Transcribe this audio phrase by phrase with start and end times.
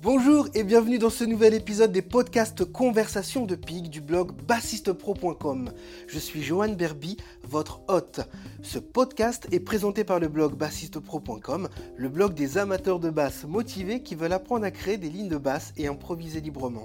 [0.00, 5.72] Bonjour et bienvenue dans ce nouvel épisode des podcasts Conversations de Pig du blog bassistepro.com.
[6.06, 8.20] Je suis Johan Berby, votre hôte.
[8.62, 14.04] Ce podcast est présenté par le blog bassistepro.com, le blog des amateurs de basse motivés
[14.04, 16.84] qui veulent apprendre à créer des lignes de basse et improviser librement.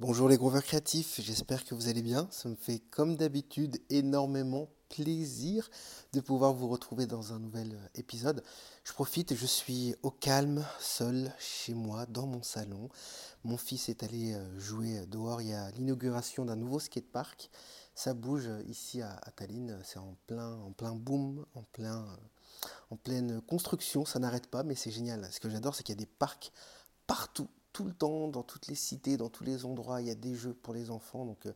[0.00, 2.28] Bonjour les groveurs créatifs, j'espère que vous allez bien.
[2.30, 5.68] Ça me fait comme d'habitude énormément plaisir
[6.12, 8.42] de pouvoir vous retrouver dans un nouvel euh, épisode.
[8.84, 12.88] Je profite, je suis au calme, seul, chez moi, dans mon salon.
[13.44, 15.40] Mon fils est allé euh, jouer dehors.
[15.40, 17.50] Il y a l'inauguration d'un nouveau skatepark.
[17.94, 19.80] Ça bouge euh, ici à, Tallinn.
[19.84, 22.06] C'est en plein, en plein boom, en, plein,
[22.90, 24.04] en pleine construction.
[24.04, 25.28] Ça n'arrête pas, mais c'est génial.
[25.32, 26.52] Ce que j'adore, c'est qu'il y a des parcs
[27.06, 30.14] partout tout le temps, dans toutes les cités, dans tous les endroits, il y a
[30.14, 31.26] des jeux pour les enfants.
[31.26, 31.52] Donc, euh,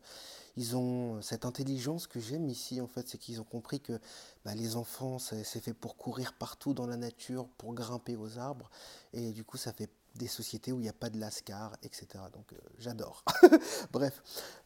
[0.57, 3.97] ils ont euh, cette intelligence que j'aime ici, en fait, c'est qu'ils ont compris que
[4.43, 8.69] bah, les enfants, c'est fait pour courir partout dans la nature, pour grimper aux arbres.
[9.13, 12.07] Et du coup, ça fait des sociétés où il n'y a pas de lascar, etc.
[12.33, 13.23] Donc, euh, j'adore.
[13.93, 14.21] Bref,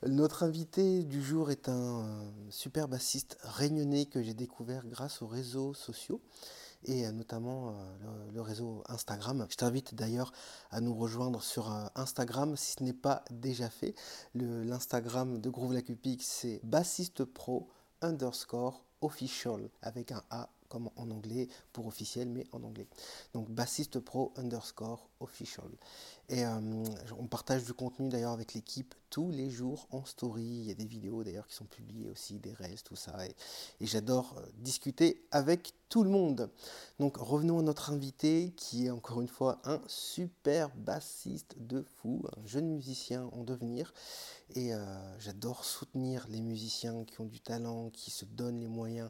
[0.07, 5.75] notre invité du jour est un super bassiste réunionnais que j'ai découvert grâce aux réseaux
[5.75, 6.19] sociaux
[6.85, 9.45] et euh, notamment euh, le, réseau Instagram.
[9.49, 10.31] Je t'invite d'ailleurs
[10.71, 13.95] à nous rejoindre sur euh, Instagram si ce n'est pas déjà fait.
[14.35, 17.69] L'Instagram de Groove Lacupic, c'est bassiste pro
[18.01, 22.87] underscore official avec un A en anglais pour officiel, mais en anglais.
[23.33, 25.69] Donc bassiste pro underscore official.
[26.29, 26.83] Et euh,
[27.17, 30.43] on partage du contenu d'ailleurs avec l'équipe tous les jours en story.
[30.43, 33.13] Il y a des vidéos d'ailleurs qui sont publiées aussi, des restes, tout ça.
[33.27, 33.35] Et,
[33.81, 36.49] j'adore euh, discuter avec tout le monde.
[36.99, 42.23] Donc revenons à notre invité qui est encore une fois un super bassiste de fou,
[42.37, 43.93] un jeune musicien en devenir.
[44.55, 49.09] Et euh, j'adore soutenir les musiciens qui ont du talent, qui se donnent les moyens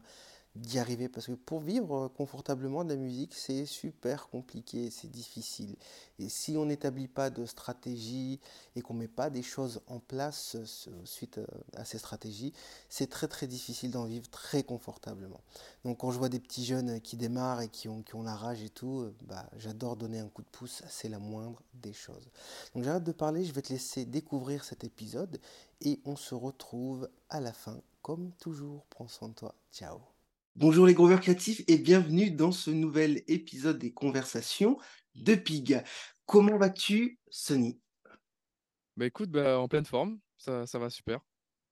[0.54, 5.74] d'y arriver parce que pour vivre confortablement de la musique, c'est super compliqué, c'est difficile.
[6.20, 8.38] Et si on n'établit pas de stratégie
[8.76, 10.56] et qu'on met pas des choses en place
[11.04, 12.52] suite euh, à ces stratégies,
[12.88, 15.40] c'est très très difficile d'en vivre très confortablement.
[15.84, 18.36] Donc quand je vois des petits jeunes qui démarrent et qui ont, qui ont la
[18.36, 21.92] rage et tout, euh, bah, j'adore donner un coup de pouce, c'est la moindre des
[21.92, 22.30] choses.
[22.74, 25.40] Donc j'arrête de parler, je vais te laisser découvrir cet épisode
[25.80, 28.84] et on se retrouve à la fin comme toujours.
[28.90, 29.54] Prends soin de toi.
[29.72, 30.13] Ciao.
[30.56, 34.78] Bonjour les groveurs créatifs et bienvenue dans ce nouvel épisode des conversations
[35.16, 35.82] de Pig.
[36.26, 37.80] Comment vas-tu, Sony
[38.96, 41.18] Bah écoute, bah, en pleine forme, ça, ça va super.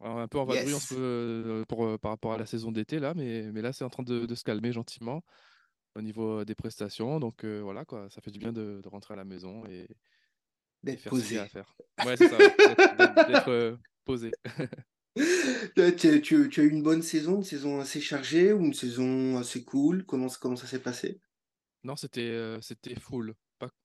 [0.00, 3.53] un peu en vadrouille euh, pour, euh, par rapport à la saison d'été là, mais,
[3.53, 5.22] mais là c'est en train de, se calmer gentiment
[5.94, 7.20] au niveau euh, des prestations.
[7.20, 9.87] Donc voilà quoi, ça fait du bien de, rentrer à la maison et
[10.82, 11.76] d'être posé à faire.
[12.04, 14.32] Ouais, c'est ça, d'être posé.
[15.77, 20.05] tu, as eu une bonne saison, une saison assez chargée ou une saison assez cool?
[20.05, 21.21] Comment, comment ça s'est passé?
[21.84, 23.34] Non, c'était euh, c'était full.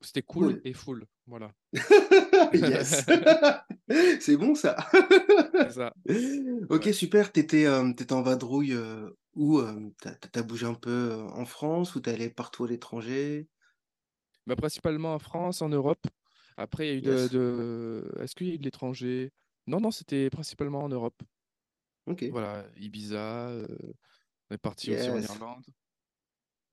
[0.02, 1.06] C'était cool, et full.
[1.28, 1.52] Voilà.
[2.54, 3.06] yes
[4.20, 4.76] C'est bon ça.
[5.70, 5.94] ça.
[6.70, 7.32] Ok, super.
[7.32, 9.62] Tu étais, euh, en vadrouille euh, où
[10.02, 13.48] Tu as, bougé un peu en France ou tu allé partout à l'étranger?
[14.48, 16.08] Bah, Principalement en France, en Europe.
[16.58, 18.12] Après, il y a eu de.
[18.20, 19.32] Est-ce qu'il y a eu de l'étranger?
[19.68, 21.22] Non, non, c'était principalement en Europe.
[22.06, 22.24] Ok.
[22.32, 23.68] Voilà, Ibiza, euh,
[24.50, 25.66] on est parti aussi en Irlande.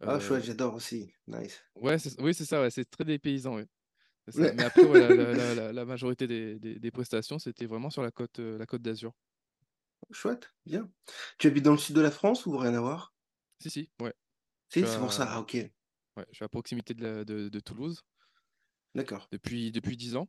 [0.01, 1.13] Ah, chouette, euh, j'adore aussi.
[1.27, 1.65] Nice.
[1.77, 3.67] ouais, oui, c'est ça, ouais, c'est très dépaysant, ouais.
[4.37, 4.83] Mais après,
[5.73, 9.13] la, majorité des, prestations, c'était vraiment sur la côte, euh, la côte d'Azur.
[10.11, 10.91] Chouette, bien.
[11.39, 13.15] Tu habites dans le sud de la France ou rien à voir?
[13.61, 14.15] Si, si, ouais.
[14.69, 15.27] Si, c'est pour ça.
[15.31, 15.55] Ah, ok.
[15.55, 18.05] ouais, je suis à proximité de, de, Toulouse
[18.95, 19.29] D'accord.
[19.33, 20.29] depuis, depuis 10 ans.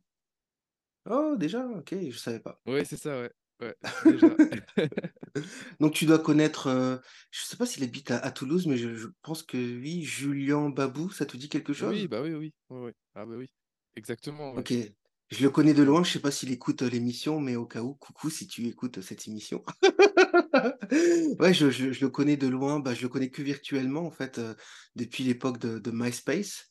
[1.08, 2.60] Oh, déjà, ok, je savais pas.
[2.66, 3.30] Oui, c'est ça, ouais.
[3.60, 3.76] ouais
[5.80, 6.96] Donc tu dois connaître, euh,
[7.30, 11.26] je sais pas s'il habite à, Toulouse, mais je, pense que oui, Julien Babou, ça
[11.26, 11.94] te dit quelque chose?
[11.94, 13.48] Oui, bah oui, oui, oui, Ah bah oui,
[13.94, 14.54] exactement.
[14.54, 14.72] Ok,
[15.28, 17.82] je le connais de loin, je sais pas s'il écoute euh, l'émission, mais au cas
[17.82, 19.64] où, coucou si tu écoutes cette émission.
[21.38, 24.54] Ouais, je, le connais de loin, bah, je le connais que virtuellement en fait, euh,
[24.94, 26.70] depuis l'époque de, de MySpace.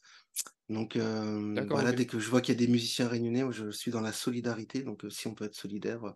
[0.69, 4.01] Donc voilà, dès que je vois qu'il y a des musiciens réunionnais, je suis dans
[4.01, 4.81] la solidarité.
[4.83, 6.15] Donc si on peut être solidaire,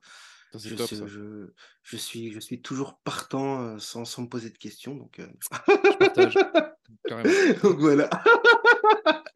[0.55, 1.47] je,
[1.83, 4.95] je, suis, je suis toujours partant sans, sans me poser de questions.
[4.95, 6.33] Donc, je partage.
[7.63, 8.09] donc voilà.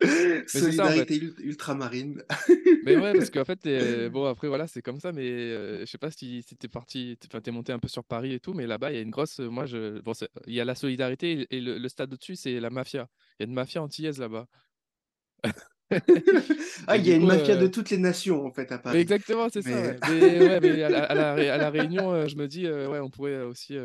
[0.48, 2.24] Solidarité ultramarine.
[2.84, 3.64] mais ouais, parce qu'en fait,
[4.12, 7.28] bon, après, voilà, c'est comme ça, mais je sais pas si, si es parti, tu
[7.50, 9.40] es monté un peu sur Paris et tout, mais là-bas, il y a une grosse.
[9.40, 10.14] Moi, je, bon,
[10.48, 13.08] il y a la solidarité et le, le stade au-dessus, c'est la mafia.
[13.40, 14.48] Il y a une mafia antillaise là-bas.
[16.88, 19.00] Ah, il y a une mafia de toutes les nations, en fait, à Paris.
[19.00, 19.94] Exactement, c'est ça.
[20.10, 23.78] Mais, ouais, à, la, à, la, Réunion, je me dis, ouais, on pourrait aussi.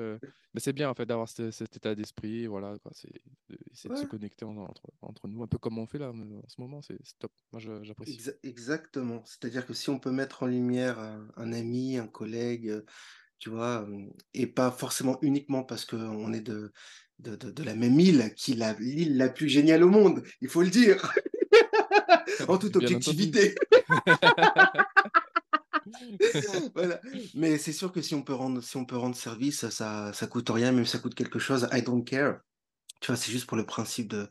[0.54, 2.46] Mais c'est bien, en fait, d'avoir cet, état d'esprit.
[2.46, 6.48] Voilà, c'est de se connecter entre, entre, nous, un peu comme on fait là en
[6.48, 6.80] ce moment.
[6.82, 7.32] C'est top.
[7.52, 8.30] Moi, j'apprécie.
[8.42, 9.22] exactement.
[9.24, 10.98] C'est-à-dire que si on peut mettre en lumière
[11.36, 12.82] un ami, un collègue,
[13.38, 13.86] tu vois,
[14.34, 16.72] et pas forcément uniquement parce qu'on est de,
[17.20, 20.62] de, de, la même île, qui est l'île la plus géniale au monde, il faut
[20.62, 21.12] le dire,
[22.46, 23.54] en toute objectivité.
[26.74, 27.00] voilà.
[27.34, 30.26] Mais c'est sûr que si on peut rendre, si on peut rendre service, ça, ça
[30.26, 31.68] coûte rien, même si ça coûte quelque chose.
[31.72, 32.40] I don't care.
[33.00, 34.28] Tu vois, c'est juste pour le principe de,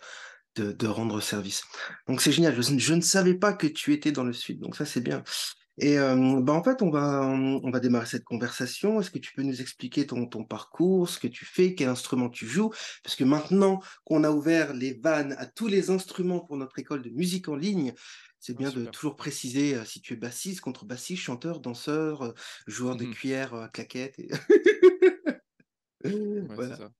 [0.55, 1.63] de, de rendre service.
[2.07, 2.55] Donc c'est génial.
[2.55, 4.59] Je, je, ne savais pas que tu étais dans le sud.
[4.59, 5.23] Donc ça, c'est bien.
[5.79, 8.99] Et bah en fait, on va, on va démarrer cette conversation.
[8.99, 12.29] Est-ce que tu peux nous expliquer ton, ton parcours, ce que tu fais, quel instrument
[12.29, 12.71] tu joues?
[13.03, 17.03] Parce que maintenant qu'on a ouvert les vannes à tous les instruments pour notre école
[17.03, 17.93] de musique en ligne,
[18.39, 22.33] c'est ah, bien de toujours préciser si tu es bassiste, contrebassiste, chanteur, danseur,
[22.65, 24.17] joueur de mmh cuillère, claquette.
[24.17, 24.29] Et...
[26.49, 26.75] voilà.
[26.75, 26.91] Ça.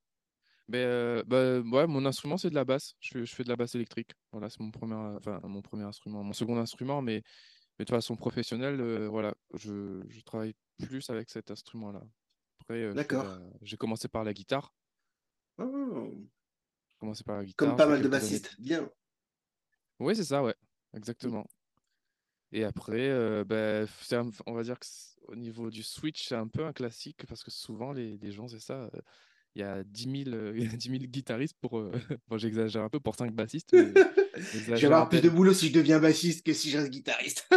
[0.68, 2.96] Mais bah, ouais, mon instrument, c'est de la basse.
[3.00, 4.12] Je, je, fais de la basse électrique.
[4.32, 7.24] Voilà, c'est mon premier, enfin, mon premier instrument, mon second instrument, mais
[7.78, 12.02] mais de façon professionnelle, euh, voilà, je, je, travaille plus avec cet instrument-là.
[12.62, 13.26] Après, euh, D'accord.
[13.62, 14.74] j'ai commencé par la guitare.
[15.60, 16.12] Oh.
[16.88, 17.68] J'ai commencé par la guitare.
[17.68, 18.90] Comme pas mal de bassistes, bien.
[20.00, 20.56] Oui, c'est ça, ouais,
[20.94, 21.48] exactement.
[22.52, 23.88] Et après, euh, ben,
[24.46, 27.92] on va dire qu'au niveau du switch, c'est un peu un classique parce que souvent,
[27.92, 28.90] les, les gens, c'est ça
[29.56, 30.54] il y a 10 000, euh,
[31.08, 31.80] guitaristes pour.
[31.80, 31.92] Euh,
[32.28, 33.72] bon, j'exagère un peu pour 5 bassistes.
[33.76, 37.48] je vais avoir plus de boulot si je deviens bassiste que si je reste guitariste.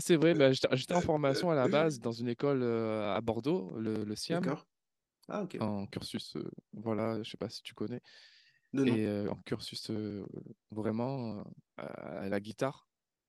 [0.00, 3.72] C'est vrai, bah, j'étais en formation à la base dans une école euh, à Bordeaux,
[3.78, 4.56] le, le SIAM.
[5.28, 6.36] Ah, en cursus,
[6.72, 8.00] voilà, je sais pas si tu connais.
[8.74, 9.90] et en cursus
[10.70, 11.44] vraiment
[11.76, 12.86] à la guitare.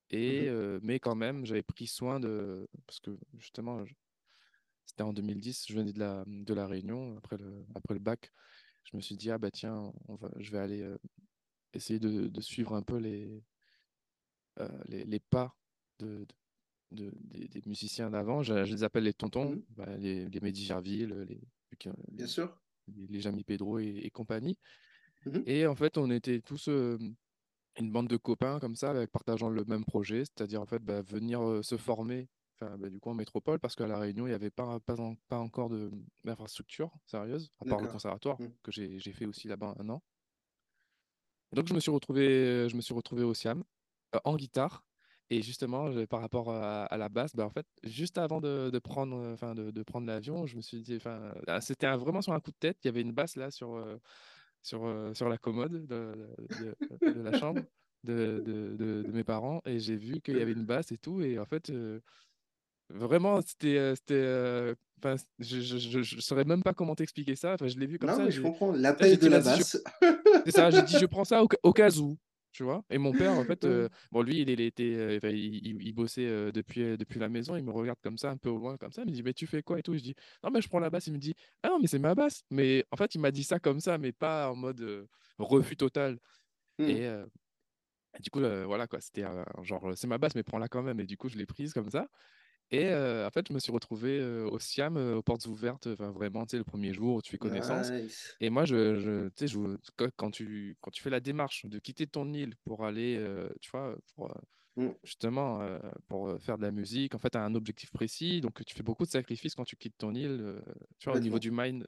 [0.10, 2.68] Et, mmh mais quand même, j'avais pris soin de.
[2.86, 3.84] Parce que justement,
[4.86, 8.32] c'était en 2010, je venais de la, de la Réunion après le, après le bac.
[8.84, 10.98] Je me suis dit, ah bah tiens, on va, je vais aller euh,
[11.74, 13.44] essayer de, de, suivre un peu les,
[14.60, 15.56] euh, les, les, pas
[16.00, 16.28] de,
[16.92, 18.44] de, des, musiciens d'avant.
[18.44, 21.42] Je, les appelle les tontons, mmh bah, les, les Mehdi Gerville, les,
[22.12, 22.56] Bien sûr.
[22.88, 24.58] les, les Jamy Pedro et, compagnie.
[25.26, 27.00] Mmh et en fait, on était tous euh,
[27.80, 31.02] une bande de copains comme ça, avec, partageant le même projet, c'est-à-dire en fait bah,
[31.02, 32.28] venir se former
[32.62, 34.96] bah, du coup en métropole, parce qu'à La Réunion, il n'y avait pas, pas,
[35.28, 35.70] pas encore
[36.24, 38.48] d'infrastructure sérieuse, à part le conservatoire, mmh.
[38.64, 40.02] que j'ai fait aussi là-bas un an.
[41.52, 43.64] donc je me suis retrouvé, je me suis retrouvé au Siam,
[44.16, 44.84] euh, en guitare.
[45.30, 49.16] Et justement, par rapport à, la basse, bah, en fait, juste avant de, de prendre,
[49.34, 52.40] enfin, de, de prendre l'avion, je me suis dit, enfin, ah, c'était vraiment sur un
[52.40, 52.78] coup de tête.
[52.84, 53.98] Il y avait une basse là sur, euh,
[54.62, 56.28] sur, euh, sur la commode de,
[57.02, 57.62] de la chambre
[58.04, 61.22] de, mes parents, et j'ai vu qu'il y avait une basse et tout.
[61.22, 61.72] Et en fait,
[62.90, 63.78] Vraiment, c'était.
[63.78, 64.76] Euh, c'était euh,
[65.40, 67.54] je, je, saurais même pas comment t'expliquer ça.
[67.54, 68.24] Enfin, je l'ai vu comme non, ça.
[68.24, 68.72] Mais je comprends.
[68.72, 69.82] L'appel de la basse.
[70.46, 72.18] C'est ça, j'ai dit, je prends ça au, cas où.
[72.52, 75.94] Tu vois Et mon père, en fait, euh, bon, lui, il, il était, il, il,
[75.94, 77.56] bossait depuis, depuis la maison.
[77.58, 79.02] Il me regarde comme ça, un peu au loin, comme ça.
[79.02, 79.96] Il me dit, mais tu fais quoi et tout?
[79.96, 81.08] Je dis, non, mais je prends la basse.
[81.08, 81.34] Il me dit,
[81.64, 82.44] ah non, mais c'est ma basse.
[82.52, 85.08] Mais en fait, il m'a dit ça comme ça, mais pas en mode
[85.38, 86.20] refus total.
[86.78, 86.84] Mmh.
[86.90, 87.10] Et
[88.22, 89.02] du coup, voilà, quoi.
[89.02, 89.26] C'était
[89.64, 91.02] genre, c'est ma basse, mais prends-la quand même.
[91.02, 92.08] Et du coup, je l'ai prise comme ça.
[92.72, 96.58] Et en fait, je me suis retrouvé au Siam, aux portes ouvertes, vraiment, tu sais,
[96.58, 97.92] le premier jour où tu fais connaissance.
[98.40, 99.56] Et moi, je, je, tu sais,
[100.16, 103.24] quand, tu, quand tu fais la démarche de quitter ton île pour aller,
[103.62, 104.36] tu vois, pour,
[104.76, 104.88] mmh.
[105.04, 105.62] justement,
[106.08, 108.42] pour faire de la musique, en fait, tu as un objectif précis.
[108.42, 110.60] Donc, tu fais beaucoup de sacrifices quand tu quittes ton île.
[110.98, 111.86] tu vois, au niveau du mind,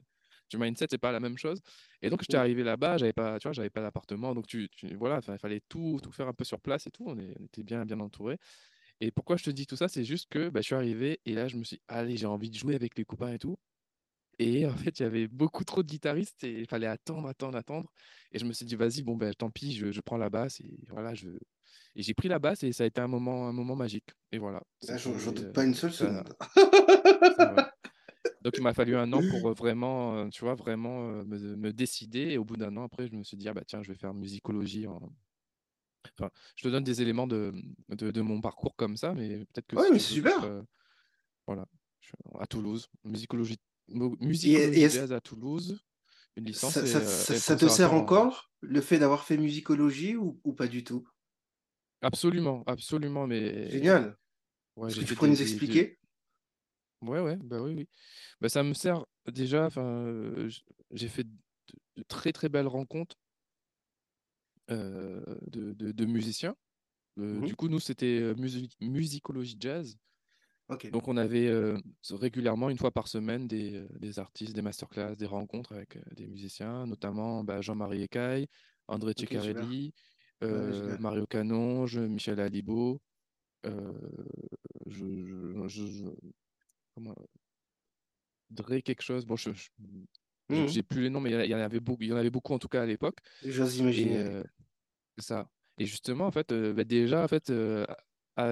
[0.50, 1.60] du mindset, c'est pas la même chose.
[2.00, 2.40] Et donc, j'étais mmh.
[2.40, 4.36] arrivé là-bas, j'avais pas, tu vois, j'avais pas d'appartement.
[4.36, 7.06] Donc, tu, tu voilà, il fallait tout, tout faire un peu sur place et tout.
[7.08, 8.38] On, on était bien, bien entouré.
[9.00, 11.34] Et pourquoi je te dis tout ça, c'est juste que bah, je suis arrivé et
[11.34, 13.58] là, je me suis dit, allez, j'ai envie de jouer avec les copains et tout.
[14.38, 17.56] Et en fait, il y avait beaucoup trop de guitaristes et il fallait attendre, attendre,
[17.56, 17.90] attendre.
[18.32, 20.60] Et je me suis dit, vas-y, bon, ben, tant pis, je, je, prends la basse.
[20.60, 21.30] Et voilà, je...
[21.94, 24.10] Et j'ai pris la basse et ça a été un moment, un moment magique.
[24.32, 24.62] Et voilà.
[24.82, 26.34] J'en doute pas une seule seconde.
[28.42, 31.72] Donc, il m'a fallu un an pour vraiment, euh, tu vois, vraiment euh, me, me,
[31.72, 32.32] décider.
[32.32, 33.98] Et au bout d'un an, après, je me suis dit, ah, bah, tiens, je vais
[33.98, 35.00] faire musicologie en,
[36.56, 37.54] je te donne des éléments de,
[37.88, 39.76] de, mon parcours comme ça, mais peut-être que.
[39.76, 40.44] Oui, mais c'est super.
[40.44, 40.62] Euh,
[41.46, 41.66] voilà,
[42.38, 43.58] à Toulouse, musicologie,
[43.88, 45.78] musicologie à Toulouse,
[46.36, 46.72] une licence.
[46.72, 51.06] Ça, ça, te sert encore le fait d'avoir fait musicologie ou, ou, pas du tout?
[52.02, 53.70] Absolument, absolument, mais.
[53.70, 54.16] Génial.
[54.76, 55.98] Ouais, Est-ce que tu pourrais nous expliquer?
[57.02, 57.88] Ouais, ouais, bah oui, oui.
[58.40, 59.66] Bah, ça me sert déjà.
[59.66, 60.48] Enfin,
[60.92, 63.16] j'ai fait de, très très belles rencontres
[64.68, 66.56] de, de, musiciens.
[67.16, 68.34] Mmh du coup, nous, c'était
[68.80, 69.96] musicologie jazz.
[70.92, 71.50] Donc, on avait
[72.10, 76.86] régulièrement, une fois par semaine, des, des artistes, des masterclass, des rencontres avec des musiciens,
[76.86, 78.48] notamment bah, Jean-Marie Ecaille,
[78.88, 79.94] André Ceccarelli,
[80.42, 83.00] Mario Canonge, Michel Alibo.
[83.64, 83.70] je,
[84.86, 86.04] je,
[86.94, 87.14] comment,
[88.50, 89.26] Dre quelque chose.
[89.26, 89.50] Bon, je,
[90.48, 92.30] mmh j'ai plus les noms, mais il y, en avait beaucoup, il y en avait
[92.30, 93.18] beaucoup en tout cas à l'époque.
[93.44, 94.42] J'ose imaginer.
[95.18, 95.50] ça.
[95.78, 97.52] Et justement, en fait, bah, déjà, en fait,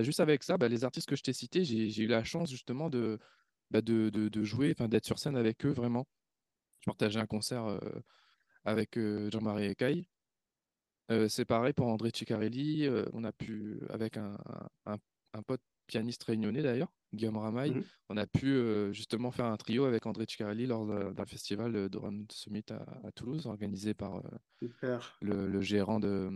[0.03, 2.91] juste avec ça, bah, les artistes que je t'ai cités, j'ai eu la chance justement
[2.91, 3.19] de,
[3.71, 6.07] bah, de, de, de, jouer, d'être sur scène avec eux vraiment.
[6.81, 7.79] Je partageais un concert
[8.65, 8.99] avec
[9.31, 10.07] Jean-Marie Ecaille.
[11.29, 12.89] c'est pareil pour André Ciccarelli.
[13.13, 14.37] on a pu, avec un,
[14.87, 14.97] un,
[15.33, 18.61] un pote pianiste réunionnais d'ailleurs, Guillaume Ramaille, mmh on a pu
[18.93, 23.47] justement faire un trio avec André Ciccarelli lors d'un festival de Run Summit à, Toulouse,
[23.47, 24.23] organisé par
[25.23, 26.31] le, gérant de,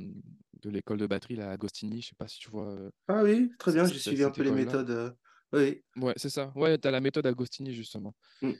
[0.63, 2.01] de l'école de batterie, la Agostini.
[2.01, 2.75] Je sais pas si tu vois.
[3.07, 5.15] ah oui, très bien, j'ai suivi un peu les méthodes.
[5.53, 5.83] oui.
[5.97, 6.53] Ouais, c'est ça.
[6.57, 8.15] Ouais, tu as la méthode Agostini justement.
[8.41, 8.53] Mmh.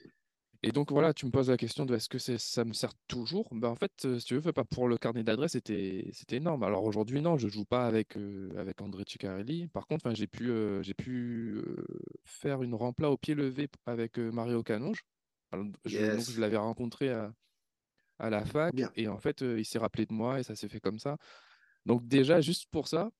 [0.65, 3.49] Et donc voilà, tu me poses la question de est-ce que ça me sert toujours?
[3.53, 6.65] Ben, En fait, si tu veux, pas pour le carnet d'adresse, c'était énorme.
[6.65, 8.17] Alors aujourd'hui, non, je ne joue pas avec,
[8.57, 9.69] avec André Ciccarelli.
[9.69, 10.51] Par contre, j'ai pu,
[10.83, 11.63] j'ai pu
[12.25, 15.05] faire une rempla au pied levé avec Mario Canonge.
[15.85, 17.33] je, je l'avais rencontré à,
[18.19, 20.81] à la fac et en fait, il s'est rappelé de moi et ça s'est fait
[20.81, 21.19] comme ça.
[21.87, 23.11] Donc déjà, juste pour ça,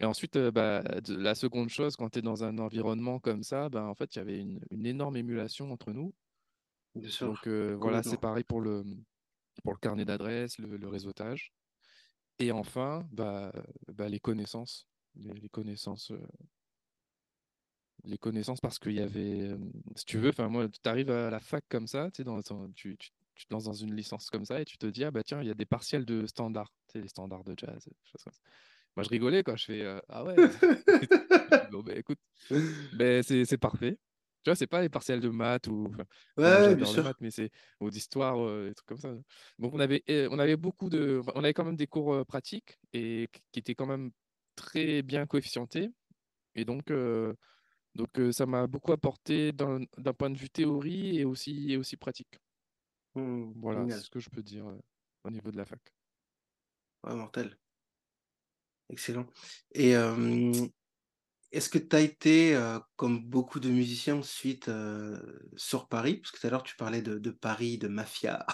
[0.00, 3.84] et ensuite, bah, la seconde chose, quand tu es dans un environnement comme ça, bah,
[3.84, 6.14] en fait, il y avait une, une, énorme émulation entre nous.
[6.94, 8.84] Donc voilà, c'est pareil pour le,
[9.62, 11.52] pour le carnet d'adresses, le, réseautage.
[12.38, 13.52] Et enfin, bah,
[13.92, 14.86] bah les connaissances.
[15.16, 16.12] Les, connaissances.
[18.04, 19.56] les connaissances parce qu'il y avait,
[19.96, 22.40] si tu veux, enfin moi, tu arrives à la fac comme ça, tu, dans,
[22.74, 25.10] tu, tu, tu te lances dans une licence comme ça et tu te dis, ah
[25.10, 27.88] bah tiens, il y a des partiels de standards, tu sais, les standards de jazz,
[28.96, 30.36] Moi, je rigolais quand je fais, ah ouais,
[31.72, 32.18] bon, bah, écoute,
[32.92, 33.98] ben, c'est parfait.
[34.44, 35.88] Tu vois, c'est pas les partiels de maths ou.
[36.36, 37.12] Ouais, bien sûr.
[37.20, 39.12] mais c'est ou d'histoire, des trucs comme ça.
[39.58, 43.28] Donc on avait, on avait beaucoup de, on avait quand même des cours pratiques et
[43.52, 44.10] qui étaient quand même
[44.56, 45.90] très bien coefficientés.
[46.54, 46.92] Et donc,
[47.94, 52.38] donc ça m'a beaucoup apporté d'un point de vue théorie et aussi, et aussi pratique.
[53.14, 54.66] Mmh, voilà, c'est ce que je peux dire
[55.24, 55.80] au niveau de la fac.
[57.02, 57.58] Ouais, mortel.
[58.90, 59.26] Excellent.
[59.74, 59.94] Et
[61.52, 62.58] est-ce que tu as été,
[62.96, 64.70] comme beaucoup de musiciens ensuite,
[65.56, 66.16] sur Paris?
[66.16, 68.46] Parce que tout à l'heure tu parlais de Paris, de mafia.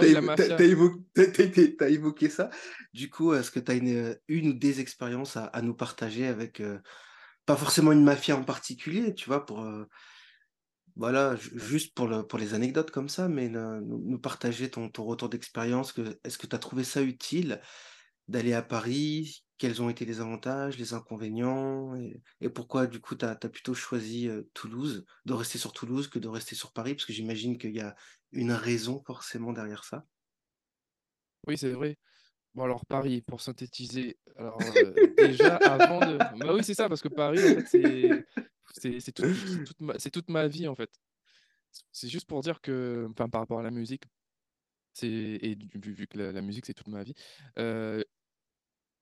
[0.00, 0.56] Oui, mafia.
[0.56, 2.50] as évoqué ça.
[2.92, 6.62] Du coup, est-ce que tu as une, une ou des expériences à nous partager avec,
[7.46, 9.46] pas forcément une mafia en particulier, tu vois?
[9.46, 9.64] Pour,
[10.98, 15.28] voilà, juste pour le pour les anecdotes comme ça, mais nous partager ton ton retour
[15.28, 17.60] d'expérience que est-ce que tu as trouvé ça utile
[18.26, 19.44] d'aller à Paris?
[19.58, 24.28] Quels ont été les avantages, les inconvénients et, pourquoi du coup tu as, plutôt choisi
[24.54, 27.80] Toulouse, de rester sur Toulouse que de rester sur Paris, parce que j'imagine qu'il y
[27.80, 27.94] a
[28.32, 30.06] une raison forcément derrière ça.
[31.46, 31.98] Oui, c'est vrai.
[32.54, 34.58] Bon, alors Paris, pour synthétiser, alors
[35.16, 36.18] déjà avant de.
[36.38, 37.38] Bah oui, c'est ça, parce que Paris,
[38.72, 40.48] c'est toute, ma...
[40.48, 40.90] vie, en fait.
[41.92, 44.04] C'est juste pour dire que, enfin, par rapport à la musique,
[45.02, 47.14] et vu, vu que la, musique, c'est toute ma vie,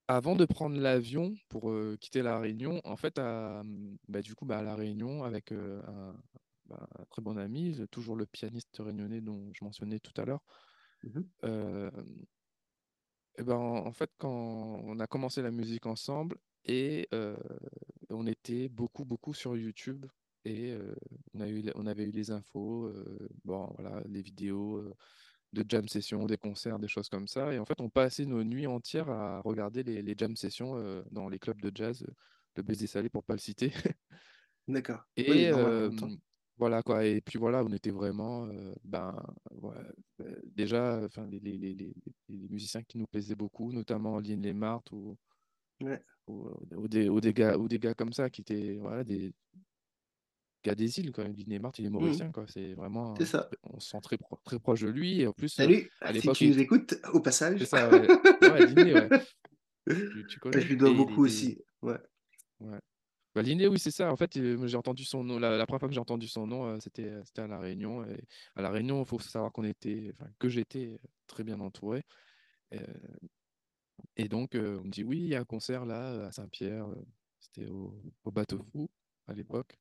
[0.08, 4.44] avant de prendre l'avion pour quitter La Réunion, en fait, à, mmh, bah, du coup,
[4.46, 5.52] bah, à La Réunion, avec
[6.66, 10.44] bah, un, très bon ami, toujours le pianiste réunionnais dont je mentionnais tout à l'heure,
[11.02, 11.90] mmh
[13.38, 17.06] et ben, en, fait, quand on a commencé la musique ensemble, et
[18.08, 20.06] on était beaucoup, beaucoup sur YouTube,
[20.46, 20.74] et
[21.34, 22.90] on, a eu, on avait eu les infos,
[23.44, 24.82] bon, voilà, les vidéos
[25.52, 27.52] de jam sessions, des concerts, des choses comme ça.
[27.52, 31.02] Et en fait, on passait nos nuits entières à regarder les, les jam sessions euh,
[31.10, 32.12] dans les clubs de jazz, euh,
[32.56, 33.72] le baiser salé pour pas le citer.
[34.68, 35.02] D'accord.
[35.16, 35.50] Et
[36.58, 37.04] voilà quoi.
[37.04, 38.48] Et puis voilà, on était vraiment,
[38.82, 39.14] ben,
[40.46, 41.74] déjà, enfin, les, les, les,
[42.30, 45.18] les, musiciens qui nous plaisaient beaucoup, notamment Lynn Lemart ou,
[46.26, 49.34] ou, ou, des, ou, des gars, ou des gars comme ça qui étaient voilà, des,
[50.66, 51.32] gars des îles, quand même.
[51.32, 51.92] Diné Mart, il est mmh.
[51.92, 52.44] mauricien, quoi.
[52.48, 53.14] C'est vraiment.
[53.16, 53.48] C'est ça.
[53.62, 55.20] On se sent très, très proche de lui.
[55.20, 57.58] Et en plus, Salut, à si tu nous écoutes, au passage.
[57.60, 58.06] C'est ça, ouais.
[58.42, 59.08] ouais, Diné, ouais.
[60.28, 61.62] Tu, connais Je lui dois beaucoup aussi.
[61.80, 61.98] Ouais.
[62.58, 62.80] Ouais.
[63.36, 64.10] Bah, Liné, oui, c'est ça.
[64.10, 65.38] En fait, j'ai entendu son nom.
[65.38, 68.04] La, première fois que j'ai entendu son nom, c'était à La Réunion.
[68.04, 68.24] Et
[68.56, 72.02] à La Réunion, il faut savoir qu'on était, enfin, que j'étais très bien entouré.
[74.16, 76.88] Et, donc, on me dit oui, il y a un concert là à Saint-Pierre.
[77.38, 77.94] C'était au,
[78.24, 78.90] au Bateau Fou
[79.28, 79.78] à l'époque.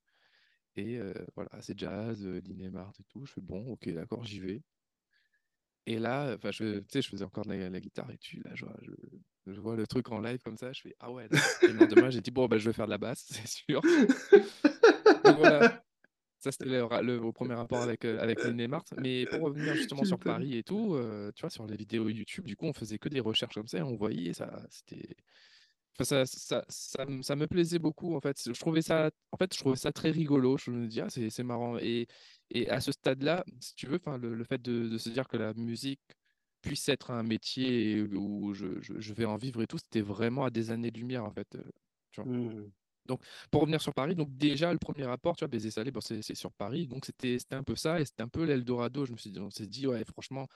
[0.77, 0.99] Et
[1.35, 3.25] voilà, c'est jazz, euh, et tout.
[3.25, 4.61] Je fais bon, ok, d'accord, j'y vais.
[5.87, 8.51] Et là, enfin, je, tu sais, je faisais encore de la, guitare et tu, là,
[8.55, 8.65] je,
[9.45, 11.29] je, vois le truc en live comme ça, je fais ah ouais.
[11.61, 13.81] Et le lendemain, j'ai dit bon, bah, je vais faire de la basse, c'est sûr.
[13.81, 15.83] Donc voilà,
[16.39, 18.39] ça c'était le, premier rapport avec, euh, avec
[18.97, 22.45] Mais pour revenir justement sur Paris et tout, euh, tu vois, sur les vidéos YouTube,
[22.45, 25.15] du coup, on faisait que des recherches comme ça et on voyait ça, c'était.
[25.97, 28.37] Enfin, ça, ça, ça, ça, me plaisait beaucoup en fait.
[28.45, 30.57] Je trouvais ça, en fait, je trouvais ça très rigolo.
[30.57, 31.77] Je me dis ah c'est marrant.
[31.77, 32.07] Et
[32.51, 35.53] et à ce stade-là, si tu veux, le, le fait de, se dire que la
[35.53, 36.01] musique
[36.61, 40.49] puisse être un métier où je, je, vais en vivre et tout, c'était vraiment à
[40.49, 41.55] des années-lumière, en fait.
[41.55, 41.63] Euh,
[42.11, 42.31] tu vois.
[42.31, 42.71] Mmh.
[43.05, 43.21] Donc,
[43.51, 46.21] pour revenir sur Paris, donc déjà, le premier rapport, tu vois, Baiser Salé, bon, c'est
[46.33, 46.87] sur Paris.
[46.87, 49.05] Donc, c'était un peu ça et c'était un peu l'Eldorado.
[49.05, 50.47] Je me suis dit, on s'est dit, ouais, franchement,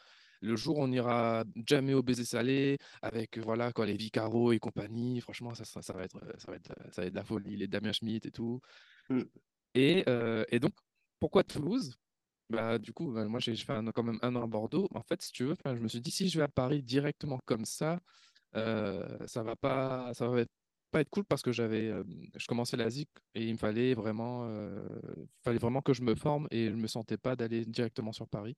[0.41, 4.59] le jour où on ira jamais au Baiser Salé avec voilà, quoi, les Vicaro et
[4.59, 7.57] compagnie, franchement, ça, ça, va être, ça, va être, ça va être de la folie,
[7.57, 8.59] les Damien Schmitt et tout.
[9.09, 9.21] Mmh.
[9.75, 10.73] Et, euh, et donc,
[11.19, 11.97] pourquoi Toulouse?
[12.49, 14.87] Bah, du coup, bah, moi, j'ai fait quand même un an à Bordeaux.
[14.95, 17.39] En fait, si tu veux, je me suis dit, si je vais à Paris directement
[17.45, 17.99] comme ça,
[18.55, 20.43] euh, ça va pas, ça va
[20.91, 22.03] pas être cool parce que j'avais, euh,
[22.35, 24.81] je commençais la ZIC et il me fallait vraiment, euh,
[25.43, 28.55] fallait vraiment que je me forme et je me sentais pas d'aller directement sur Paris.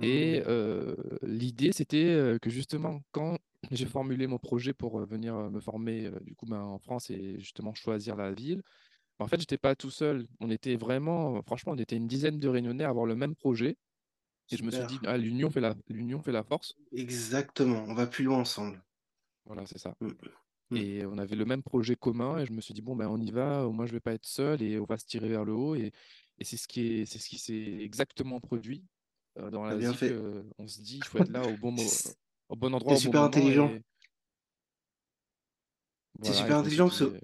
[0.00, 0.94] Et mmh.
[1.22, 3.38] l'idée, c'était que justement, quand
[3.70, 7.74] j'ai formulé mon projet pour venir me former du coup, ben, en France et justement
[7.74, 8.62] choisir la ville,
[9.22, 10.26] en fait, j'étais pas tout seul.
[10.40, 13.76] On était vraiment, franchement, on était une dizaine de réunionnais à avoir le même projet.
[14.50, 16.74] Et je me suis dit, ah, l'union fait la, l'union fait la force.
[16.92, 17.84] Exactement.
[17.88, 18.82] On va plus loin ensemble.
[19.46, 19.94] Voilà, c'est ça.
[20.00, 20.08] Mmh.
[20.70, 20.76] Mmh.
[20.76, 22.38] Et on avait le même projet commun.
[22.38, 23.66] Et je me suis dit, bon, ben, on y va.
[23.66, 25.74] Au moins, je vais pas être seul et on va se tirer vers le haut.
[25.74, 25.92] Et,
[26.38, 28.91] et c'est ce qui est, c'est ce qui s'est exactement produit euh,
[29.36, 30.14] dans la bien fait.
[30.58, 31.74] on se dit, il faut être là au bon,
[32.48, 32.96] au bon endroit.
[32.96, 33.72] C'est super intelligent.
[36.22, 37.18] C'est super intelligent parce que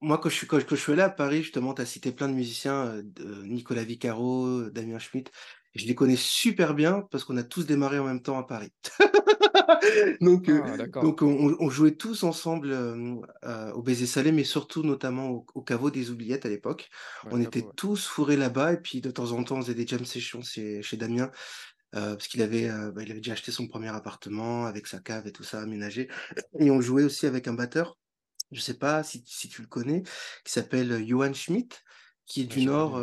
[0.00, 2.28] moi, quand je, suis, quand, je suis allé à Paris, justement, tu as cité plein
[2.28, 5.30] de musiciens, euh, Nicolas Vicaro, Damien Schmitt.
[5.76, 8.72] Je les connais super bien parce qu'on a tous démarré en même temps à Paris.
[10.20, 15.44] donc, euh, ah, donc on, jouait tous ensemble euh, au Baiser Salé, mais surtout notamment
[15.54, 16.88] au, caveau des oubliettes à l'époque.
[17.30, 20.04] on était tous fourrés là-bas et puis de temps en temps on faisait des jam
[20.04, 21.30] sessions chez, chez Damien.
[21.92, 25.32] parce qu'il avait, bah, il avait déjà acheté son premier appartement avec sa cave et
[25.32, 26.08] tout ça aménagé.
[26.58, 27.98] Et on jouait aussi avec un batteur
[28.52, 30.04] je sais pas si, si tu le connais,
[30.44, 31.76] qui s'appelle Johan Schmidt,
[32.26, 32.96] qui est du Nord,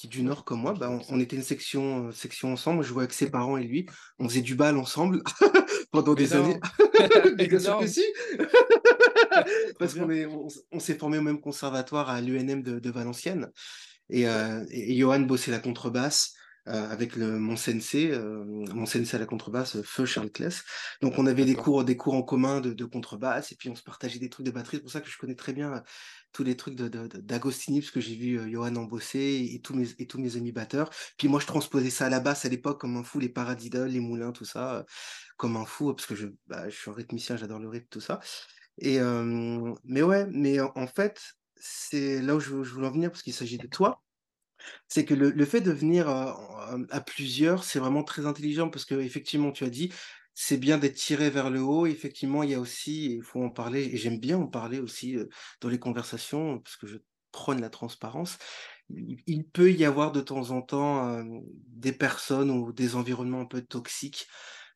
[0.00, 0.72] qui est du Nord comme moi.
[0.72, 2.82] Bah, on, était une section, section ensemble.
[2.82, 3.84] Je jouais avec ses parents et lui.
[4.18, 5.22] On faisait du bal ensemble
[5.92, 6.58] pendant des années.
[7.36, 8.04] bien sûr que si.
[9.78, 13.50] Parce qu'on on, on s'est formé au même conservatoire à l'UNM de, de Valenciennes.
[14.08, 16.34] Et, et Johan bossait la contrebasse.
[16.68, 20.62] Euh, avec le, mon sensei, euh, mon sensei à la contrebasse, Feu Charles Kless.
[21.00, 23.74] Donc on avait des cours, des cours en commun de, de, contrebasse et puis on
[23.74, 24.76] se partageait des trucs de batterie.
[24.76, 25.80] C'est pour ça que je connais très bien euh,
[26.32, 29.88] tous les trucs d'Agostini, de, parce que j'ai vu Johan en bosser et, tous mes,
[29.98, 30.90] et tous mes amis batteurs.
[31.16, 33.86] Puis moi je transposais ça à la basse à l'époque comme un fou, les paradiddles,
[33.86, 34.84] les moulins, tout ça,
[35.38, 38.00] comme un fou, parce que je, bah, je suis un rythmicien, j'adore le rythme, tout
[38.00, 38.20] ça.
[38.78, 39.00] Et,
[39.84, 41.20] mais ouais, mais en, fait,
[41.56, 44.02] c'est là où je, je voulais en venir parce qu'il s'agit de toi
[44.88, 49.52] c'est que le, fait de venir à plusieurs, c'est vraiment très intelligent parce que effectivement,
[49.52, 49.92] tu as dit,
[50.34, 51.86] c'est bien d'être tiré vers le haut.
[51.86, 55.16] Effectivement, il y a aussi, il faut en parler, et j'aime bien en parler aussi
[55.60, 56.98] dans les conversations parce que je
[57.32, 58.38] prône la transparence.
[58.88, 61.22] Il, peut y avoir de temps en temps
[61.68, 64.26] des personnes ou des environnements un peu toxiques.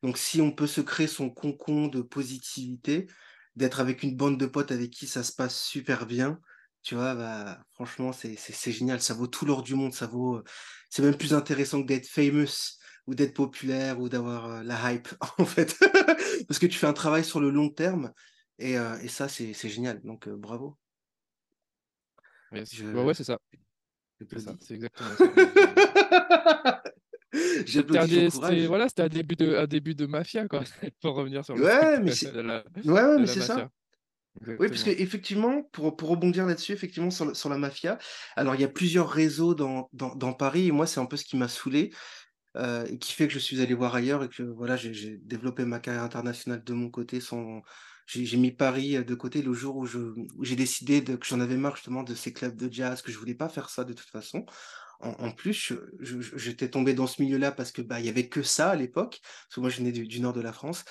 [0.03, 3.07] Donc, si on peut se créer son concon de positivité,
[3.55, 6.39] d'être avec une bande de potes avec qui ça se passe super bien,
[6.85, 9.01] tu vois, bah, franchement, c'est génial.
[9.01, 9.91] Ça vaut tout l'or du monde.
[9.91, 10.43] Ça vaut.
[10.91, 15.07] C'est même plus intéressant que d'être famous ou d'être populaire ou d'avoir euh, la hype,
[15.39, 15.75] en fait.
[16.47, 18.13] Parce que tu fais un travail sur le long terme
[18.59, 19.99] et, euh, et ça, c'est génial.
[20.03, 20.77] Donc, euh, bravo.
[22.51, 23.39] ouais, c'est ça.
[24.19, 26.83] C'est exactement ça.
[27.65, 30.63] C'était voilà, un début de un début de mafia quoi,
[31.01, 32.13] pour revenir sur le ouais, mais
[32.85, 33.27] ouais, ouais, mais
[34.41, 37.97] Oui, parce qu'effectivement, pour, pour rebondir là-dessus, effectivement, sur, sur, la mafia,
[38.35, 41.15] alors il y a plusieurs réseaux dans, dans, dans Paris, et moi, c'est un peu
[41.17, 41.93] ce qui m'a saoulé,
[42.57, 45.65] euh, et qui fait que je suis allé voir ailleurs, et que voilà, j'ai développé
[45.65, 47.61] ma carrière internationale de mon côté sans.
[48.07, 49.87] J'ai mis Paris de côté le jour où
[50.43, 53.17] j'ai décidé de, que j'en avais marre justement de ces clubs de jazz, que je
[53.17, 54.45] voulais pas faire ça de toute façon.
[54.99, 55.73] En, en plus,
[56.35, 59.21] j'étais tombé dans ce milieu-là parce que bah il y avait que ça à l'époque,
[59.23, 60.85] parce que moi je venais du, du nord de la France,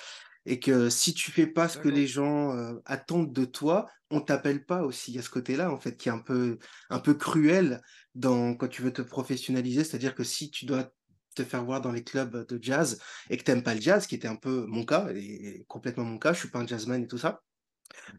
[0.45, 4.21] et que si tu fais pas ce que les gens euh, attendent de toi, on
[4.21, 5.11] t'appelle pas aussi.
[5.11, 7.81] Il y a ce côté-là, en fait, qui est un peu, un peu cruel
[8.13, 9.83] dans, quand tu veux te professionnaliser.
[9.83, 10.91] C'est-à-dire que si tu dois
[11.35, 14.07] te faire voir dans les clubs de jazz et que tu n'aimes pas le jazz,
[14.07, 17.03] qui était un peu mon cas, et complètement mon cas, je suis pas un jazzman
[17.03, 17.41] et tout ça,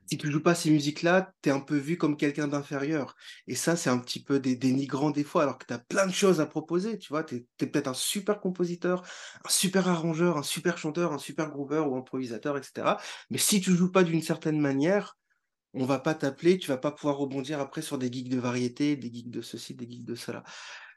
[0.06, 3.16] si tu joues pas ces musiques-là, tu es un peu vu comme quelqu'un d'inférieur.
[3.46, 6.12] Et ça, c'est un petit peu dénigrant des fois, alors que tu as plein de
[6.12, 6.98] choses à proposer.
[6.98, 9.02] Tu vois, tu es, peut-être un super compositeur,
[9.44, 12.96] un super arrangeur, un super chanteur, un super groover ou improvisateur, etc.
[13.30, 15.16] Mais si tu joues pas d'une certaine manière,
[15.74, 18.96] on va pas t'appeler, tu vas pas pouvoir rebondir après sur des geeks de variété,
[18.96, 20.42] des geeks de ceci, des geeks de cela.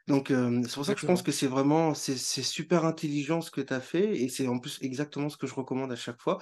[0.06, 3.50] Donc, euh, c'est pour ça que je pense que c'est vraiment, c'est super intelligent ce
[3.50, 6.20] que tu as fait, et c'est en plus exactement ce que je recommande à chaque
[6.20, 6.38] fois.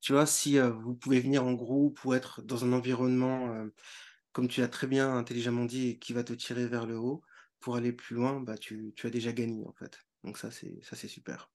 [0.00, 3.66] Tu vois, si vous pouvez venir en groupe ou être dans un environnement,
[4.32, 7.22] comme tu l'as très bien intelligemment dit, qui va te tirer vers le haut
[7.60, 9.98] pour aller plus loin, bah, tu, as déjà gagné en fait.
[10.22, 11.50] Donc ça, c'est ça, c'est super.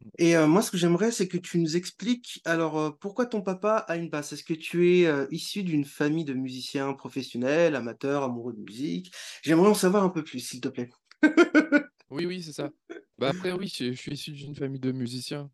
[0.00, 0.08] Mmh.
[0.18, 3.96] Et moi, ce que j'aimerais, c'est que tu nous expliques, alors, pourquoi ton papa a
[3.96, 4.32] une basse?
[4.32, 9.12] Est-ce que tu es issu d'une famille de musiciens professionnels, amateurs, amoureux de musique?
[9.42, 10.90] J'aimerais en savoir un peu plus, s'il te plaît.
[12.10, 12.70] oui, oui, c'est ça.
[13.18, 15.50] Bah après, oui, je suis issu d'une famille de musiciens.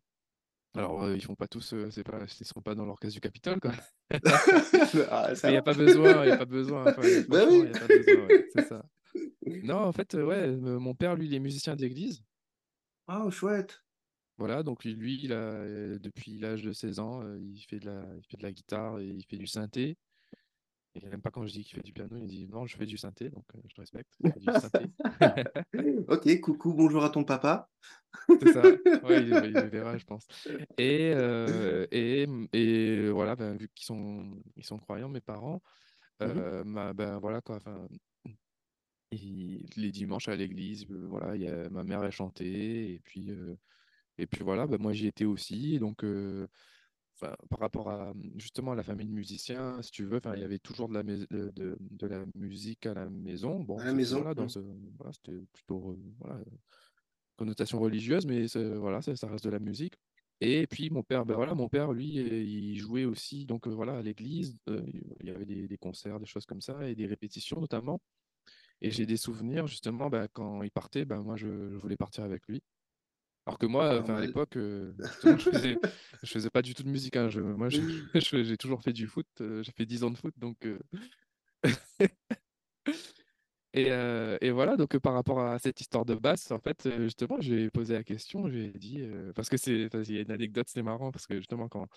[0.75, 3.71] Alors, ils font pas tous, c'est pas, ils sont pas dans l'orchestre du Capitole, quoi.
[5.09, 6.83] Ah, il n'y a pas besoin, il n'y a pas besoin.
[6.83, 7.67] Bah oui.
[7.73, 8.85] a pas besoin, c'est ça.
[9.63, 12.23] Non, en fait, ouais, mon père, lui, il est musicien d'église.
[13.07, 13.83] Ah, chouette.
[14.37, 18.23] Voilà, donc lui, il a, depuis l'âge de 16 ans, il fait de la, il
[18.29, 19.97] fait de la guitare et il fait du synthé.
[20.95, 22.85] Il n'aime pas quand je dis qu'il fait du piano, il dit non, je fais
[22.85, 24.13] du synthé, donc je respecte.
[24.19, 24.85] du synthé.
[26.07, 27.69] ok, coucou, bonjour à ton papa.
[28.41, 30.25] C'est ça, ouais, il, il, verra, je pense.
[30.77, 31.11] Et,
[31.91, 35.61] et, et, voilà, ben, vu qu'ils sont, ils sont croyants, mes parents,
[36.21, 37.59] mmh ben, voilà quoi,
[39.11, 43.31] les dimanches à l'église, voilà, y a, ma mère a chanté, et puis,
[44.17, 46.05] et puis voilà, ben, moi j'y étais aussi, donc
[47.19, 50.59] par rapport à justement à la famille de musiciens, si tu veux, il y avait
[50.59, 53.59] toujours de la, de, de, la musique à la maison.
[53.59, 54.17] Bon, à la maison.
[54.17, 54.47] Voilà, dans
[54.97, 56.39] voilà, c'était plutôt voilà,
[57.37, 59.95] connotation religieuse, mais voilà, ça, ça, reste de la musique.
[60.41, 64.01] Et puis mon père, ben voilà, mon père, lui, il jouait aussi donc voilà à
[64.01, 64.57] l'église.
[64.67, 68.01] il y avait des, des, concerts, des choses comme ça et des répétitions notamment.
[68.81, 72.25] Et j'ai des souvenirs justement, ben, quand il partait, ben, moi je, je voulais partir
[72.25, 72.61] avec lui.
[73.45, 75.77] Alors que moi, à l'époque, euh, je faisais,
[76.23, 77.15] faisais pas du tout de musique.
[77.15, 77.29] Hein.
[77.35, 77.69] moi,
[78.13, 79.27] j'ai toujours fait du foot.
[79.41, 80.65] Euh, j'ai fait 10 ans de foot, donc.
[80.65, 80.79] Euh,
[84.41, 87.93] et, voilà, donc par rapport à cette histoire de basse, en fait, justement, j'ai posé
[87.93, 89.03] la question, j'ai dit,
[89.35, 91.87] parce que c'est, il y a une anecdote, c'est marrant, parce que justement, quand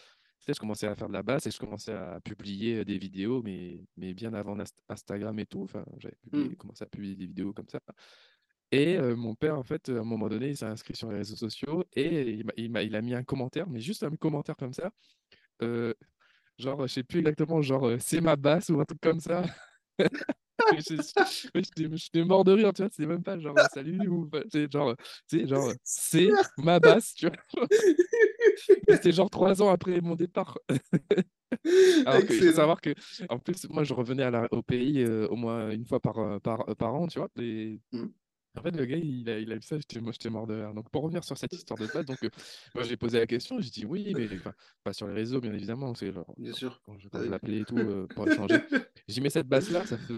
[0.47, 3.81] je commençais à faire de la basse et je commençais à publier des vidéos, mais,
[3.97, 4.57] mais bien avant
[4.89, 6.57] Instagram et tout, enfin, j'avais mmh.
[6.57, 7.81] commencé à publier des vidéos comme ça.
[8.71, 11.37] Et mon père, en fait, à un moment donné, il s'est inscrit sur les réseaux
[11.37, 14.91] sociaux et il, il, a mis un commentaire, mais juste un commentaire comme ça.
[16.59, 19.43] genre, je sais plus exactement, genre, c'est ma basse ou un truc comme ça.
[21.55, 24.29] J'étais mort de rire, tu vois, c'est même pas genre salut ou
[24.71, 24.95] genre,
[25.31, 27.27] genre c'est ma basse, tu
[27.57, 27.67] vois.
[28.89, 30.59] C'était genre trois ans après mon départ.
[32.07, 32.95] Alors que, il faut savoir que,
[33.29, 36.95] en plus, moi, je revenais à au pays au moins une fois par, par, par
[36.95, 37.29] an, tu vois.
[37.39, 37.81] Et.
[38.57, 40.75] En fait, le gars, il a, il a vu ça, moi, j'étais mort de rire.
[40.75, 42.29] Donc, pour revenir sur cette histoire de base, donc, euh,
[42.75, 44.29] moi, j'ai posé la question, j'ai dit oui, mais
[44.83, 45.95] pas sur les réseaux, bien évidemment.
[45.95, 46.81] C'est genre, bien sûr.
[46.85, 48.59] Quand je, l'appelais et tout euh, pour échanger.
[49.07, 50.15] j'ai dit, mais cette basse-là, ça fait,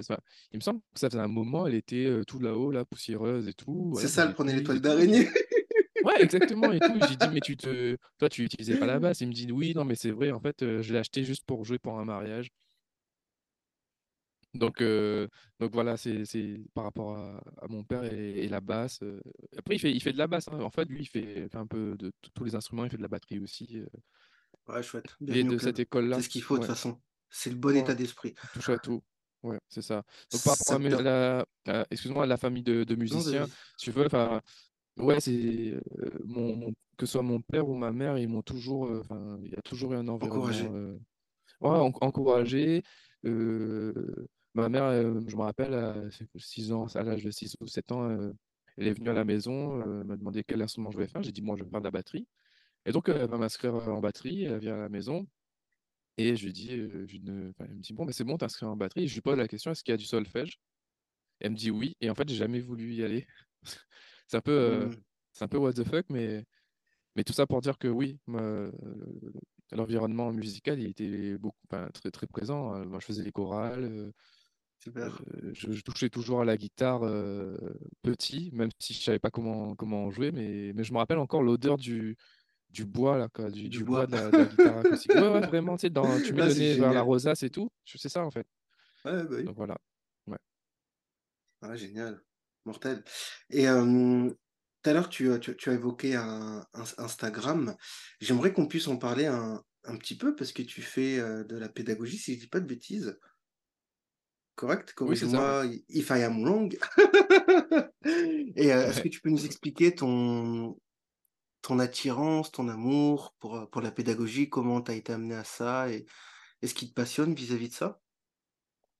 [0.52, 3.48] il me semble que ça faisait un moment, elle était euh, tout là-haut, là, poussiéreuse
[3.48, 3.94] et tout.
[3.96, 5.28] c'est ça, elle prenait l'étoile d'araignée.
[6.02, 6.72] Ouais, exactement.
[6.72, 6.94] Et tout.
[7.10, 7.94] J'ai dit, mais tu te...
[8.18, 9.20] toi, tu utilisais pas la basse.
[9.20, 11.66] Il me dit, oui, non, mais c'est vrai, en fait, je l'ai acheté juste pour
[11.66, 12.50] jouer pour un mariage.
[14.54, 15.28] Donc, euh,
[15.60, 16.24] donc voilà, c'est
[16.74, 18.98] par rapport à, mon père et, la basse.
[19.02, 19.20] Euh.
[19.56, 20.48] Après, il fait, il fait de la basse.
[20.48, 20.60] Hein.
[20.60, 22.84] En fait, lui, il fait, un peu de tous les instruments.
[22.84, 23.78] Il fait de la batterie aussi.
[23.78, 24.72] Euh.
[24.72, 25.16] Ouais, chouette.
[25.28, 26.16] Et de cette école-là.
[26.16, 27.00] C'est ce qu'il faut de toute façon.
[27.28, 28.34] C'est le bon état d'esprit.
[28.52, 29.02] Touche à tout.
[29.42, 30.02] Ouais, c'est ça.
[30.32, 33.46] Donc, par rapport à la, excuse-moi, la famille de, musiciens,
[33.78, 34.42] tu veux, enfin,
[34.98, 35.80] ouais, c'est
[36.24, 39.54] mon, que ce soit mon père ou ma mère, ils m'ont toujours, enfin, il y
[39.54, 40.44] a toujours eu un environnement.
[40.44, 40.68] Encouragé.
[41.60, 42.82] ouais, encouragé.
[44.54, 45.94] Ma mère, euh, je me rappelle, à
[46.36, 48.32] 6 ans, à l'âge de 6 ou 7 ans, euh,
[48.76, 51.22] elle est venue à la maison, euh, elle m'a demandé quel instrument je vais faire.
[51.22, 52.26] J'ai dit, moi, je vais faire de la batterie.
[52.84, 55.26] Et donc, elle va m'inscrire en batterie, elle vient à la maison.
[56.16, 57.52] Et je lui dis, je ne...
[57.60, 59.06] elle me dit, bon, mais c'est bon, t'inscris en batterie.
[59.06, 60.60] je lui pose la question, est-ce qu'il y a du solfège?
[61.40, 61.96] Elle me dit oui.
[62.00, 63.26] Et en fait, j'ai jamais voulu y aller.
[64.26, 64.96] c'est un peu, mmh.
[65.32, 66.44] c'est un peu what the fuck, mais,
[67.16, 68.18] mais tout ça pour dire que oui,
[69.72, 71.58] l'environnement musical, il était beaucoup,
[71.94, 72.84] très, très présent.
[72.86, 74.12] Moi, je faisais les chorales.
[74.88, 75.10] Euh,
[75.52, 77.56] je, touchais toujours à la guitare euh,
[78.02, 81.42] petit, même si je savais pas comment, comment jouer, mais, mais je me rappelle encore
[81.42, 82.16] l'odeur du,
[82.70, 85.14] du bois, là, quoi, du, du, bois, de, la, guitare acoustique.
[85.14, 87.70] Ouais, ouais, vraiment, tu sais, dans, tu mets le nez vers la rosace et tout.
[87.84, 88.46] C'est ça, en fait.
[89.04, 89.44] Ouais, bah oui.
[89.44, 89.76] Donc voilà.
[90.26, 90.38] Ouais.
[91.60, 92.22] Ah, génial.
[92.64, 93.04] Mortel.
[93.50, 96.64] Et tout à l'heure, tu, tu, tu, as évoqué un,
[96.96, 97.76] Instagram.
[98.20, 101.68] J'aimerais qu'on puisse en parler un, un petit peu parce que tu fais de la
[101.68, 103.18] pédagogie, si je dis pas de bêtises.
[104.60, 104.92] Correct?
[104.92, 106.76] Corrige-moi if I am wrong.
[108.04, 110.78] Et est-ce que tu peux nous expliquer ton,
[111.62, 115.90] ton attirance, ton amour pour, pour la pédagogie, comment tu as été amené à ça?
[115.90, 116.04] Et,
[116.62, 118.02] ce qui te passionne vis-à-vis de ça?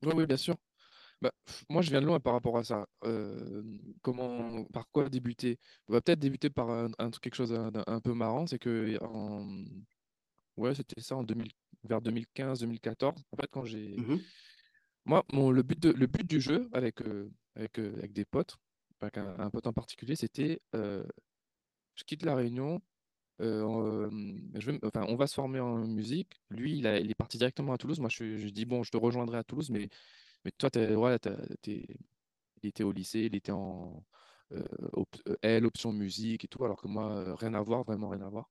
[0.03, 0.57] Oui, oui, bien sûr.
[1.21, 1.31] Bah,
[1.69, 2.87] moi, je viens de loin par rapport à ça.
[4.01, 5.59] comment, par quoi débuter?
[5.89, 9.63] On va peut-être débuter par un, quelque chose d'un peu marrant, c'est que en,
[10.57, 11.53] ouais, c'était ça en 2000,
[11.85, 13.09] vers 2015-2014.
[13.09, 14.21] En fait, quand j'ai, mmh
[15.05, 17.01] moi, mon, le but de, le but du jeu avec
[17.57, 18.57] avec, avec des potes,
[19.01, 22.81] avec un, pote en particulier, c'était, je quitte la Réunion.
[23.39, 26.41] je enfin, on va se former en musique.
[26.51, 28.01] Lui, il, est parti directement à Toulouse.
[28.01, 29.89] Moi, je, dis bon, je te rejoindrai à Toulouse, mais
[30.45, 30.71] mais toi,
[32.63, 34.05] il était au lycée, il était en
[34.53, 38.23] euh, L, option musique et tout, alors que moi, euh, rien à voir, vraiment rien
[38.23, 38.51] à voir.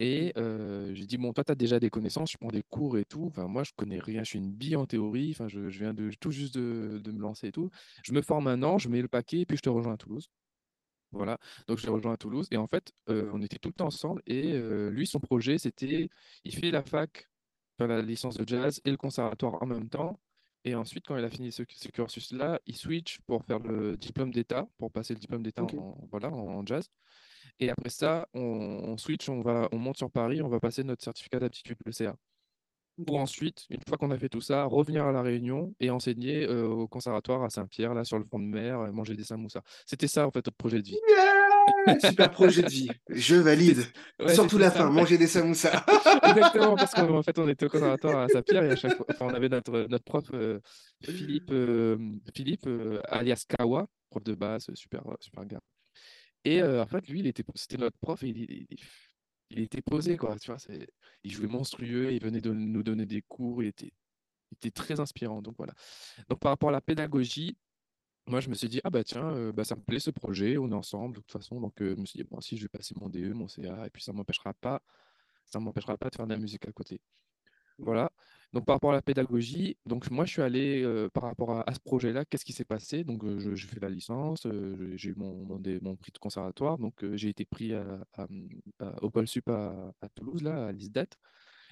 [0.00, 2.96] Et euh, j'ai dit, bon, toi, tu as déjà des connaissances, je prends des cours
[2.98, 3.26] et tout.
[3.26, 5.30] Enfin, moi, je connais rien, je suis une bille en théorie.
[5.32, 7.70] Enfin, je, viens de tout juste de, me lancer et tout.
[8.02, 9.96] Je me forme un an, je mets le paquet, et puis je te rejoins à
[9.98, 10.30] Toulouse.
[11.12, 12.48] Voilà, donc je l'ai rejoint à Toulouse.
[12.50, 14.22] Et en fait, on était tout le temps ensemble.
[14.26, 14.58] Et
[14.90, 16.08] lui, son projet, c'était,
[16.44, 17.28] il fait la fac,
[17.78, 20.18] la licence de jazz et le conservatoire en même temps.
[20.64, 24.68] Et ensuite, quand il a fini ce, cursus-là, il switch pour faire le diplôme d'État,
[24.78, 26.90] pour passer le diplôme d'État en, voilà, en, jazz.
[27.60, 31.04] Et après ça, on, switch, on, va, on monte sur Paris, on va passer notre
[31.04, 32.16] certificat d'aptitude, le CA.
[33.06, 36.46] Pour ensuite, une fois qu'on a fait tout ça, revenir à La Réunion et enseigner
[36.46, 39.60] euh, au conservatoire à Saint-Pierre, là, sur le front de mer, manger des samoussas.
[39.86, 40.98] C'était ça, en fait, notre projet de vie.
[42.02, 42.90] Super projet de vie.
[43.10, 43.82] Je valide.
[44.28, 45.84] Surtout la fin, manger des samoussas.
[46.24, 49.28] Exactement, parce qu'en fait, on était au conservatoire à Saint-Pierre et à chaque fois, on
[49.28, 50.60] avait notre, notre prof euh,
[51.02, 51.98] Philippe, euh,
[52.34, 52.68] Philippe
[53.08, 55.60] alias Kawa, prof de basse, super, super gars.
[56.44, 58.66] Et en fait, lui, il était, c'était notre prof et il,
[59.50, 60.38] il était posé, quoi.
[60.38, 60.88] Tu vois, c'est,
[61.24, 63.92] il jouait monstrueux, il venait de nous donner des cours, il était,
[64.52, 65.42] il était très inspirant.
[65.42, 65.74] Donc voilà.
[66.28, 67.58] Donc par rapport à la pédagogie,
[68.26, 70.70] moi je me suis dit, ah bah tiens, bah, ça me plaît ce projet, on
[70.70, 71.60] est ensemble de toute façon.
[71.60, 73.90] Donc je me suis dit, bon, si je vais passer mon DE, mon CA, et
[73.90, 74.82] puis ça m'empêchera pas,
[75.46, 77.00] ça m'empêchera pas de faire de la musique à côté.
[77.80, 78.10] Voilà.
[78.52, 81.78] Donc par rapport à la pédagogie, donc moi je suis allé par rapport à, ce
[81.78, 83.04] projet-là, qu'est-ce qui s'est passé?
[83.04, 84.46] Donc je, fais la licence,
[84.96, 87.72] j'ai eu mon, prix de conservatoire, donc j'ai été pris
[89.02, 91.06] au Pôle Sup à, Toulouse, là, à l'ISDAT,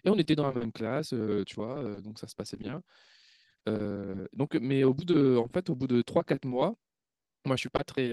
[0.04, 1.12] et on était dans la même classe,
[1.46, 2.80] tu vois, donc ça se passait bien.
[3.66, 6.76] donc, mais au bout de, en fait, au bout de 3-4 mois,
[7.44, 8.12] moi je suis pas très,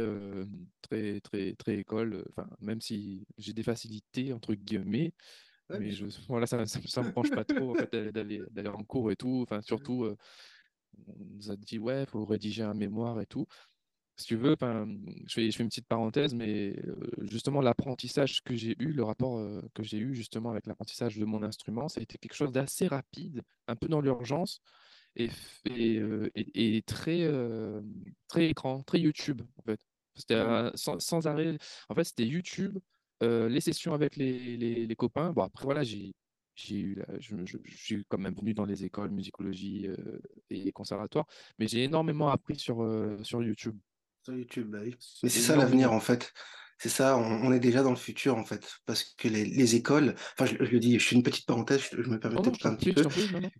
[0.81, 2.25] très, très, très école,
[2.61, 5.13] même si j'ai des facilités, entre guillemets,
[5.69, 9.15] mais je, voilà, ça ne me penche pas trop en fait, d'aller en cours et
[9.15, 9.41] tout.
[9.43, 10.15] Enfin, surtout, euh,
[11.07, 13.47] on nous a dit, ouais, il faut rédiger un mémoire et tout.
[14.17, 18.55] Si tu veux, je fais, je fais une petite parenthèse, mais euh, justement, l'apprentissage que
[18.55, 21.99] j'ai eu, le rapport euh, que j'ai eu justement avec l'apprentissage de mon instrument, ça
[21.99, 24.61] a été quelque chose d'assez rapide, un peu dans l'urgence
[25.17, 25.29] et,
[25.65, 27.29] et, très,
[28.27, 29.79] très écran, très YouTube en fait.
[30.13, 30.41] C'était
[30.75, 31.57] sans, sans, arrêt.
[31.89, 32.79] En fait, c'était YouTube,
[33.21, 36.13] les sessions avec les, les, copains, bon, après, voilà, j'ai
[36.71, 39.87] eu, je, suis quand même venu dans les écoles musicologie
[40.49, 41.25] et conservatoires,
[41.59, 42.87] mais j'ai énormément appris sur,
[43.23, 43.77] sur YouTube.
[44.23, 44.95] Sur YouTube, bah oui.
[45.23, 46.33] Mais c'est ça l'avenir en fait.
[46.77, 50.45] C'est ça, on, est déjà dans le futur en fait, parce que les, écoles, enfin
[50.45, 53.03] je, le dis, je fais une petite parenthèse, je, me permets peut-être un petit peu.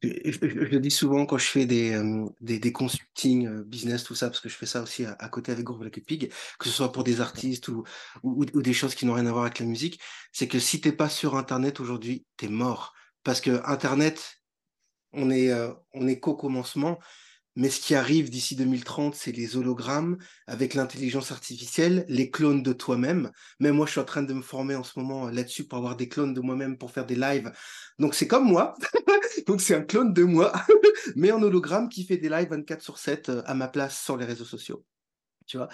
[0.04, 4.15] Je, le dis souvent quand je fais des, euh, des, des, consulting euh, business, tout
[4.15, 6.71] ça, parce que je fais ça aussi à, côté avec Groupe Black Pig, que ce
[6.71, 7.86] soit pour des artistes ou,
[8.23, 9.99] ou, ou, des choses qui n'ont rien à voir avec la musique,
[10.34, 12.93] c'est que si t'es pas sur Internet aujourd'hui, t'es mort.
[13.23, 14.41] Parce que Internet,
[15.13, 16.99] on est, euh, on est qu'au commencement
[17.56, 22.74] mais ce qui arrive d'ici 2030, c'est les hologrammes avec l'intelligence artificielle, les clones de
[22.74, 23.32] toi-même.
[23.60, 25.96] Même moi, je suis en train de me former en ce moment là-dessus pour avoir
[25.96, 27.52] des clones de moi-même pour faire des lives.
[27.98, 28.76] Donc c'est comme moi.
[29.48, 30.52] Donc c'est un clone de moi,
[31.15, 34.18] mais en hologramme qui fait des lives 24 sur 7 euh, à ma place sur
[34.18, 34.84] les réseaux sociaux.
[35.46, 35.70] Tu vois?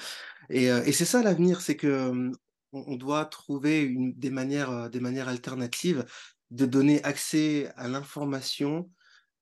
[0.49, 2.31] Et, euh, et c'est ça l'avenir, c'est que
[2.73, 6.05] on doit trouver euh, des manières alternatives
[6.51, 8.89] de donner accès à l'information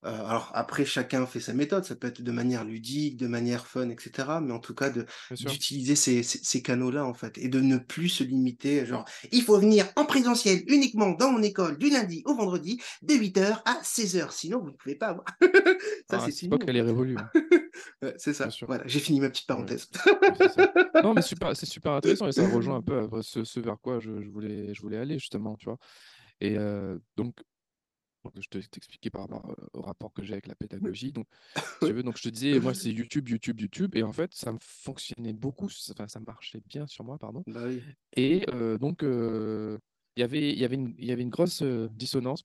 [0.06, 3.68] euh, alors après, chacun fait sa méthode, ça peut être de manière ludique, de manière
[3.68, 4.28] fun, etc.
[4.42, 8.24] Mais en tout cas, d'utiliser ces, ces, canaux-là, en fait, et de ne plus se
[8.24, 12.82] limiter, genre, il faut venir en présentiel uniquement dans mon école du lundi au vendredi,
[13.02, 15.26] de 8h à 16h, sinon vous ne pouvez pas avoir.
[16.10, 17.18] ça, ah, c'est pas qu'elle est révolue.
[17.18, 17.30] Hein.
[18.18, 18.48] c'est ça.
[18.68, 19.90] Voilà, j'ai fini ma petite parenthèse.
[21.04, 24.22] non, mais c'est super intéressant et ça rejoint un peu ce, ce vers quoi je,
[24.22, 25.78] je, voulais, je voulais aller, justement, tu vois.
[26.40, 27.36] Et euh, donc,
[28.40, 31.12] je te t'expliquer par rapport au rapport que j'ai avec la pédagogie.
[31.12, 31.28] Donc,
[31.82, 33.96] tu veux, donc je te disais, moi, c'est YouTube, YouTube, YouTube.
[33.96, 37.44] Et en fait, ça me fonctionnait beaucoup, ça, ça marchait bien sur moi, pardon.
[37.48, 37.82] Bah oui.
[38.16, 38.46] Et
[38.80, 39.80] donc, il
[40.18, 40.64] y avait, y
[41.12, 42.44] avait une grosse dissonance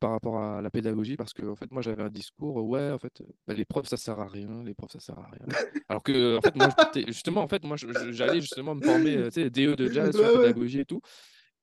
[0.00, 2.98] par rapport à la pédagogie parce que en fait moi j'avais un discours ouais en
[2.98, 5.46] fait bah, les profs ça sert à rien les profs ça sert à rien
[5.88, 6.68] alors que en fait moi
[7.08, 10.40] justement en fait moi j'allais justement me former tu sais DE de jazz sur la
[10.40, 11.00] pédagogie et tout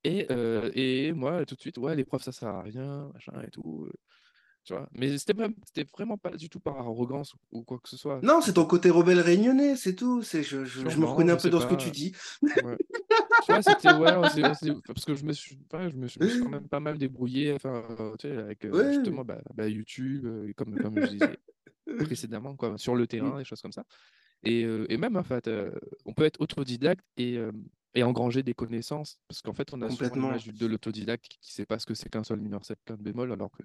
[0.07, 3.51] et, et moi tout de suite ouais les profs ça sert à rien machin et
[3.51, 3.87] tout
[4.67, 4.89] tu vois.
[4.91, 5.33] Mais c'était
[5.65, 8.19] c'était vraiment pas du tout par arrogance ou, quoi que ce soit.
[8.21, 10.21] Non c'est ton côté rebelle réunionnais c'est tout.
[10.23, 12.13] C'est je, je, me reconnais un peu dans ce que tu dis.
[13.61, 14.11] C'était ouais,
[14.85, 17.81] parce que je me suis, je me suis, quand même pas mal débrouillé, enfin,
[18.19, 21.39] tu sais, avec justement bah, bah, YouTube, comme, comme je disais
[21.99, 23.85] précédemment, quoi, sur le terrain, des choses comme ça.
[24.43, 25.49] Et, et même en fait,
[26.05, 27.39] on peut être autodidacte et,
[27.97, 31.53] et engranger des connaissances, parce qu'en fait, on a souvent l'image de l'autodidacte qui ne
[31.55, 33.63] sait pas ce que c'est qu'un sol mineur septième bémol, alors que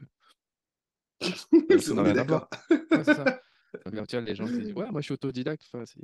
[1.79, 2.49] ça n'a rien à voir.
[2.71, 3.42] Ouais, ça.
[4.21, 5.62] les gens disent ouais, moi je suis autodidacte.
[5.71, 6.01] Enfin, c'est,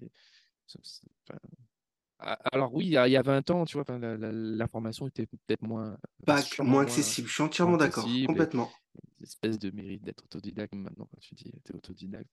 [2.18, 6.82] alors oui, il y, a, 20 ans, tu vois, l'information était peut-être moins, Pas, moins
[6.82, 7.28] accessible.
[7.28, 8.70] Je suis entièrement d'accord, complètement.
[9.18, 12.28] Une espèce de mérite d'être autodidacte maintenant quand tu dis tu es autodidacte.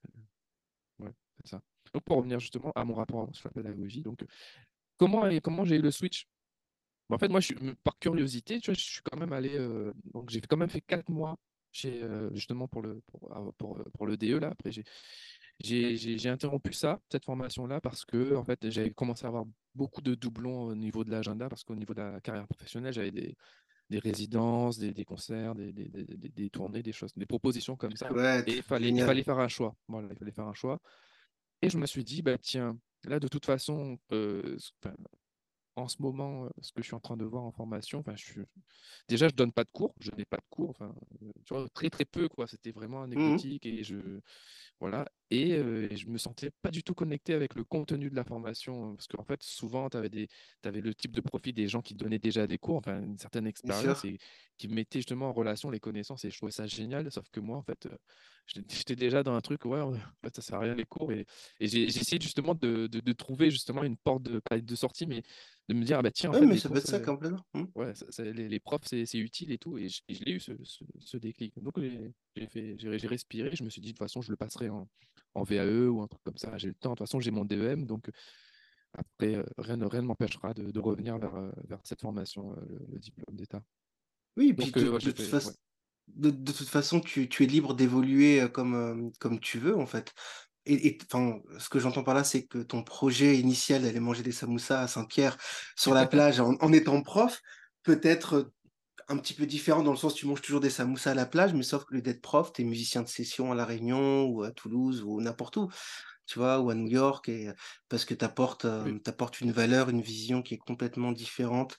[0.99, 1.61] Ouais, c'est ça.
[1.93, 4.25] Donc pour revenir justement à mon rapport sur la pédagogie, donc
[4.97, 6.27] comment, comment j'ai eu le switch?
[7.09, 7.53] En fait, moi, je
[7.83, 10.81] par curiosité, tu vois, je suis quand même allé, euh, donc j'ai quand même fait
[10.81, 11.37] 4 mois
[11.71, 14.49] chez, euh, justement pour le, pour, ah, pour, pour le DE là.
[14.49, 14.83] Après, j'ai
[15.59, 20.15] j'ai interrompu ça, cette formation-là, parce que en fait, j'avais commencé à avoir beaucoup de
[20.15, 23.37] doublons au niveau de l'agenda, parce qu'au niveau de la carrière professionnelle, j'avais des,
[23.89, 28.09] des résidences, des, des concerts, des, des, des, tournées, des choses, des propositions comme ça.
[28.47, 29.75] et il fallait, il fallait faire un choix.
[29.87, 30.79] Voilà, il fallait faire un choix.
[31.61, 34.57] Et je me suis dit, bah, tiens, là, de toute façon, euh,
[35.75, 38.41] en ce moment, ce que je suis en train de voir en formation, enfin, je
[39.09, 40.95] déjà, je donne pas de cours, je n'ai pas de cours, enfin,
[41.45, 42.47] tu vois, très très peu, quoi.
[42.47, 44.21] C'était vraiment mmh anecdotique et je,
[44.79, 45.05] voilà.
[45.31, 45.57] Et,
[45.95, 48.95] je me sentais pas du tout connecté avec le contenu de la formation.
[48.95, 50.27] Parce qu'en fait, souvent, tu avais, des,
[50.63, 53.47] avais le type de profil des gens qui donnaient déjà des cours, enfin, une certaine
[53.47, 54.19] expérience, et
[54.57, 56.25] qui mettaient justement en relation les connaissances.
[56.25, 57.11] Et je trouvais ça génial.
[57.11, 57.87] Sauf que moi, en fait,
[58.69, 61.11] j'étais déjà dans un truc, ouais, en fait, ça sert à rien les cours.
[61.11, 61.25] Et,
[61.59, 65.23] et j'ai essayé justement de, de, trouver justement une porte de, de sortie, mais
[65.67, 67.43] de me dire, ah bah tiens, en fait, mais ça peut être ça complètement.
[67.55, 67.63] Mmh.
[67.73, 69.79] Ouais, les, les, profs, c'est utile et tout.
[69.79, 70.51] Et je, l'ai eu, ce,
[70.99, 71.59] ce, déclic.
[71.63, 73.55] Donc, j'ai respiré.
[73.55, 74.87] Je me suis dit, de toute façon, je le passerai en,
[75.35, 76.57] en VAE ou un truc comme ça.
[76.57, 76.91] J'ai le temps.
[76.91, 77.85] De toute façon, j'ai mon DEM.
[77.85, 78.09] Donc,
[78.93, 82.55] après, rien, rien ne m'empêchera de, de, revenir vers, vers cette formation,
[82.89, 83.61] le, diplôme d'État.
[84.37, 84.97] Oui, puis de,
[86.07, 90.13] de, de, toute façon, tu, tu es libre d'évoluer comme, comme tu veux, en fait
[90.65, 94.31] et, enfin, ce que j'entends par là, c'est que ton projet initial d'aller manger des
[94.31, 95.37] samoussas à Saint-Pierre
[95.75, 97.41] sur la plage en, étant prof
[97.83, 98.51] peut être
[99.07, 101.25] un petit peu différent dans le sens où tu manges toujours des samoussas à la
[101.25, 104.25] plage, mais sauf que le d'être prof, tu es musicien de session à La Réunion
[104.25, 105.69] ou à Toulouse ou n'importe où,
[106.25, 107.51] tu vois, ou à New York, et,
[107.87, 108.65] parce que tu apportes,
[109.41, 111.77] une valeur, une vision qui est complètement différente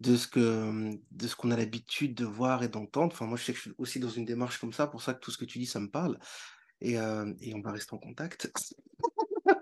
[0.00, 3.12] de ce que de ce qu'on a l'habitude de voir et d'entendre.
[3.12, 5.14] Enfin, moi, je sais que je suis aussi dans une démarche comme ça, pour ça
[5.14, 6.18] que tout ce que tu dis, ça me parle
[6.80, 8.52] et, et on va rester en contact.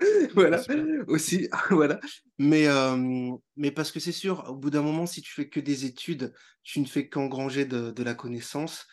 [0.34, 0.62] voilà,
[1.08, 2.00] aussi, voilà.
[2.38, 2.66] Mais,
[3.56, 6.32] mais parce que c'est sûr, au bout d'un moment, si tu fais que des études,
[6.62, 8.86] tu ne fais qu'engranger de, de, la connaissance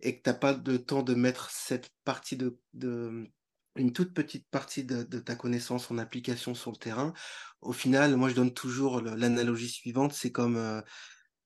[0.00, 3.28] et que tu n'as pas de temps de mettre cette partie de, de
[3.76, 7.14] une toute petite partie de, de, ta connaissance en application sur le terrain.
[7.62, 10.82] Au final, moi, je donne toujours l'analogie suivante, c'est comme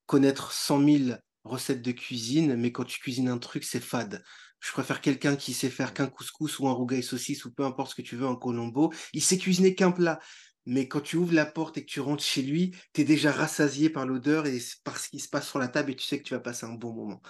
[0.06, 4.22] connaître 100 000 recettes de cuisine, mais quand tu cuisines un truc, c'est fade.
[4.66, 7.92] Je préfère quelqu'un qui sait faire qu'un couscous ou un rougail saucisse ou peu importe
[7.92, 8.92] ce que tu veux, un colombo.
[9.12, 10.18] Il sait cuisiner qu'un plat.
[10.64, 13.31] Mais quand tu ouvres la porte et que tu rentres chez lui, tu es déjà
[13.31, 16.18] rassasié par l'odeur et par ce qui se passe sur la table et tu sais
[16.18, 17.22] que tu vas passer un bon moment.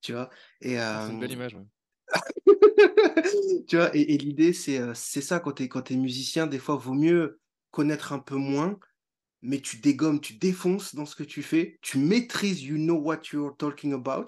[0.00, 0.30] Tu vois?
[0.60, 1.56] Et, C'est une belle image.
[3.68, 6.74] tu vois, et, l'idée, c'est, c'est ça, quand tu es, quand es musicien, des fois,
[6.74, 7.38] vaut mieux
[7.70, 8.76] connaître un peu moins,
[9.42, 13.20] mais tu dégommes, tu défonces dans ce que tu fais, tu maîtrises, you know what
[13.32, 14.26] you're talking about,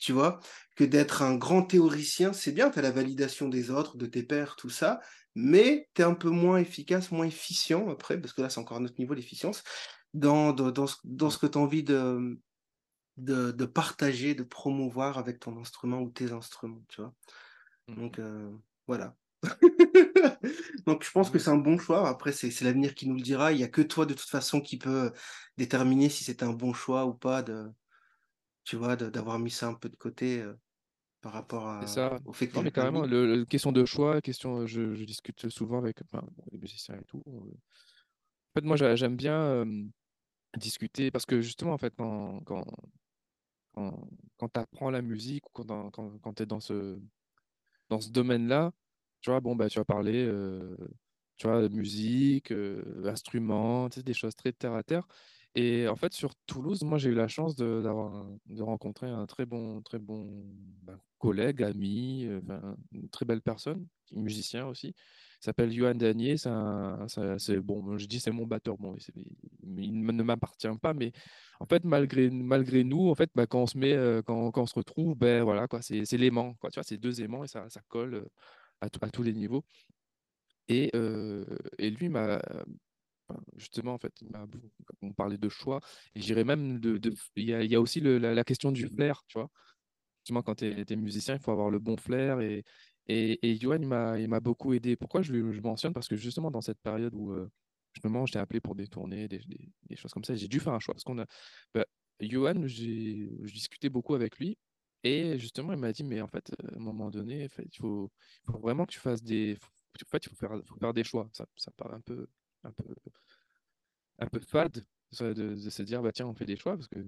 [0.00, 0.40] tu vois,
[0.76, 4.22] que d'être un grand théoricien, c'est bien, tu as la validation des autres, de tes
[4.22, 5.00] pairs, tout ça,
[5.34, 8.78] mais tu es un peu moins efficace, moins efficient après, parce que là, c'est encore
[8.78, 9.62] un autre niveau d'efficience,
[10.14, 12.40] dans, dans, dans, ce, que tu as envie de,
[13.18, 17.14] de, de, partager, de promouvoir avec ton instrument ou tes instruments, tu vois.
[17.88, 18.50] Mmh Donc, euh,
[18.86, 19.14] voilà.
[20.86, 22.08] Donc, je pense que c'est un bon choix.
[22.08, 23.52] Après, c'est l'avenir qui nous le dira.
[23.52, 25.12] Il n'y a que toi, de toute façon, qui peut
[25.56, 27.70] déterminer si c'est un bon choix ou pas de,
[28.70, 30.44] tu vois, d'avoir mis ça un peu de côté
[31.22, 31.84] par rapport à,
[32.24, 35.78] au fait que non, mais carrément, le, question de choix, question, je, je discute souvent
[35.78, 35.98] avec
[36.52, 37.20] les musiciens et tout.
[37.26, 39.66] En fait, moi, j'aime bien
[40.56, 42.64] discuter parce que justement, en fait, quand, quand,
[43.72, 46.96] quand, quand tu apprends la musique ou quand, quand, quand tu es dans ce,
[47.88, 48.70] dans ce domaine-là,
[49.20, 50.30] tu vois, bon, bah, tu vas parler,
[51.38, 52.54] tu vois, musique,
[53.04, 55.08] instruments, tu sais, des choses très terre à terre.
[55.56, 57.82] Et en fait, sur Toulouse, moi, j'ai eu la chance de,
[58.60, 60.44] rencontrer un très bon, très bon
[60.82, 62.40] ben, collègue, ami, euh,
[62.92, 64.88] une très belle personne, musicien aussi.
[64.88, 66.36] Il s'appelle Johan Danier.
[66.36, 68.78] C'est, bon, je dis c'est mon batteur.
[68.78, 68.94] Bon,
[69.76, 71.10] il ne m'appartient pas, mais
[71.58, 74.62] en fait, malgré, malgré nous, en fait, bah, quand on se met, euh, quand, quand,
[74.62, 76.54] on se retrouve, ben voilà, quoi, c'est, l'aimant.
[76.62, 78.28] Tu vois, c'est deux aimants et ça, ça colle euh,
[78.80, 79.64] à, à tous les niveaux.
[80.68, 80.92] Et,
[81.78, 82.40] et lui m'a
[83.56, 84.12] justement, en fait,
[85.02, 85.80] on parlait de choix,
[86.14, 87.00] et j'irais même de.
[87.36, 89.50] Il y, a aussi la, question du flair, tu vois.
[90.20, 92.40] Justement, quand tu es, musicien, il faut avoir le bon flair.
[92.40, 92.64] Et,
[93.08, 93.80] et, Johan,
[94.16, 94.96] il m'a beaucoup aidé.
[94.96, 95.92] Pourquoi je le mentionne?
[95.92, 97.50] Parce que justement, dans cette période où euh,
[97.94, 99.40] justement, j'étais appelé pour des tournées, des,
[99.96, 100.94] choses comme ça, j'ai dû faire un choix.
[100.94, 101.26] Parce qu'on a.
[101.74, 101.84] Bah,
[102.20, 104.58] j'ai discuté beaucoup avec lui.
[105.02, 108.10] Et justement, il m'a dit, mais en fait, à un moment donné, il faut,
[108.46, 109.56] faut vraiment que tu fasses des.
[109.96, 111.28] En fait, il faut faire, faut faire des choix.
[111.32, 112.28] Ça, ça paraît un peu,
[112.64, 112.94] un peu,
[114.18, 114.84] un peu fade
[115.18, 116.98] de, se dire bah tiens on fait des choix parce que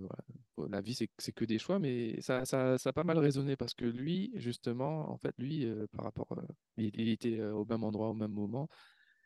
[0.69, 3.75] la vie c'est que des choix mais ça, ça, ça, a pas mal résonné parce
[3.75, 6.43] que lui justement en fait lui euh, par rapport euh,
[6.77, 8.69] il, était euh, au même endroit au même moment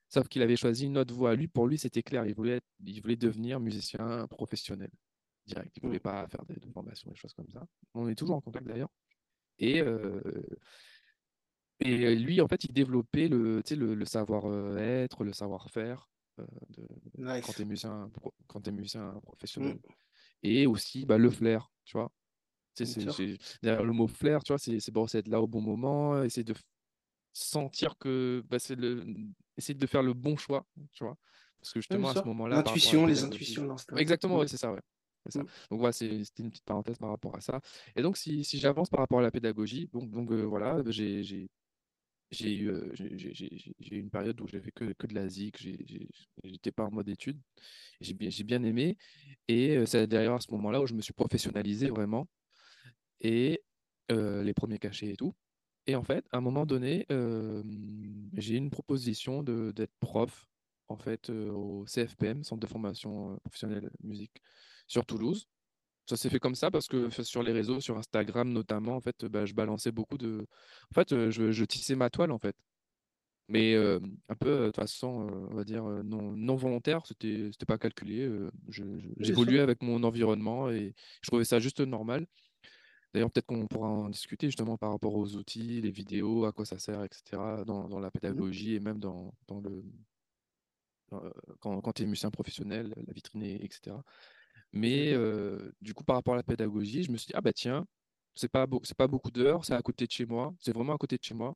[0.09, 1.35] sauf qu'il avait choisi une autre voie.
[1.35, 4.91] Lui pour lui c'était clair il voulait il voulait devenir musicien professionnel
[5.47, 5.75] direct.
[5.77, 6.01] Il voulait mmh.
[6.01, 7.65] pas faire des, formations des choses comme ça.
[7.95, 8.91] On est toujours en contact d'ailleurs.
[9.59, 9.83] Et
[11.81, 16.09] et lui en fait il développait le, le, le savoir-être le savoir-faire
[16.39, 18.11] euh, quand tu es musicien,
[18.47, 19.75] quand es musicien professionnel.
[19.75, 19.93] Mm.
[20.43, 22.13] Et aussi bah, le flair, tu vois.
[22.75, 22.97] C'est,
[23.63, 26.55] le mot flair, tu vois, c'est, bon, être là au bon moment, essayer de
[27.33, 29.05] sentir que bah, c'est le,
[29.57, 31.17] essayer de faire le bon choix, tu vois.
[31.59, 32.57] Parce que justement, à ce moment-là.
[32.57, 33.97] L'intuition, les intuitions, l'instinct.
[33.97, 34.81] Exactement, ouais, c'est ça, ouais.
[35.29, 35.41] Ça.
[35.41, 35.47] Mm.
[35.71, 37.61] Donc voilà, c'était une petite parenthèse par rapport à ça.
[37.97, 41.49] Et donc, si, si j'avance par rapport à la pédagogie, donc, donc euh, voilà, j'ai
[42.31, 45.59] j'ai eu, j'ai une période où j'ai fait que, que de la zik,
[46.43, 47.41] j'étais pas en mode études,
[48.01, 48.99] j'ai bien, bien aimé,
[49.49, 52.29] et c'est d'ailleurs à ce moment-là où je me suis professionnalisé vraiment,
[53.21, 53.63] et
[54.11, 55.35] les premiers cachets et tout.
[55.87, 57.07] Et en fait, à un moment donné,
[58.35, 60.49] j'ai eu une proposition d'être prof,
[60.89, 64.43] en fait, au CFPM, Centre de formation professionnelle musique,
[64.89, 65.49] sur Toulouse.
[66.07, 69.25] Ça s'est fait comme ça parce que sur les réseaux, sur Instagram notamment, en fait,
[69.25, 70.47] bah, je balançais beaucoup de.
[70.93, 72.57] En fait, je, je tissais ma toile, en fait.
[73.49, 78.29] Mais un peu, de façon, on va dire, non, non volontaire, c'était c'était pas calculé.
[79.19, 82.27] J'évoluais avec mon environnement et je trouvais ça juste normal.
[83.15, 86.67] D'ailleurs, peut-être qu'on pourra en discuter justement par rapport aux outils, les vidéos, à quoi
[86.67, 89.83] ça sert, etc., dans, dans la mmh pédagogie et même dans, dans le.
[91.61, 93.97] quand, quand tu es musicien professionnel, la vitrine, etc.
[94.77, 95.15] Mais
[95.81, 97.87] du coup, par rapport à la pédagogie, je me suis dit, ah bah tiens,
[98.35, 98.67] c'est pas,
[98.97, 101.35] pas beaucoup d'heures, c'est à côté de chez moi, c'est vraiment à côté de chez
[101.35, 101.55] moi.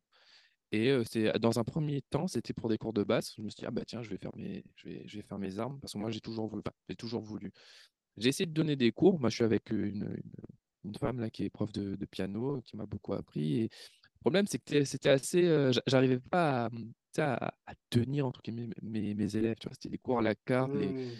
[0.73, 3.35] Et c'est dans un premier temps, c'était pour des cours de basse.
[3.37, 5.23] Je me suis dit, ah bah tiens, je vais faire mes, je vais, je vais
[5.23, 6.63] faire mes armes, parce que moi, j'ai toujours voulu.
[6.89, 7.53] j'ai toujours voulu.
[8.17, 9.19] J'ai essayé de donner des cours.
[9.19, 10.17] Moi, je suis avec une,
[10.85, 13.63] une, femme là, qui est prof de, piano, qui m'a beaucoup appris.
[13.63, 15.71] Et le problème, c'est que c'était assez.
[15.87, 16.71] j'arrivais pas
[17.19, 19.57] à, à, tenir, guillemets, mes, mes élèves.
[19.73, 20.73] C'était des cours à la carte.
[20.73, 21.11] Mmh.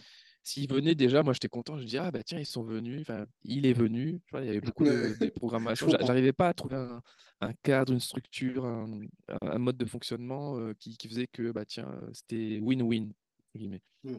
[0.43, 1.77] S'ils venaient déjà, moi j'étais content.
[1.79, 3.03] Je dis ah bah tiens ils sont venus.
[3.03, 4.21] Enfin il est venu.
[4.27, 5.89] Tu vois, il y avait beaucoup de, programmations.
[5.89, 6.77] J'arrivais pas à trouver
[7.41, 12.59] un, cadre, une structure, un, mode de fonctionnement euh, qui, faisait que bah tiens c'était
[12.61, 13.13] win-win
[13.55, 14.17] mmh.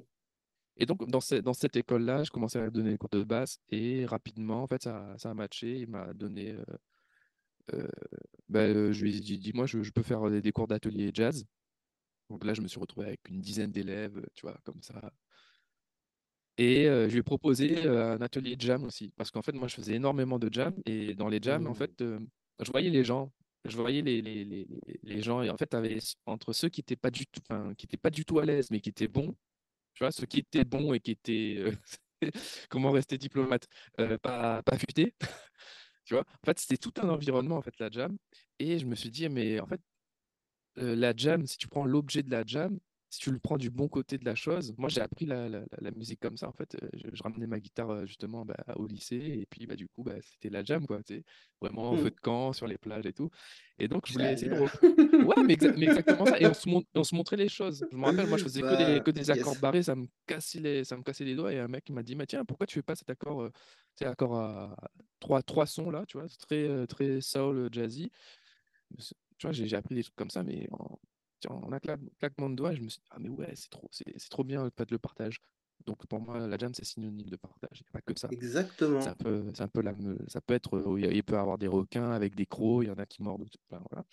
[0.78, 4.06] Et donc dans, dans cette école-là, je commençais à donner des cours de basse et
[4.06, 5.80] rapidement en fait ça, ça a matché.
[5.80, 6.52] Il m'a donné.
[6.52, 6.64] Euh,
[7.74, 7.88] euh,
[8.50, 11.46] bah, je lui ai dit dis-moi je, peux faire des, des cours d'atelier jazz.
[12.30, 15.12] Donc là je me suis retrouvé avec une dizaine d'élèves, tu vois comme ça
[16.62, 19.12] et je lui ai proposé un atelier de jam aussi.
[19.18, 20.74] Parce qu'en fait, moi, je faisais énormément de jam.
[20.86, 21.76] Et dans les jams, en mmh.
[21.76, 23.32] fait, je voyais les gens.
[23.66, 24.68] Je voyais les, les, les,
[25.02, 25.42] les gens.
[25.42, 27.42] Et en fait, avait, entre ceux qui n'étaient pas, du tout,
[27.78, 29.36] qui étaient pas du tout à l'aise, mais qui étaient bons,
[29.94, 31.72] tu vois, ceux qui étaient bons et qui étaient.
[32.70, 33.68] comment rester diplomate
[34.22, 34.78] Pas, pas
[36.06, 38.16] tu vois, en fait, c'était tout un environnement, en fait, la jam.
[38.60, 39.82] Et je me suis dit, mais en fait,
[40.76, 42.80] la jam, si tu prends l'objet de la jam,
[43.12, 45.92] si tu le prends du bon côté de la chose, moi j'ai appris la, la,
[45.98, 46.78] musique comme ça en fait.
[46.82, 50.04] Euh, je, ramenais ma guitare euh, justement bah, au lycée et puis bah, du coup
[50.04, 51.02] bah, c'était la jam quoi,
[51.60, 52.10] vraiment au feu mmh.
[52.10, 53.30] de camp sur les plages et tout.
[53.80, 54.56] Et donc je voulais essayer de.
[55.26, 56.40] Ouais, mais, exactement ça.
[56.40, 57.86] Et on se, on se, montrait les choses.
[57.92, 60.08] Je me rappelle, moi je faisais que des, bah, que des accords barrés, ça me,
[60.26, 62.76] cassait les, ça me cassait les doigts et un mec m'a dit, tiens, pourquoi tu
[62.76, 63.52] fais pas cet accord, euh,
[64.06, 64.76] accord à
[65.20, 68.10] trois, trois sons là, tu vois, très, très soul, jazzy?
[68.98, 70.98] Tu vois, j'ai appris des trucs comme ça, mais en,
[71.48, 71.80] en un
[72.20, 74.70] claquement de doigts, je me suis dit, ah mais ouais, c'est trop, c'est, trop bien
[74.90, 75.40] le partage.
[75.86, 77.80] Donc pour moi, la jam, c'est synonyme de partage.
[77.80, 78.28] Il n'y a pas que ça.
[78.32, 79.02] Exactement.
[79.02, 79.94] C'est un peu, c'est un peu la,
[80.28, 82.98] ça peut être, il peut y avoir des requins avec des crocs, il y en
[82.98, 83.50] a qui mordent.
[83.70, 84.06] voilà.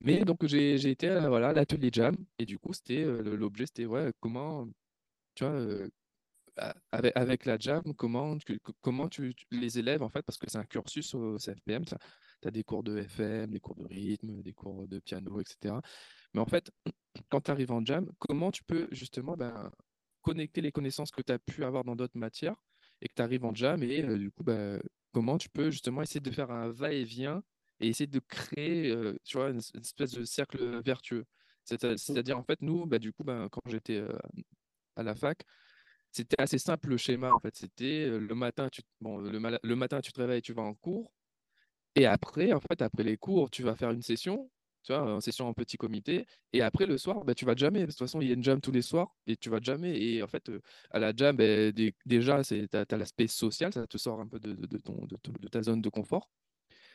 [0.00, 4.12] Mais donc j'ai, été à, voilà, l'atelier jam et du coup, c'était l'objet, c'était ouais,
[4.20, 4.68] comment,
[5.34, 5.86] tu vois,
[6.90, 8.36] avec, la jam, comment,
[8.80, 11.94] comment tu, les élèves, en fait, parce que c'est un cursus au CFPM, tu
[12.44, 15.76] as des cours de FM, des cours de rythme, des cours de piano, etc.
[16.34, 16.70] Mais en fait,
[17.30, 19.70] quand tu arrives en jam, comment tu peux justement ben,
[20.22, 22.56] connecter les connaissances que tu as pu avoir dans d'autres matières
[23.00, 24.80] et que tu arrives en jam et du coup, ben,
[25.12, 27.42] comment tu peux justement essayer de faire un va-et-vient
[27.80, 28.94] et essayer de créer
[29.24, 31.24] tu vois, une, espèce de cercle vertueux.
[31.64, 34.02] C'est-à-dire, en fait, nous, bah, du coup, bah, quand j'étais
[34.96, 35.44] à la fac,
[36.12, 37.32] c'était assez simple le schéma.
[37.32, 41.12] En fait, c'était le matin, tu, bon, tu te réveilles, tu vas en cours.
[41.94, 44.50] Et après, en fait, après les cours, tu vas faire une session,
[44.82, 46.26] tu vois, une session en petit comité.
[46.52, 47.80] Et après, le soir, bah, tu vas jamais.
[47.80, 50.00] De toute façon, il y a une jam tous les soirs et tu vas jamais.
[50.00, 50.50] Et en fait,
[50.90, 51.72] à la jam, bah,
[52.06, 55.82] déjà, tu as, l'aspect social, ça te sort un peu de, ton, de ta zone
[55.82, 56.30] de confort.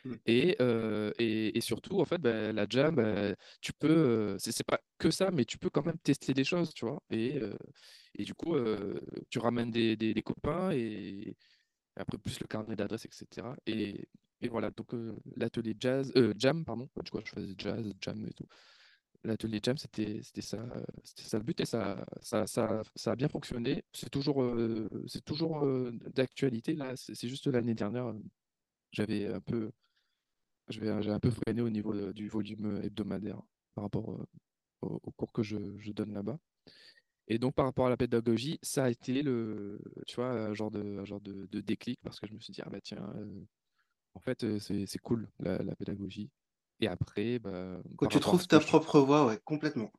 [0.08, 0.16] Mmh.
[0.26, 5.32] Et, et, surtout, en fait, bah, la jam, bah, tu peux, c'est pas que ça,
[5.32, 7.02] mais tu peux quand même tester des choses, tu vois?
[7.10, 7.40] Et,
[8.16, 8.56] et du coup,
[9.30, 11.36] tu ramènes des, des, copains et,
[11.96, 13.56] après plus le carnet d'adresse, etc.
[13.66, 14.08] Et,
[14.50, 14.94] voilà, donc
[15.36, 18.48] l'atelier jazz, jam, pardon, du coup, je faisais jazz, jam et tout.
[19.24, 20.64] L'atelier jam, c'était ça,
[21.04, 23.84] ça le but et ça, ça, ça, ça a bien fonctionné.
[23.92, 24.44] C'est toujours,
[25.08, 25.68] c'est toujours
[26.14, 26.74] d'actualité.
[26.74, 28.14] Là, c'est juste l'année dernière,
[28.92, 29.72] j'avais un peu
[30.70, 33.42] j'ai un peu freiné au niveau du volume hebdomadaire
[33.76, 34.20] par rapport
[34.82, 35.58] au, cours que je,
[35.92, 36.38] donne là-bas.
[37.28, 40.72] Et donc, par rapport à la pédagogie, ça a été le, tu vois, un genre
[40.72, 43.14] de, genre de, déclic parce que je me suis dit, ah bah tiens,
[44.14, 46.30] en fait, c'est cool la, pédagogie.
[46.80, 49.92] Et après, bah, quand tu trouves ta propre voie, ouais, complètement.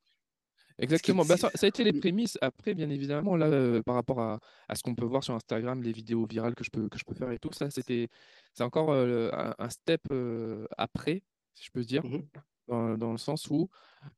[0.79, 1.25] Exactement.
[1.25, 2.37] Bah, ça, a été les prémices.
[2.41, 4.39] Après, bien évidemment, là, euh, par rapport à,
[4.73, 7.13] ce qu'on peut voir sur Instagram, les vidéos virales que je peux, que je peux
[7.13, 8.09] faire et tout, ça, c'était,
[8.53, 11.23] c'est encore euh, un, step euh, après,
[11.53, 12.21] si je peux dire, mmh
[12.67, 13.67] dans, le sens où,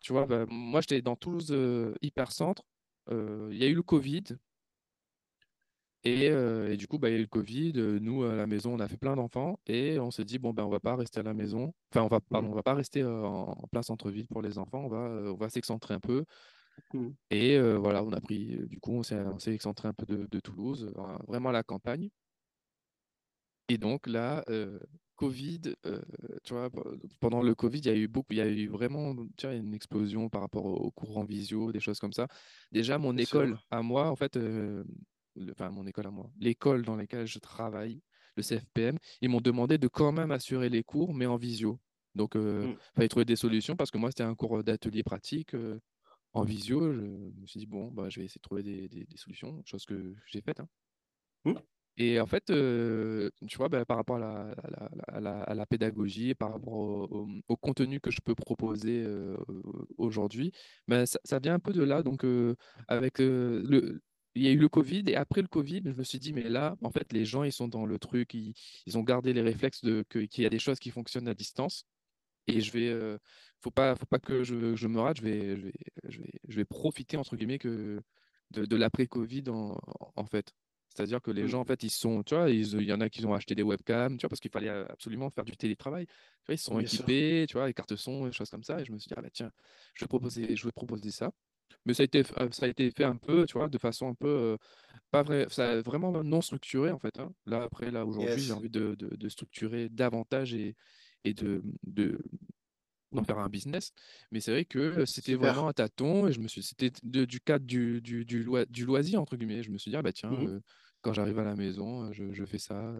[0.01, 1.55] tu vois, bah, moi, j'étais dans Toulouse
[2.01, 2.63] hypercentre.
[3.09, 4.23] Il y a eu le Covid.
[6.03, 7.73] Et, du coup, bah, il y a eu le Covid.
[8.01, 10.63] Nous, à la maison, on a fait plein d'enfants et on s'est dit, bon, ben,
[10.63, 11.73] on va pas rester à la maison.
[11.91, 12.51] Enfin, on va, pardon, mmh.
[12.51, 14.83] on va pas rester en, plein centre-ville pour les enfants.
[14.85, 16.25] On va, on va s'excentrer un peu.
[16.93, 17.09] Mmh.
[17.29, 20.91] Et voilà, on a pris, du coup, on s'est excentré un peu de, Toulouse,
[21.27, 22.09] vraiment à la campagne.
[23.69, 24.43] Et donc là,
[25.17, 25.61] Covid,
[26.43, 26.71] tu vois,
[27.19, 29.55] pendant le Covid, il y a eu beaucoup, il y a eu vraiment tu vois,
[29.55, 32.27] une explosion par rapport au, cours en visio, des choses comme ça.
[32.71, 34.35] Déjà, mon école à moi, en fait,
[35.51, 38.01] enfin mon école à moi, l'école dans laquelle je travaille,
[38.35, 41.79] le CFPM, ils m'ont demandé de quand même assurer les cours, mais en visio.
[42.15, 42.77] Donc, il mmh.
[42.95, 45.55] fallait trouver des solutions parce que moi, c'était un cours d'atelier pratique
[46.33, 46.93] en visio.
[46.93, 50.15] Je me suis dit, bon, bah, je vais essayer de trouver des, solutions, chose que
[50.25, 50.59] j'ai faite.
[50.59, 50.67] Hein.
[51.45, 51.53] Mmh.
[51.97, 57.99] Et en fait, tu vois, bah, par rapport à la, pédagogie, par rapport au, contenu
[57.99, 59.05] que je peux proposer
[59.97, 60.51] aujourd'hui,
[60.87, 62.01] bah, ça, vient un peu de là.
[62.01, 62.25] Donc,
[62.87, 64.01] avec le,
[64.35, 66.49] il y a eu le Covid et après le Covid, je me suis dit, mais
[66.49, 69.83] là, en fait, les gens, ils sont dans le truc, ils, ont gardé les réflexes
[69.83, 71.85] de qu'il y a des choses qui fonctionnent à distance.
[72.47, 73.17] Et je vais, euh,
[73.59, 75.73] faut pas, faut pas que je, je, me rate, je vais, je vais,
[76.09, 78.01] je vais, je vais profiter entre guillemets que
[78.51, 79.77] de, de l'après-Covid en,
[80.15, 80.53] en, fait.
[80.89, 81.47] C'est-à-dire que les mmh.
[81.47, 83.63] gens, en fait, ils sont, tu vois, il y en a qui ont acheté des
[83.63, 86.05] webcams, tu vois, parce qu'il fallait absolument faire du télétravail.
[86.07, 86.13] Tu
[86.47, 88.81] vois, ils sont équipés, tu vois, les cartes son, des choses comme ça.
[88.81, 89.51] Et je me suis dit, ah bah tiens,
[89.93, 91.31] je vais proposer, je vais proposer ça.
[91.85, 94.09] Mais ça a été, euh, ça a été fait un peu, tu vois, de façon
[94.09, 94.57] un peu, euh,
[95.09, 97.19] pas vrai, ça vraiment non structuré en fait.
[97.19, 97.33] Hein.
[97.45, 100.75] Là, après, là, aujourd'hui, j'ai envie de, de, structurer davantage et,
[101.23, 102.19] et de, de,
[103.11, 103.91] d'en faire un business.
[104.31, 107.65] Mais c'est vrai que c'était vraiment un tâton et je me suis, c'était du cadre
[107.65, 109.63] du, du, du, du, loisir, entre guillemets.
[109.63, 110.59] Je me suis dit, ah bah tiens, mmh euh,
[111.01, 112.93] quand j'arrive à la maison, je, je fais ça.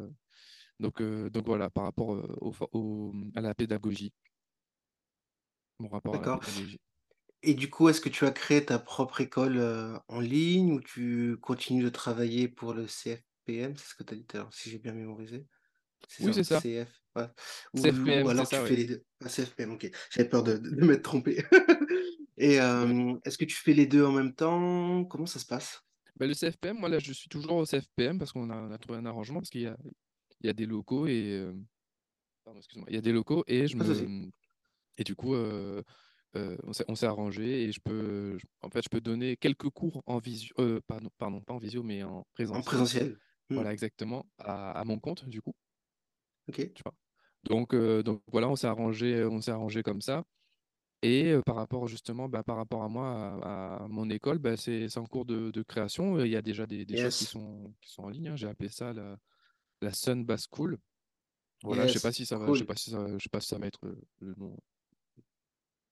[0.80, 2.10] Donc, donc voilà, par rapport
[2.42, 4.12] au, au, à la pédagogie.
[5.78, 6.80] Mon rapport à la pédagogie.
[7.44, 9.60] Et du coup, est-ce que tu as créé ta propre école,
[10.08, 13.76] en ligne ou tu continues de travailler pour le CFPM?
[13.78, 15.48] C'est ce que tu as dit tout à l'heure, si j'ai bien mémorisé?
[16.08, 16.62] C'est Oui, c'est ça.
[16.62, 17.28] CF, ouais.
[17.76, 19.06] CFPM, ou alors tu fais les deux.
[19.24, 19.90] Ah, CFPM, OK.
[20.12, 21.44] J'avais peur de de m'être trompé.
[22.38, 25.06] Et est-ce que tu fais les deux en même temps?
[25.06, 25.82] Comment ça se passe?
[26.18, 28.78] Bah, le CFPM, moi là, je suis toujours au CFPM parce qu'on a on a
[28.78, 29.78] trouvé un arrangement parce qu'il y a
[30.42, 31.46] il y a des locaux et
[32.44, 34.32] pardon, excuse-moi, il y a des locaux et je me
[34.98, 35.36] et du coup,
[36.36, 40.56] on s'est arrangé et je peux, en fait, je peux donner quelques cours en visio,
[40.88, 42.60] pardon, pardon, pas en visio, mais en présentiel.
[42.60, 43.18] En présentiel.
[43.50, 43.56] Mmh.
[43.56, 45.54] Voilà, exactement, à, mon compte, du coup.
[46.48, 46.74] Ok.
[46.74, 46.94] Tu vois.
[47.44, 50.24] Donc, donc voilà, on s'est arrangé, on s'est arrangé comme ça.
[51.04, 55.06] Et par rapport justement, bah, par rapport à moi, à, mon école, bah, c'est en
[55.06, 56.24] cours de, création.
[56.24, 58.30] Il y a déjà des, choses qui sont, qui sont en ligne.
[58.30, 58.36] Hein.
[58.36, 59.18] J'ai appelé ça la,
[59.82, 60.78] la Sun Bass School.
[61.64, 63.40] Voilà, je sais pas si ça va, je sais pas si ça, je sais pas
[63.40, 63.80] si ça va être
[64.20, 64.58] le nom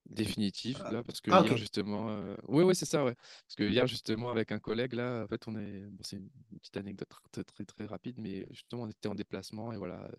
[0.09, 3.15] définitif Ah, là parce que ah, hier justement euh, oui oui c'est ça ouais.
[3.15, 6.29] Parce que hier justement avec un collègue là en fait on est bon, c'est une
[6.59, 10.09] petite anecdote très, très très rapide mais justement on était en déplacement et voilà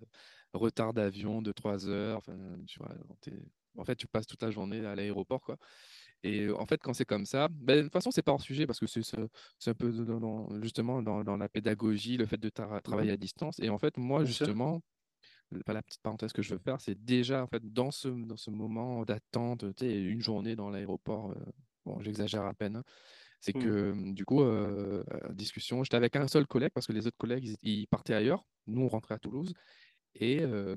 [0.52, 2.36] retard d'avion de trois heures enfin
[2.66, 2.90] tu vois
[3.76, 5.56] en fait tu passes toute la journée à l'aéroport quoi.
[6.22, 8.66] Et en fait quand c'est comme ça ben, de toute façon c'est pas hors sujet
[8.66, 12.48] parce que c'est un peu dans- dans- justement dans, dans la pédagogie le fait de
[12.50, 13.58] tra- travailler à distance.
[13.60, 14.46] Et en fait moi bien sûr.
[15.58, 18.36] Enfin, la petite parenthèse que je veux faire, c'est déjà en fait dans ce, dans
[18.36, 21.34] ce moment d'attente, une journée dans l'aéroport, euh,
[21.84, 22.84] bon, j'exagère à peine, hein,
[23.40, 26.86] c'est que Mhm, euh, du coup, euh, euh, discussion, j'étais avec un seul collègue parce
[26.86, 29.54] que les autres collègues, ils, ils partaient ailleurs, nous on rentrait à Toulouse,
[30.16, 30.76] et, euh,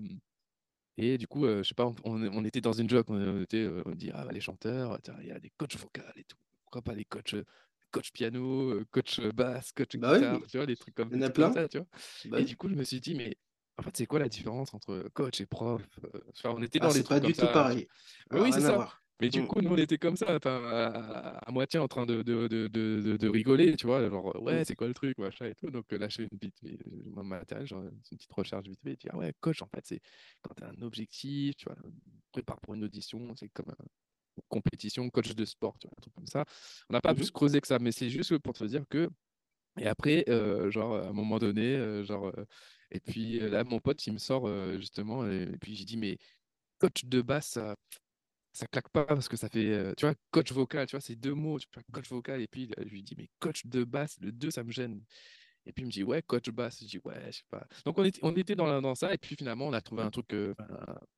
[0.97, 3.91] et du coup, euh, je sais pas, on, était dans une joke, on, était, on
[3.95, 6.95] dit, ah, bah, les chanteurs, il y a des coachs vocaux et tout, pourquoi pas
[6.95, 7.35] des coachs,
[7.91, 11.23] coach piano, coach basse, coach Bah guitare, oui, tu vois, des trucs comme, il y
[11.23, 11.51] en a plein.
[11.51, 11.87] ça, tu vois.
[12.25, 12.45] Bah Et oui.
[12.45, 13.37] du coup, je me suis dit, mais
[13.77, 15.81] en fait, c'est quoi la différence entre coach et prof?
[16.03, 17.47] Euh, Enfin, on était Ah, dans des c'est pas du tout ça, vois.
[17.47, 17.87] pareil.
[18.31, 18.79] Ah, oui, c'est ça.
[19.21, 22.23] Mais du Mhm, coup, nous, on était comme ça, à, à moitié en train de,
[22.23, 24.07] de, de, de, de- de rigoler, tu vois.
[24.09, 25.69] Genre, ouais, mhm, c'est quoi le truc, machin et tout.
[25.71, 28.81] Donc euh, là, je fais une petite, euh, mon matériel, genre, une petite recherche vite
[28.83, 28.93] fait.
[28.93, 30.01] Et tu dis, ah ouais, coach, en fait, c'est
[30.41, 31.77] quand tu as un objectif, tu vois,
[32.31, 33.85] prépare pour une audition, c'est comme un-
[34.37, 36.45] une compétition, coach de sport, tu vois, un truc comme ça.
[36.89, 37.31] On n'a pas plus mhm.
[37.31, 39.09] creusé que ça, mais c'est juste pour te dire que
[39.79, 42.45] et après, euh, genre, à un moment donné, euh, genre, euh,
[42.91, 44.47] et puis là, mon pote, il me sort
[44.79, 46.17] justement, et, puis j'ai dit, mais
[46.79, 47.57] coach de basse,
[48.53, 51.33] ça, claque pas parce que ça fait, tu vois, coach vocal, tu vois, c'est deux
[51.33, 54.31] mots, tu vois, coach vocal, et puis je lui dis, mais coach de basse, le
[54.31, 55.01] 2, ça me gêne.
[55.65, 56.79] Et puis il me dit, ouais, coach basse.
[56.81, 57.65] Je dis, ouais, je sais pas.
[57.85, 60.11] Donc on était, on était dans, dans ça, et puis finalement, on a trouvé un
[60.11, 60.53] truc, euh,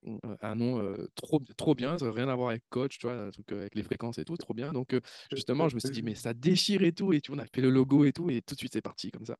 [0.06, 3.08] un, un nom euh, trop, trop bien, ça n'a rien à voir avec coach, tu
[3.08, 4.72] vois, un truc euh, avec les fréquences et tout, trop bien.
[4.72, 7.42] Donc euh, justement, je me suis dit, mais ça déchire et tout, et tu vois,
[7.42, 9.38] on a fait le logo et tout, et tout de suite, c'est parti comme ça.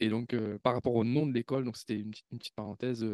[0.00, 3.06] Et donc, par rapport au nom de l'école, donc c'était une petite, une petite parenthèse.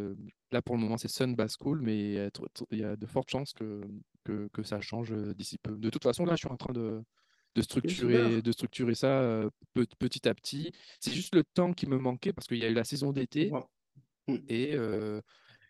[0.51, 3.53] là, pour le moment, c'est Sun Bass School, mais il y a, de fortes chances
[3.53, 3.83] que,
[4.25, 5.77] que, que ça change d'ici peu.
[5.77, 7.03] De toute façon, là, je suis en train de,
[7.55, 10.73] de structurer, de structurer ça euh, pe- petit à petit.
[11.01, 13.59] C'est juste le temps qui me manquait parce qu'il y a eu la saison d'été.
[14.29, 15.21] Mhm, et, euh,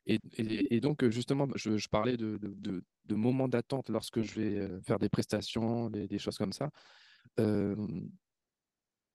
[0.07, 4.23] et, et- et donc, justement, je, je parlais de, de, de- de moments d'attente lorsque
[4.23, 6.71] je vais faire des prestations, des, des choses comme ça.
[7.41, 7.77] Euh,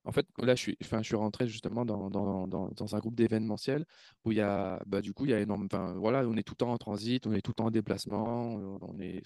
[0.06, 3.16] en fait, là, je suis, enfin, je suis rentré justement dans, dans, dans, un groupe
[3.16, 3.86] d'événementiel
[4.24, 6.44] où il y a, bah, du coup, il y a énorme, enfin, voilà, on est
[6.44, 9.24] tout le temps en transit, on est tout le temps en déplacement, on on est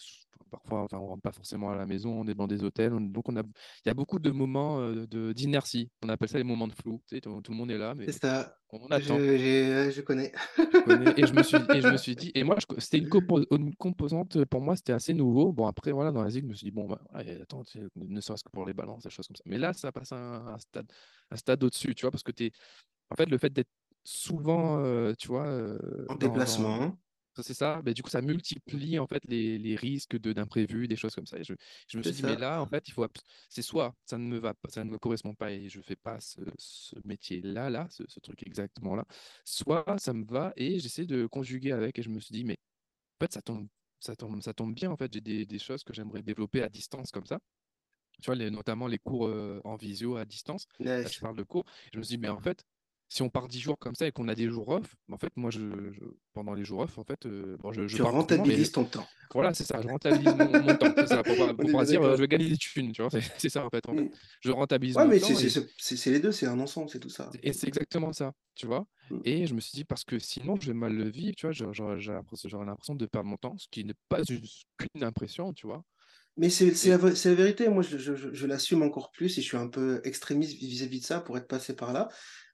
[0.50, 3.02] parfois, enfin, on rentre pas forcément à la maison, on est dans des hôtels, on-
[3.02, 5.90] donc on a, il y a beaucoup de moments euh, de d'inertie.
[6.02, 7.02] On appelle ça les moments de flou.
[7.22, 8.59] Tout le monde est là, mais C'est ça.
[8.72, 9.18] On Je, attend.
[9.18, 10.32] j'ai- je connais.
[10.72, 11.14] Tu connais.
[11.18, 13.46] Et je me suis, et je me suis dit, et moi, je- c'était une, compo-
[13.52, 15.52] une composante, euh, pour moi, c'était assez nouveau.
[15.52, 18.22] Bon, après, voilà, dans la zig, je me suis dit, bon, bah, attends, tu ne
[18.22, 19.44] serait-ce que pour les balances, des choses comme ça.
[19.46, 20.92] Mais là, ça passe à un, un stade,
[21.32, 22.52] un stade au-dessus, tu vois, parce que t'es,
[23.10, 23.70] en fait, le fait d'être
[24.04, 26.98] souvent, euh, tu vois, euh, En dans, déplacement.
[27.44, 30.96] C'est ça, mais du coup, ça multiplie, en fait, les, les risques de, d'imprévus, des
[30.96, 31.38] choses comme ça.
[31.40, 31.54] Et je,
[31.88, 33.06] je me suis dit, mais là, en fait, il faut,
[33.50, 35.96] c'est soit ça ne me va pas, ça ne me correspond pas et je fais
[35.96, 39.06] pas ce, ce métier-là, là, ce, ce truc exactement là
[39.46, 42.58] soit ça me va et j'essaie de conjuguer avec et je me suis dit, mais
[43.22, 43.68] en fait, ça tombe,
[44.00, 46.70] ça tombe, ça tombe bien, en fait, j'ai des, des choses que j'aimerais développer à
[46.70, 47.40] distance comme ça.
[48.22, 50.66] Tu vois, les- notamment les cours euh, en visio à distance.
[51.02, 51.64] Là, je parle de cours.
[51.94, 52.66] Je me suis dit, mais en fait,
[53.10, 55.36] si on part 10 jours comme ça et qu'on a des jours off, en fait,
[55.36, 55.60] moi, je,
[55.92, 56.00] je-
[56.34, 59.08] pendant les jours off, en fait, euh, bon, je, je Tu rentabilises ton temps.
[59.34, 62.22] voilà, c'est ça, je rentabilise mon, mon temps, c'est ça, pour pour dire, euh, je
[62.22, 64.04] vais gagner des thunes, tu vois, c'est c'est ça, en fait, en fait.
[64.04, 64.12] Mm.
[64.42, 65.40] Je rentabilise Ouais, mon mais c'est temps
[65.78, 67.32] c'est- et les deux, c'est un ensemble, c'est tout ça.
[67.42, 68.86] et c'est exactement ça, tu vois.
[69.10, 69.20] Mm.
[69.26, 71.52] Et je me suis dit, parce que sinon, je vais mal le vivre, tu vois,
[71.52, 74.42] j'aurais l'impression de perdre mon temps, ce qui n'est pas une-
[74.78, 75.84] qu'une impression, tu vois.
[76.40, 76.98] Mais c'est la,
[77.36, 80.58] vérité, moi je, je- je- je l'assume encore plus et je suis un peu extrémiste
[80.58, 82.08] vis-à-vis de ça pour être passé par là.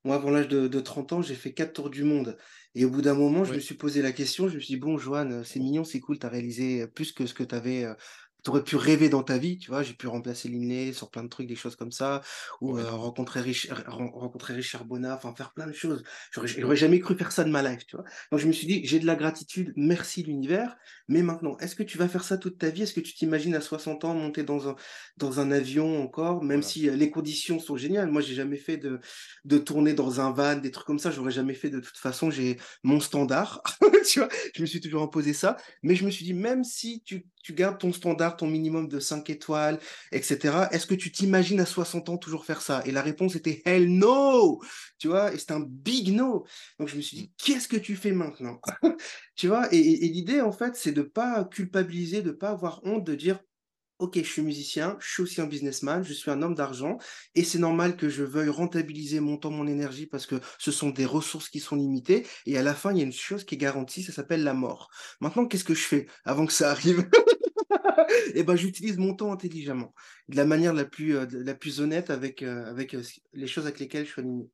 [0.04, 2.38] Moi, avant l'âge de, de 30 ans, j'ai fait quatre tours du monde.
[2.74, 4.80] Et au bout d'un moment, je me suis posé la question, je me suis dit,
[4.80, 7.84] bon, Joanne, c'est mignon, c'est cool, tu as réalisé plus que ce que tu avais,
[7.84, 7.98] tu
[8.50, 9.84] aurais pu rêver dans ta vie, tu vois.
[9.84, 12.22] J'ai pu remplacer l'inné sur plein de trucs, des choses comme ça,
[12.62, 16.04] ou ouais, euh, rencontrer, Rich- ren- rencontrer Richard Bonnat, enfin faire plein de choses.
[16.32, 18.06] J'aurais jamais cru faire ça de ma life, tu vois.
[18.32, 20.76] Donc je me suis dit, j'ai de la gratitude, merci l'univers.
[21.08, 22.84] Mais maintenant, est-ce que tu vas faire ça toute ta vie?
[22.84, 24.76] Est-ce que tu t'imagines à 60 ans monter dans un,
[25.18, 26.64] dans un avion encore, même Voilà.
[26.64, 28.10] si les conditions sont géniales?
[28.10, 29.00] Moi, j'ai jamais fait de,
[29.44, 31.12] de tourner dans un van, des trucs comme ça.
[31.12, 32.30] J'aurais jamais fait de toute façon.
[32.32, 33.62] J'ai mon standard,
[34.08, 34.30] tu vois.
[34.56, 35.58] Je me suis toujours imposé ça.
[35.84, 39.00] Mais je me suis dit, même si tu, tu gardes ton standard, ton minimum de
[39.00, 39.80] 5 étoiles,
[40.12, 42.84] etc., est-ce que tu t'imagines à 60 ans toujours faire ça?
[42.86, 44.62] Et la réponse était hell no!
[45.00, 46.46] Tu vois, et c'était un big no.
[46.80, 47.20] Donc je me suis Mm.
[47.22, 48.60] dit, qu'est-ce que tu fais maintenant?
[49.36, 52.82] Tu vois, et, et- et l'idée, en fait, c'est de pas culpabiliser, de pas avoir
[52.84, 53.40] honte, de dire,
[54.00, 56.98] OK, je suis musicien, je suis aussi un businessman, je suis un homme d'argent,
[57.34, 60.90] et c'est normal que je veuille rentabiliser mon temps, mon énergie, parce que ce sont
[60.90, 63.56] des ressources qui sont limitées, et à la fin, il y a une chose qui
[63.56, 64.90] est garantie, ça s'appelle la mort.
[65.22, 67.08] Maintenant, qu'est-ce que je fais avant que ça arrive?
[68.34, 69.94] Et eh ben, j'utilise mon temps intelligemment,
[70.30, 73.04] de la manière la plus, euh, la plus honnête avec, euh, avec euh,
[73.34, 74.50] les choses avec lesquelles je suis aligné.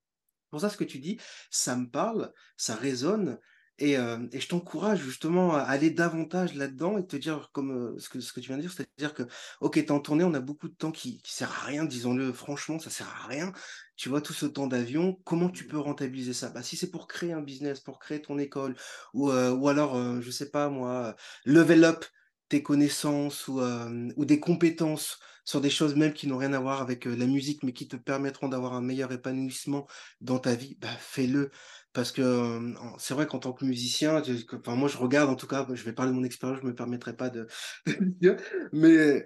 [0.50, 1.18] Pour ça, ce que tu dis,
[1.50, 3.40] ça me parle, ça résonne,
[3.80, 8.20] et, et je t'encourage justement à aller davantage là-dedans et te dire, comme ce, que,
[8.20, 9.24] ce que tu viens de dire, c'est-à-dire que,
[9.60, 12.32] ok, t'es en tournée, on a beaucoup de temps qui, qui sert à rien, disons-le
[12.32, 13.54] franchement, ça sert à rien.
[13.96, 16.50] Tu vois, tout ce temps d'avion, comment tu peux rentabiliser ça?
[16.50, 18.76] Bah, Si c'est pour créer un business, pour créer ton école,
[19.16, 22.06] ou, ou alors, je sais pas moi, level up
[22.52, 27.06] tes connaissances ou, des compétences sur des choses même qui n'ont rien à voir avec
[27.06, 29.88] la musique, mais qui te permettront d'avoir un meilleur épanouissement
[30.20, 31.50] dans ta vie, bah, fais-le.
[31.94, 34.22] Parce que c'est vrai qu'en tant que musicien,
[34.68, 36.76] moi je regarde en tout cas, je vais parler de mon expérience, je ne me
[36.76, 37.48] permettrai pas de,
[38.74, 39.26] mais,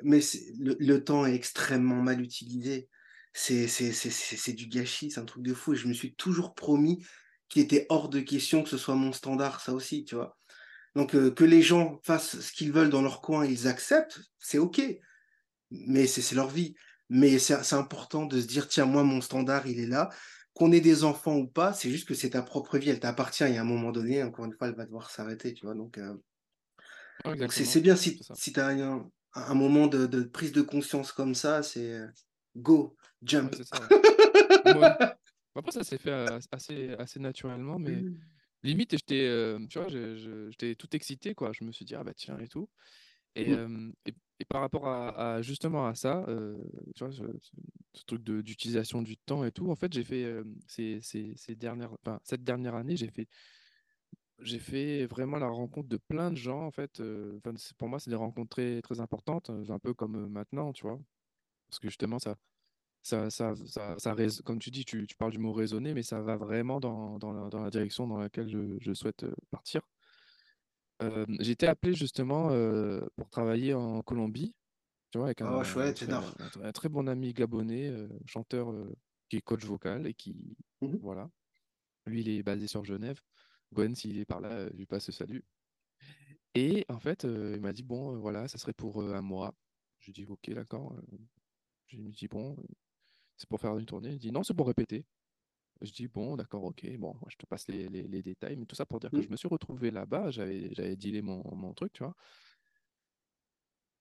[0.59, 2.89] le, temps est extrêmement mal utilisé.
[3.33, 5.73] C'est du gâchis, c'est un truc de fou.
[5.73, 7.03] Je me suis toujours promis
[7.49, 10.37] qu'il était hors de question que ce soit mon standard, ça aussi, tu vois.
[10.95, 14.57] Donc euh, que les gens fassent ce qu'ils veulent dans leur coin, ils acceptent, c'est
[14.57, 14.81] OK.
[15.71, 16.75] Mais c'est leur vie.
[17.09, 20.09] Mais c'est important de se dire, tiens, moi, mon standard, il est là.
[20.53, 23.43] Qu'on ait des enfants ou pas, c'est juste que c'est ta propre vie, elle t'appartient.
[23.43, 25.75] Et à un moment donné, encore une fois, elle va devoir s'arrêter, tu vois.
[25.75, 26.15] Donc, euh,
[27.49, 31.35] c'est bien si, si tu as un, un, moment de, de, prise de conscience comme
[31.35, 32.07] ça, c'est euh,
[32.55, 33.53] go, jump.
[33.55, 33.87] ça,
[35.57, 38.17] Après, ça s'est fait assez, assez naturellement, mais mmh.
[38.65, 41.51] Limite, j'étais, euh, tu vois, j'étais tout excité, quoi.
[41.53, 42.67] Je me suis dit, ah bah tiens, et tout.
[43.35, 43.93] Et, mmh.
[44.39, 46.57] et, par rapport à, justement à ça, euh,
[46.95, 47.23] tu vois, ce,
[48.07, 50.25] truc d'utilisation du temps et tout, en fait, j'ai fait
[50.67, 53.27] ces, ces, ces, dernières, enfin, cette dernière année, j'ai fait,
[54.39, 57.03] j'ai fait vraiment la rencontre de plein de gens, en fait.
[57.77, 60.99] pour moi, c'est des rencontres très, très importantes, un peu comme maintenant, tu vois.
[61.69, 62.35] Parce que justement, ça,
[63.05, 66.21] ça, ça, ça, ça comme tu dis, tu, tu, parles du mot raisonner, mais ça
[66.21, 69.81] va vraiment dans, dans, la, dans la, direction dans laquelle je, je souhaite euh, partir.
[71.03, 74.55] Euh, été appelé justement euh, pour travailler en Colombie,
[75.11, 76.03] tu vois, avec un, oh, chouette,
[76.63, 77.93] un, très bon ami gabonais,
[78.25, 78.73] chanteur
[79.29, 81.29] qui est coach vocal et qui, mmh voilà,
[82.07, 83.19] lui, il est basé sur Genève.
[83.71, 85.45] Gwen, s'il est par là, je lui passe le salut.
[86.55, 89.53] Et en fait, il m'a dit, bon, voilà, ça serait pour un mois.
[89.99, 90.95] Je dis, ok, d'accord.
[91.87, 92.55] Je me dis, bon,
[93.37, 94.11] c'est pour faire une tournée.
[94.11, 95.05] Il dit non, c'est pour répéter.
[95.81, 98.75] Je dis bon, d'accord, ok, bon, moi, je te passe les, les, détails, mais tout
[98.75, 99.23] ça pour dire que mmh.
[99.23, 102.15] je me suis retrouvé là-bas, j'avais, j'avais dealé mon, mon truc, tu vois.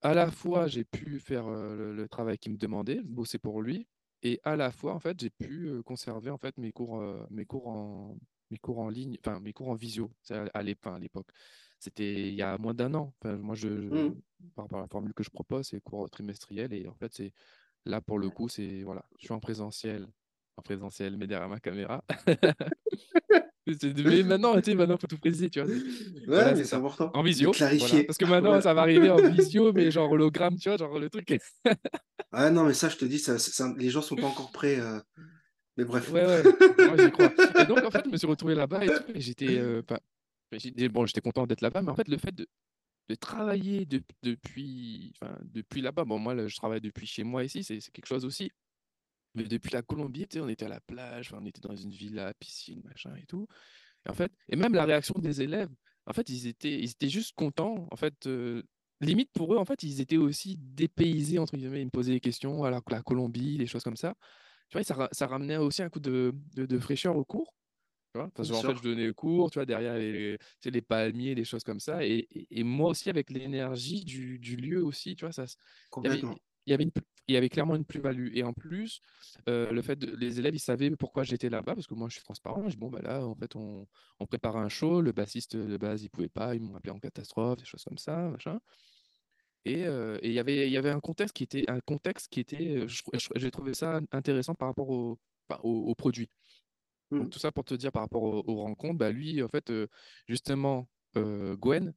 [0.03, 3.89] À la fois, j'ai pu faire le, travail qu'il me demandait, bosser pour lui,
[4.22, 7.66] et à la fois, en fait, j'ai pu conserver en fait mes cours, mes cours
[7.68, 8.16] en
[8.51, 11.28] mes cours en ligne, enfin mes cours en visio, à l'époque.
[11.80, 13.14] C'était il y a moins d'un an.
[13.24, 14.20] moi, je, mmh.
[14.55, 17.32] par rapport à la formule que je propose, c'est cours trimestriels, et en fait, c'est
[17.87, 20.07] Là, pour le coup, c'est voilà, je suis en présentiel,
[20.57, 22.03] en présentiel, mais derrière ma caméra.
[23.66, 25.70] mais maintenant, tu sais, maintenant, faut tout préciser, tu vois.
[26.28, 27.11] Ouais, c'est important.
[27.14, 27.51] En visio.
[27.51, 28.05] Clarifier.
[28.05, 31.11] Parce que maintenant, ça va arriver en visio, mais genre hologramme, tu vois, genre le
[31.11, 31.28] truc.
[32.32, 33.37] ouais, non, mais ça, je te dis, ça,
[33.76, 34.78] les gens sont pas encore prêts.
[34.80, 35.01] Euh,
[35.76, 36.11] mais bref.
[36.12, 37.32] Ouais, ouais, moi, j'y crois.
[37.62, 39.59] Et donc, en fait, je me suis retrouvé là-bas et tout, et j'étais.
[39.59, 39.82] Euh,
[40.91, 42.47] bon, j'étais content d'être là-bas, mais en fait, le fait de,
[43.09, 46.05] de travailler depuis, depuis là-bas.
[46.05, 48.50] Bon, moi, je travaille depuis chez moi ici, c'est quelque chose aussi.
[49.34, 52.82] Mais depuis la Colombie, on était à la plage, on était dans une villa, piscine,
[52.84, 53.46] machin et tout.
[54.07, 55.70] Et en fait, et même la réaction des élèves,
[56.07, 57.88] en fait, ils étaient, ils étaient juste contents.
[57.90, 58.62] En fait, euh,
[59.00, 61.82] limite pour eux, en fait, ils étaient aussi dépaysés entre guillemets.
[61.82, 64.14] Ils me posaient des questions, alors que la Colombie, des choses comme ça.
[64.68, 67.55] Tu vois, ça, ça ramenait aussi un coup de, de fraîcheur au cours
[68.14, 68.44] en fait,
[68.76, 72.04] je donnais le cours, tu vois, derrière les, les palmiers, des choses comme ça.
[72.04, 75.44] Et, et, moi aussi, avec l'énergie du, du, lieu aussi, tu vois, ça,
[75.96, 76.22] il y avait,
[76.66, 76.90] il y avait,
[77.26, 78.30] il y avait clairement une plus-value.
[78.34, 79.00] Et en plus,
[79.48, 82.14] euh, le fait de, les élèves, ils savaient pourquoi j'étais là-bas, parce que moi, je
[82.14, 82.62] suis transparent.
[82.64, 83.86] Je dis, bon, bah là, en fait, on,
[84.20, 85.00] on prépare un show.
[85.00, 86.54] Le bassiste de base, il pouvait pas.
[86.54, 88.60] Ils m'ont appelé en catastrophe, des choses comme ça, machin.
[89.64, 92.28] Et, euh, et il y avait, il y avait un contexte qui était, un contexte
[92.28, 92.86] qui était,
[93.34, 95.18] j'ai trouvé ça intéressant par rapport au,
[95.62, 96.28] au, au produit.
[97.11, 97.30] Donc, mmh.
[97.30, 99.72] tout ça pour te dire par rapport aux, rencontres, bah lui, en fait,
[100.26, 101.92] justement, Gwen,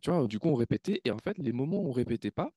[0.00, 2.50] tu vois, du coup, on répétait, et en fait, les moments où on répétait pas,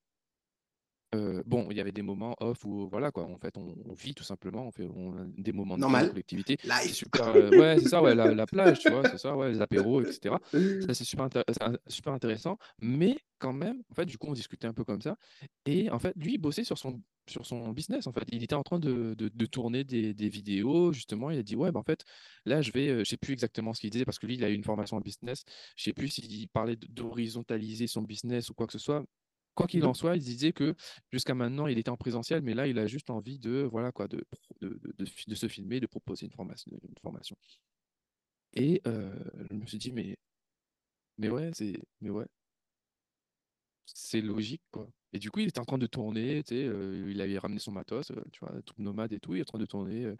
[1.45, 4.23] bon, il y avait des moments off où voilà quoi, en fait, on, vit tout
[4.23, 4.87] simplement, on fait
[5.37, 6.57] des moments de collectivité.
[6.93, 10.35] Super, ouais, c'est ça, ouais, la, plage, tu vois, c'est ça, ouais, les apéros, etc.
[10.51, 11.29] Ça c'est super,
[11.87, 15.15] super intéressant, mais quand même, en fait, du coup, on discutait un peu comme ça,
[15.65, 18.23] et en fait, lui, il bossait sur son sur son business en fait.
[18.31, 21.29] Il était en train de, de, tourner des, des, vidéos, justement.
[21.31, 22.03] Il a dit Ouais, bah, en fait,
[22.45, 24.49] là, je vais, je sais plus exactement ce qu'il disait parce que lui, il a
[24.49, 25.43] eu une formation en business.
[25.75, 29.05] Je sais plus s'il parlait d'horizontaliser son business ou quoi que ce soit.
[29.55, 30.73] Quoi qu'il en soit, il disait que
[31.11, 34.07] jusqu'à maintenant, il était en présentiel, mais là, il a juste envie de, voilà, quoi,
[34.07, 34.23] de,
[34.61, 34.79] de,
[35.27, 36.71] de se filmer, de proposer une formation.
[36.81, 37.35] Une formation.
[38.53, 40.17] Et je me suis dit, mais,
[41.17, 42.25] mais ouais, c'est, mais ouais.
[43.85, 44.87] c'est logique, quoi.
[45.11, 46.65] Et du coup, il était en train de tourner, tu sais,
[47.09, 49.59] il avait ramené son matos, tu vois, tout nomade et tout, il est en train
[49.59, 50.13] de tourner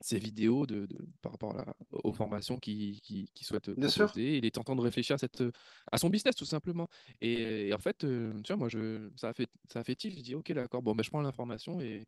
[0.00, 0.86] ses, vidéos de,
[1.22, 1.56] par rapport
[1.90, 4.38] aux formations qu'il qui, qui souhaite proposer.
[4.38, 5.42] Il est en train de réfléchir à, cette,
[5.90, 6.88] à son business, tout simplement.
[7.20, 10.16] Et, en fait, tu vois, moi, je, ça, a fait, ça a fait tilt.
[10.16, 12.06] Je dis, OK, d'accord, bon, ben, je prends l'information et,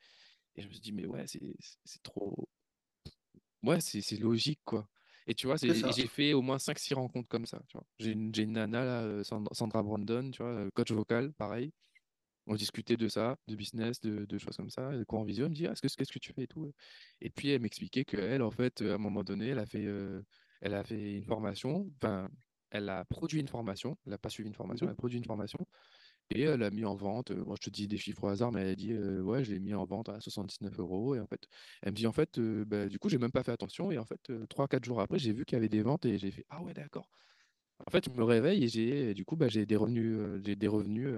[0.57, 2.49] et je me suis dit, mais ouais, c'est trop.
[3.62, 4.88] Ouais, c'est logique, quoi.
[5.26, 7.61] Et tu vois, j'ai fait au moins 5-6 rencontres comme ça.
[7.99, 11.72] J'ai une, une, nana, là, Sandra Brandon, tu vois, coach vocal, pareil.
[12.51, 14.92] On discutait de ça, de business, de, choses comme ça.
[14.96, 16.72] Et quoi en visio, elle me dit, ah, qu'est-ce que tu fais et tout.
[17.20, 19.86] Et puis, elle m'expliquait qu'elle, en fait, à un moment donné, elle a fait,
[20.61, 21.88] elle a fait une formation.
[21.96, 22.28] Enfin,
[22.70, 23.96] elle a produit une formation.
[24.05, 25.59] Elle n'a pas suivi une formation, mmh elle a produit une formation.
[26.30, 28.62] Et elle a mis en vente, moi je te dis des chiffres au hasard, mais
[28.62, 31.14] elle a dit ouais, je l'ai mis en vente à 79 euros.
[31.14, 31.46] Et en fait,
[31.82, 33.90] elle me dit en fait, bah, du coup, j'ai même pas fait attention.
[33.92, 36.30] Et en fait, 3-4 jours après, j'ai vu qu'il y avait des ventes et j'ai
[36.30, 37.09] fait ah ouais, d'accord.
[37.86, 40.68] En fait, je me réveille et j'ai du coup, bah, j'ai des revenus, j'ai des
[40.68, 41.09] revenus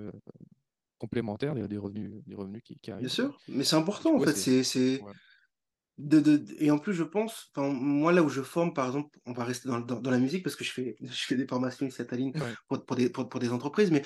[1.03, 3.07] complémentaires, des, revenus, des revenus qui, arrivent.
[3.07, 4.37] Bien sûr, mais c'est important en fait.
[4.37, 5.01] C'est
[5.99, 9.45] de, et en plus, je pense, moi, là où je forme, par exemple, on va
[9.45, 12.07] rester dans, dans, la musique parce que je fais, je fais des formations ici à
[12.69, 13.91] pour, pour, des, pour, des entreprises.
[13.91, 14.03] Mais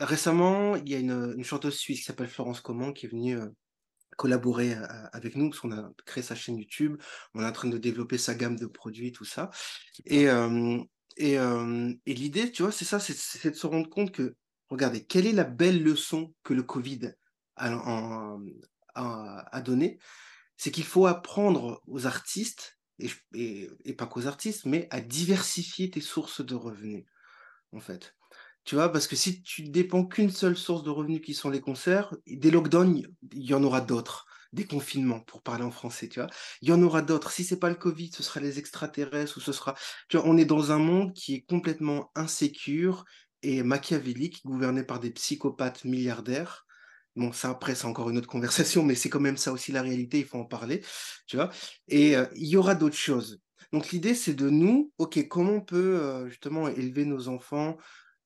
[0.00, 3.38] récemment, il y a une, une, chanteuse suisse qui s'appelle Florence Comment qui est venue
[4.16, 4.74] collaborer
[5.12, 6.96] avec nous parce qu'on a créé sa chaîne YouTube.
[7.34, 9.50] On est en train de développer sa gamme de produits, tout ça.
[10.06, 10.26] Et,
[11.16, 14.34] et, et l'idée, tu vois, c'est ça, c'est de se rendre compte que,
[14.70, 17.12] regardez, quelle est la belle leçon que le Covid
[17.56, 18.38] a,
[18.94, 19.98] a, a donné
[20.60, 26.44] c'est qu'il faut apprendre aux artistes, et, pas qu'aux artistes, mais à diversifier tes sources
[26.44, 27.06] de revenus,
[27.72, 28.14] en fait.
[28.64, 31.62] Tu vois, parce que si tu dépends qu'une seule source de revenus qui sont les
[31.62, 34.26] concerts, des lockdowns, il y en aura d'autres.
[34.52, 36.28] Des confinements, pour parler en français, tu vois.
[36.60, 37.30] Il y en aura d'autres.
[37.30, 39.74] Si c'est pas le Covid, ce sera les extraterrestres ou ce sera.
[40.10, 43.06] Tu vois, on est dans un monde qui est complètement insécure
[43.42, 46.66] et machiavélique, gouverné par des psychopathes milliardaires
[47.16, 49.82] Bon, ça, après, c'est encore une autre conversation, mais c'est quand même ça aussi la
[49.82, 50.82] réalité, il faut en parler,
[51.26, 51.50] tu vois.
[51.88, 53.40] Et euh, il y aura d'autres choses.
[53.72, 57.76] Donc, l'idée, c'est de nous, OK, comment on peut euh, justement élever nos enfants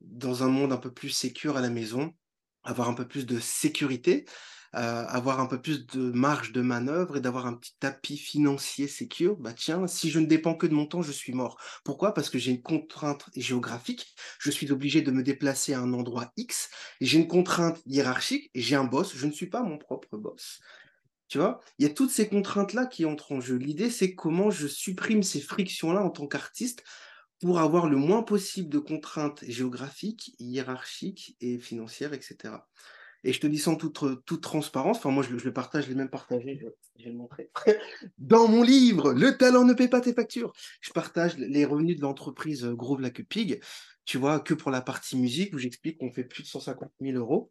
[0.01, 2.15] dans un monde un peu plus sécure à la maison,
[2.63, 4.27] avoir un peu plus de sécurité,
[4.75, 9.37] avoir un peu plus de marge de manœuvre et d'avoir un petit tapis financier sécure,
[9.37, 11.59] bah tiens, si je ne dépends que de mon temps, je suis mort.
[11.85, 12.15] Pourquoi?
[12.15, 16.33] Parce que j'ai une contrainte géographique, je suis obligé de me déplacer à un endroit
[16.37, 16.71] X,
[17.01, 20.61] j'ai une contrainte hiérarchique, j'ai un boss, je ne suis pas mon propre boss.
[21.29, 23.57] Tu vois, il y a toutes ces contraintes-là qui entrent en jeu.
[23.57, 26.85] L'idée, c'est comment je supprime ces frictions-là en tant qu'artiste
[27.41, 32.55] pour avoir le moins possible de contraintes géographiques, hiérarchiques et financières, etc.
[33.25, 35.95] Et je te dis sans toute, toute transparence, enfin moi je, le partage, je l'ai
[35.95, 37.51] même partagé, je, vais le montrer.
[38.19, 42.03] Dans mon livre, Le talent ne paie pas tes factures, je partage les revenus de
[42.03, 43.61] l'entreprise Groove Like Pig,
[44.05, 47.17] tu vois, que pour la partie musique où j'explique qu'on fait plus de 150 000
[47.17, 47.51] euros,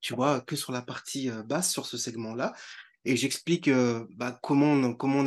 [0.00, 2.54] tu vois, que sur la partie euh, basse, sur ce segment-là
[3.06, 5.20] et j'explique euh, bah, comment, on, a comment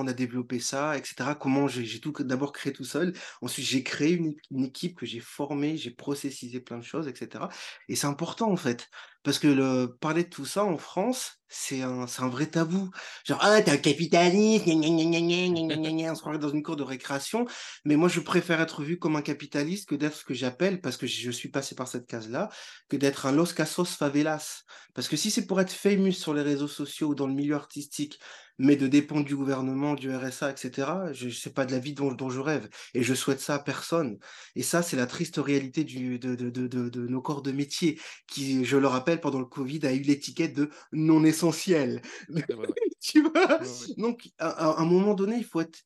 [0.00, 1.30] on a développé ça, etc.
[1.38, 3.12] Comment j'ai d'abord créé tout seul.
[3.40, 7.44] Ensuite, j'ai créé une, une, équipe que j'ai formée, j'ai processisé plein de choses, etc.
[7.88, 8.88] Et c'est important en fait.
[9.22, 12.90] Parce que le, parler de tout ça en France, c'est un, un vrai tabou.
[13.24, 17.46] Genre, ah, t'es un capitaliste, on se croirait dans une cour de récréation.
[17.84, 20.96] Mais moi, je préfère être vu comme un capitaliste que d'être ce que j'appelle, parce
[20.96, 22.48] que je suis passé par cette case-là,
[22.88, 24.62] que d'être un Los Casos Favelas.
[24.94, 27.54] Parce que si c'est pour être famous sur les réseaux sociaux ou dans le milieu
[27.54, 28.18] artistique,
[28.58, 30.88] mais de dépendre du gouvernement, du RSA, etc.
[31.12, 32.68] Je sais pas de la vie dont, je rêve.
[32.94, 34.18] Et je souhaite ça à personne.
[34.56, 38.00] Et ça, c'est la triste réalité du, de, de, de, de, nos corps de métier,
[38.26, 42.02] qui, je le rappelle, pendant le Covid, a eu l'étiquette de non essentiel.
[43.00, 43.60] tu vois?
[43.96, 45.80] Donc, à, un moment donné, il faut être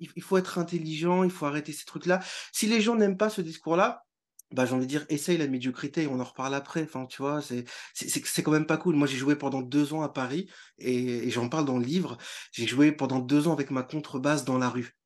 [0.00, 2.20] il faut être intelligent, il faut arrêter ces trucs-là.
[2.52, 4.04] Si les gens n'aiment pas ce discours-là,
[4.52, 6.82] bah, j'ai envie de dire, essaye la médiocrité, on en reparle après.
[6.82, 8.96] Enfin, tu vois, c'est, c'est, quand même pas cool.
[8.96, 12.16] Moi, j'ai joué pendant deux ans à Paris et, j'en parle dans le livre.
[12.52, 14.96] J'ai joué pendant deux ans avec ma contrebasse dans la rue.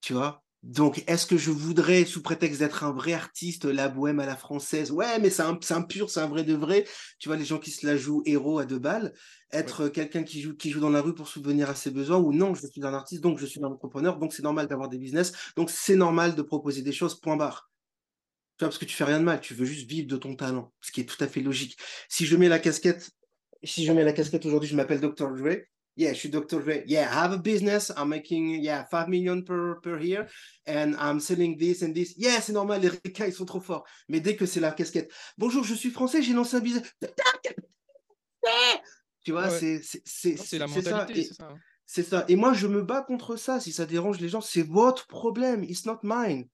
[0.00, 0.42] Tu vois?
[0.62, 4.36] Donc, est-ce que je voudrais, sous prétexte d'être un vrai artiste, la bohème à la
[4.36, 4.90] française?
[4.90, 6.84] Ouais, mais c'est un, un pur, c'est un vrai de vrai.
[7.20, 9.14] Tu vois, les gens qui se la jouent héros à deux balles,
[9.52, 12.32] être quelqu'un qui joue, qui joue dans la rue pour subvenir à ses besoins, ou
[12.32, 14.98] non, je suis un artiste, donc je suis un entrepreneur, donc c'est normal d'avoir des
[14.98, 17.70] business, donc c'est normal de proposer des choses, point barre
[18.66, 20.90] parce que tu fais rien de mal, tu veux juste vivre de ton talent, ce
[20.90, 21.78] qui est tout à fait logique.
[22.08, 23.10] Si je mets la casquette,
[23.62, 25.32] si je mets la casquette aujourd'hui, je m'appelle Dr.
[25.34, 25.56] Dre.
[25.96, 26.60] Yeah, je suis Dr.
[26.60, 26.84] Dre.
[26.86, 27.92] Yeah, I have a business.
[27.96, 30.28] I'm making yeah 5 million per, per year
[30.66, 32.14] and I'm selling this and this.
[32.16, 33.84] Yeah, c'est normal, les ricains, ils sont trop forts.
[34.08, 36.84] Mais dès que c'est la casquette, bonjour, je suis français, j'ai lancé un business.
[39.24, 41.54] Tu vois, c'est c'est la mentalité, c'est ça.
[41.84, 42.24] C'est ça.
[42.28, 43.60] Et moi, je me bats contre ça.
[43.60, 45.64] Si ça dérange les gens, c'est votre problème.
[45.64, 46.46] It's not mine.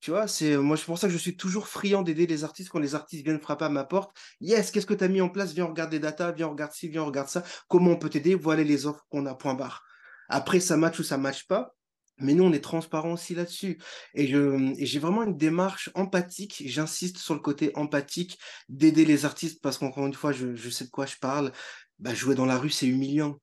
[0.00, 2.70] Tu vois, c'est moi, c'est pour ça que je suis toujours friand d'aider les artistes
[2.70, 4.16] quand les artistes viennent frapper à ma porte.
[4.40, 5.52] Yes, qu'est-ce que tu as mis en place?
[5.52, 7.44] Viens, regarder des data, viens, regarde ci, viens, regarde ça.
[7.68, 8.34] Comment on peut t'aider?
[8.34, 9.84] Voilà les offres qu'on a, point barre.
[10.28, 11.74] Après, ça match ou ça match pas.
[12.18, 13.78] Mais nous, on est transparent aussi là-dessus.
[14.14, 16.62] Et, je, j'ai vraiment une démarche empathique.
[16.66, 18.38] J'insiste sur le côté empathique
[18.68, 21.52] d'aider les artistes parce qu'encore une fois, je, je sais de quoi je parle.
[21.98, 23.38] Bah, jouer dans la rue, c'est humiliant.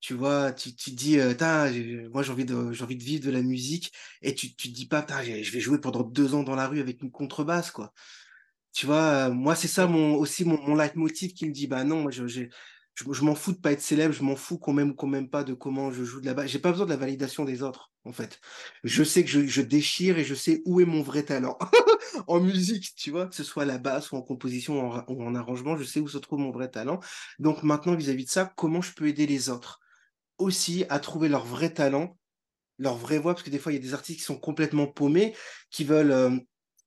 [0.00, 1.34] Tu vois, tu, tu te dis, euh,
[2.10, 3.92] moi j'ai envie, de, j'ai envie de vivre de la musique,
[4.22, 6.80] et tu, tu te dis pas, je vais jouer pendant deux ans dans la rue
[6.80, 7.92] avec une contrebasse, quoi.
[8.72, 11.84] Tu vois, euh, moi c'est ça mon, aussi mon, mon leitmotiv qui me dit, bah
[11.84, 12.42] non, moi je, je,
[12.94, 15.28] je m'en fous de pas être célèbre, je m'en fous qu'on m'aime ou qu'on m'aime
[15.28, 16.50] pas de comment je joue de la basse.
[16.50, 18.40] J'ai pas besoin de la validation des autres, en fait.
[18.84, 21.58] Je sais que je, je déchire et je sais où est mon vrai talent.
[22.28, 25.04] en musique, tu vois, que ce soit à la basse ou en composition ou en,
[25.08, 27.00] ou en arrangement, je sais où se trouve mon vrai talent.
[27.38, 29.80] Donc maintenant, vis-à-vis de ça, comment je peux aider les autres
[30.38, 32.16] aussi à trouver leur vrai talent,
[32.78, 34.86] leur vraie voix, parce que des fois, il y a des artistes qui sont complètement
[34.86, 35.34] paumés,
[35.70, 36.30] qui veulent euh,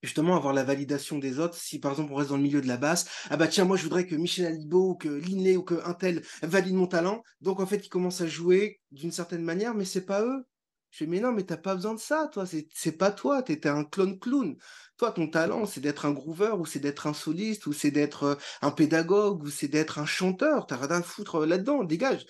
[0.02, 1.56] justement avoir la validation des autres.
[1.56, 3.78] Si par exemple on reste dans le milieu de la basse, ah bah tiens, moi
[3.78, 7.24] je voudrais que Michel Alibo ou que Linné ou que Intel valide mon talent.
[7.41, 10.45] Donc en fait, ils commencent à jouer d'une certaine manière, mais c'est pas eux.
[10.91, 13.70] Je fais, mais non, mais t'as pas besoin de ça, toi, c'est pas toi, t'étais
[13.70, 14.58] un clone clown.
[14.97, 18.24] Toi, ton talent, c'est d'être un groover, ou c'est d'être un soliste, ou c'est d'être
[18.24, 20.68] euh, un pédagogue, ou c'est d'être un chanteur.
[20.68, 22.26] T'as rien à foutre euh, là-dedans, dégage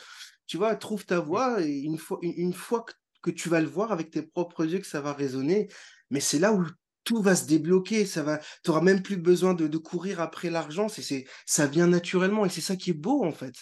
[0.51, 2.85] tu vois, trouve ta voix et une fois, une, fois
[3.21, 5.69] que, tu vas le voir avec tes propres yeux que ça va résonner,
[6.09, 6.65] mais c'est là où
[7.05, 10.89] tout va se débloquer, ça va, tu n'auras même plus besoin de, courir après l'argent,
[10.89, 13.55] c'est, ça vient naturellement et c'est ça qui est beau en fait.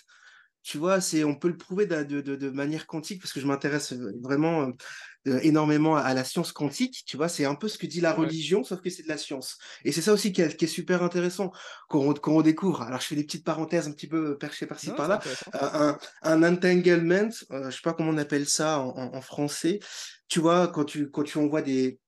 [0.69, 3.91] Tu vois, c'est, on peut le prouver de, de manière quantique parce que je m'intéresse
[4.21, 4.71] vraiment
[5.27, 8.13] euh, énormément à la science quantique, tu vois, c'est un peu ce que dit la
[8.13, 9.57] religion, sauf que c'est de la science.
[9.83, 11.51] Et c'est ça aussi qui est, super intéressant
[11.87, 12.83] quand on, on, découvre.
[12.83, 15.19] Alors, je fais des petites parenthèses un petit peu perchées par-ci par-là.
[15.55, 19.79] Euh, un, entanglement, euh, je sais pas comment on appelle ça en, français.
[20.27, 21.99] Tu vois, quand tu, quand tu envoies des,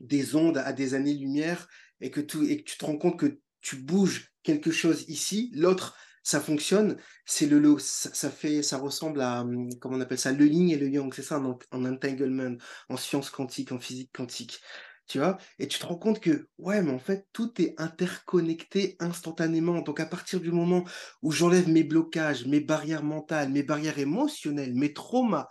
[0.00, 1.68] des ondes à des années-lumière
[2.00, 5.52] et que, tout, et que tu te rends compte que tu bouges quelque chose ici,
[5.54, 5.94] l'autre
[6.28, 10.46] ça fonctionne, c'est le, ça, fait, ça ressemble à, hum, comment on appelle ça, le
[10.46, 12.54] yin et le yang, c'est ça, en, en entanglement,
[12.90, 14.60] en sciences quantiques, en physique quantique,
[15.06, 18.96] tu vois, et tu te rends compte que, ouais, mais en fait, tout est interconnecté
[19.00, 19.80] instantanément.
[19.80, 20.84] Donc, à partir du moment
[21.22, 25.48] où j'enlève mes blocages, mes barrières mentales, mes barrières émotionnelles, mes traumas,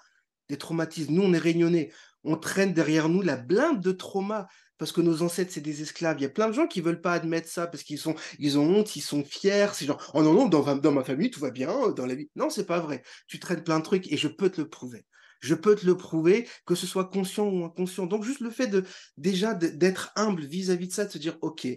[0.48, 1.92] des traumatismes, nous, on est réunionnais,
[2.24, 4.46] on traîne derrière nous la blinde de traumas
[4.78, 6.18] parce que nos ancêtres, c'est des esclaves.
[6.20, 8.58] Il y a plein de gens qui veulent pas admettre ça parce qu'ils sont, ils
[8.60, 9.68] ont honte, ils sont fiers.
[9.74, 12.30] C'est genre, oh non, non, dans, dans ma famille, tout va bien, dans la vie.
[12.36, 13.04] Non, c'est pas vrai.
[13.28, 15.06] Tu traînes plein de trucs et je peux te le prouver.
[15.40, 18.06] Je peux te le prouver, que ce soit conscient ou inconscient.
[18.06, 18.84] Donc, juste le fait de,
[19.18, 21.68] déjà, d'être humble vis-à-vis de ça, de se dire, OK,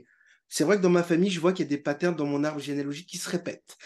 [0.48, 2.42] c'est vrai que dans ma famille, je vois qu'il y a des patterns dans mon
[2.42, 3.76] arbre généalogique qui se répètent.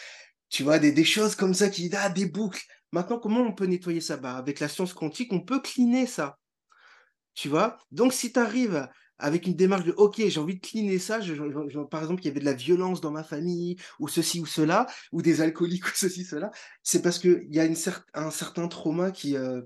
[0.48, 2.62] Tu vois, des, des choses comme ça qui, ah, des boucles.
[2.92, 4.16] Maintenant, comment on peut nettoyer ça?
[4.16, 6.38] Bah, Avec la science quantique, on peut cleaner ça.
[7.34, 7.76] Tu vois?
[7.90, 8.88] Donc, si tu arrives
[9.18, 11.20] avec une démarche de OK, j'ai envie de cleaner ça.
[11.90, 14.86] par exemple, il y avait de la violence dans ma famille, ou ceci ou cela,
[15.12, 16.50] ou des alcooliques, ou ceci, cela.
[16.82, 17.76] C'est parce qu'il y a une
[18.14, 19.36] un certain trauma qui.
[19.36, 19.62] Euh,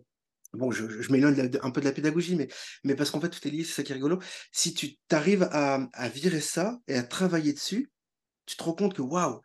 [0.52, 2.48] bon, je, je m'éloigne un peu de la pédagogie, mais,
[2.84, 4.18] mais parce qu'en fait, tout est lié, c'est ça qui est rigolo.
[4.52, 7.90] Si tu t'arrives à, à virer ça et à travailler dessus,
[8.46, 9.40] tu te rends compte que waouh,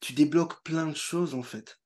[0.00, 1.78] tu débloques plein de choses en fait.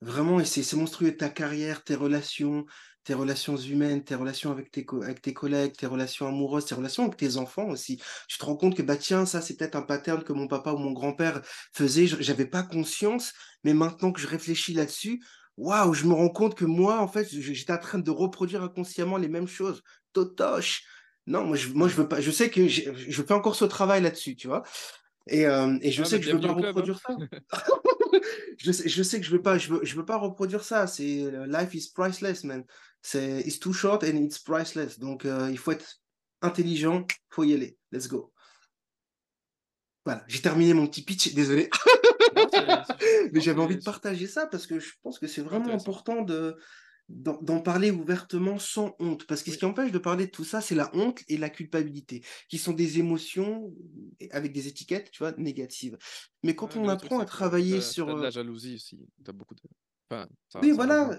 [0.00, 1.16] Vraiment, et c'est monstrueux.
[1.16, 2.66] Ta carrière, tes relations,
[3.04, 7.04] tes relations humaines, tes relations avec tes, avec tes collègues, tes relations amoureuses, tes relations
[7.04, 8.00] avec tes enfants aussi.
[8.28, 10.72] Tu te rends compte que, bah tiens, ça, c'est peut-être un pattern que mon papa
[10.72, 11.42] ou mon grand-père
[11.72, 12.06] faisait.
[12.06, 15.22] J'avais pas conscience, mais maintenant que je réfléchis là-dessus,
[15.56, 19.18] waouh, je me rends compte que moi, en fait, j'étais en train de reproduire inconsciemment
[19.18, 19.82] les mêmes choses.
[20.12, 20.84] Totoche.
[21.26, 24.02] Non, moi, je, moi, je veux pas, je sais que je fais encore ce travail
[24.02, 24.62] là-dessus, tu vois.
[25.26, 26.52] Et, euh, et je sais que je veux pas hein.
[26.52, 27.16] reproduire ça.
[28.58, 30.86] je, sais, je sais que je veux pas, je veux, je veux pas reproduire ça.
[30.86, 32.64] C'est life is priceless, man
[33.04, 34.98] c'est it's too short and it's priceless.
[34.98, 36.00] Donc euh, il faut être
[36.40, 37.76] intelligent, faut y aller.
[37.92, 38.32] Let's go.
[40.06, 41.68] Voilà, j'ai terminé mon petit pitch, désolé.
[43.32, 46.56] Mais j'avais envie de partager ça parce que je pense que c'est vraiment important de
[47.10, 49.26] d'en parler ouvertement sans honte.
[49.26, 51.50] Parce que ce qui empêche de parler de tout ça, c'est la honte et la
[51.50, 53.70] culpabilité, qui sont des émotions
[54.30, 55.98] avec des étiquettes, tu vois, négatives.
[56.42, 58.16] Mais quand on apprend à travailler sur...
[58.16, 59.60] la jalousie aussi, tu as beaucoup de
[60.62, 61.10] oui, voilà.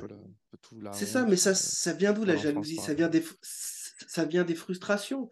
[0.93, 4.55] C'est ça, mais ça, ça vient d'où la jalousie ça vient, des, ça vient des
[4.55, 5.29] frustrations.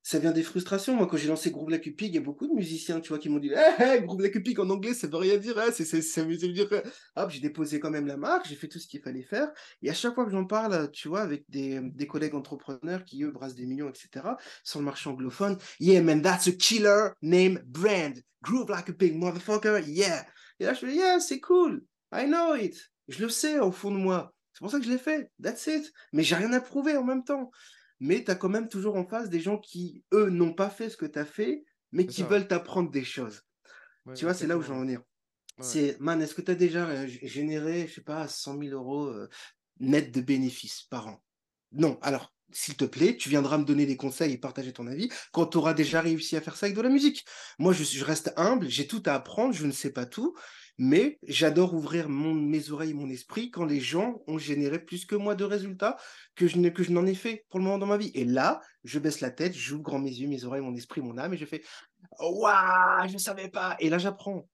[0.00, 0.94] Ça vient des frustrations.
[0.94, 3.18] Moi, quand j'ai lancé Groove La Cupid, il y a beaucoup de musiciens, tu vois,
[3.18, 4.30] qui m'ont dit hey, hey, Groove La
[4.62, 5.58] en anglais, ça veut rien dire.
[5.58, 6.66] Hein, c'est, ça veut dire.
[7.14, 9.52] Hop, j'ai déposé quand même la marque, j'ai fait tout ce qu'il fallait faire.
[9.82, 13.22] Et à chaque fois que j'en parle, tu vois, avec des, des collègues entrepreneurs qui,
[13.22, 14.24] eux, brassent des millions, etc.,
[14.64, 18.14] sur le marché anglophone, yeah, man, that's a killer name brand.
[18.42, 20.24] Groove Like a Pig, motherfucker, yeah.
[20.58, 21.84] Et là, je me dis, yeah, c'est cool.
[22.12, 22.90] I know it.
[23.08, 24.34] Je le sais au fond de moi.
[24.52, 25.30] C'est pour ça que je l'ai fait.
[25.42, 25.92] That's it.
[26.12, 27.50] Mais j'ai rien à prouver en même temps.
[28.00, 30.90] mais tu as quand même toujours en face des gens qui, eux, n'ont pas fait
[30.90, 33.42] ce que tu as fait, mais qui veulent t'apprendre des choses.
[34.14, 35.02] tu vois, c'est là où je veux en venir.
[35.60, 39.28] C'est, man, est-ce que tu as déjà généré, je sais pas, 100 000 euros euh,
[39.80, 41.22] net de bénéfices par an?
[41.72, 41.98] Non.
[42.00, 45.46] Alors, s'il te plaît, tu viendras me donner des conseils et partager ton avis quand
[45.46, 47.24] tu auras déjà réussi à faire ça avec de la musique.
[47.58, 50.36] Moi, je, je reste humble, j'ai tout à apprendre, je ne sais pas tout,
[50.78, 55.34] mais j'adore ouvrir mes oreilles, mon esprit quand les gens ont généré plus que moi
[55.34, 55.96] de résultats
[56.36, 58.12] que je, que je n'en ai fait pour le moment dans ma vie.
[58.14, 61.18] Et là, je baisse la tête, j'ouvre grand mes yeux, mes oreilles, mon esprit, mon
[61.18, 61.62] âme, et je fais
[62.20, 63.76] Waouh, je ne savais pas.
[63.80, 64.48] Et là, j'apprends.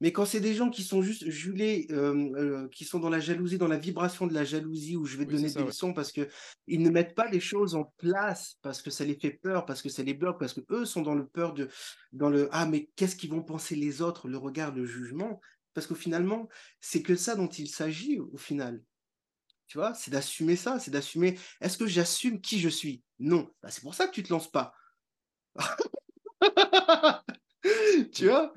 [0.00, 3.20] Mais quand c'est des gens qui sont juste julés, euh, euh, qui sont dans la
[3.20, 6.12] jalousie, dans la vibration de la jalousie, où je vais te donner des leçons parce
[6.12, 9.82] qu'ils ne mettent pas les choses en place, parce que ça les fait peur, parce
[9.82, 11.68] que ça les bloque, parce que eux sont dans le peur de,
[12.12, 15.40] dans le ah mais qu'est-ce qu'ils vont penser les autres, le regard, le jugement,
[15.74, 16.48] parce que finalement
[16.80, 18.82] c'est que ça dont il s'agit au final.
[19.66, 21.38] Tu vois, c'est d'assumer ça, c'est d'assumer.
[21.60, 23.02] Est-ce que j'assume qui je suis?
[23.18, 23.50] Non.
[23.62, 24.74] Bah, c'est pour ça que tu te lances pas.
[28.12, 28.52] tu vois?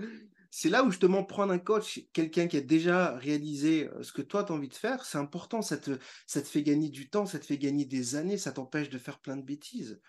[0.51, 4.21] C'est là où justement prendre un coach, quelqu'un qui a déjà réalisé euh, ce que
[4.21, 7.09] toi tu as envie de faire, c'est important, ça te, ça te fait gagner du
[7.09, 10.01] temps, ça te fait gagner des années, ça t'empêche de faire plein de bêtises.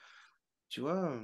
[0.68, 1.18] Tu vois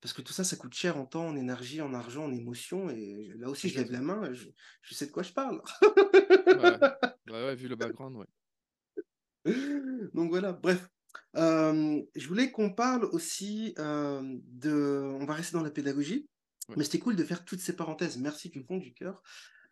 [0.00, 2.88] Parce que tout ça, ça coûte cher en temps, en énergie, en argent, en émotion.
[2.88, 5.60] Et là aussi, je lève la main, je, sais de quoi je parle.
[7.28, 7.54] ouais.
[7.54, 8.26] vu le background, ouais.
[10.14, 10.88] Donc voilà, bref.
[11.36, 15.16] Euh, je voulais qu'on parle aussi euh, de.
[15.20, 16.28] On va rester dans la pédagogie.
[16.76, 18.18] Mais c'était cool de faire toutes ces parenthèses.
[18.18, 19.22] Merci du fond du cœur.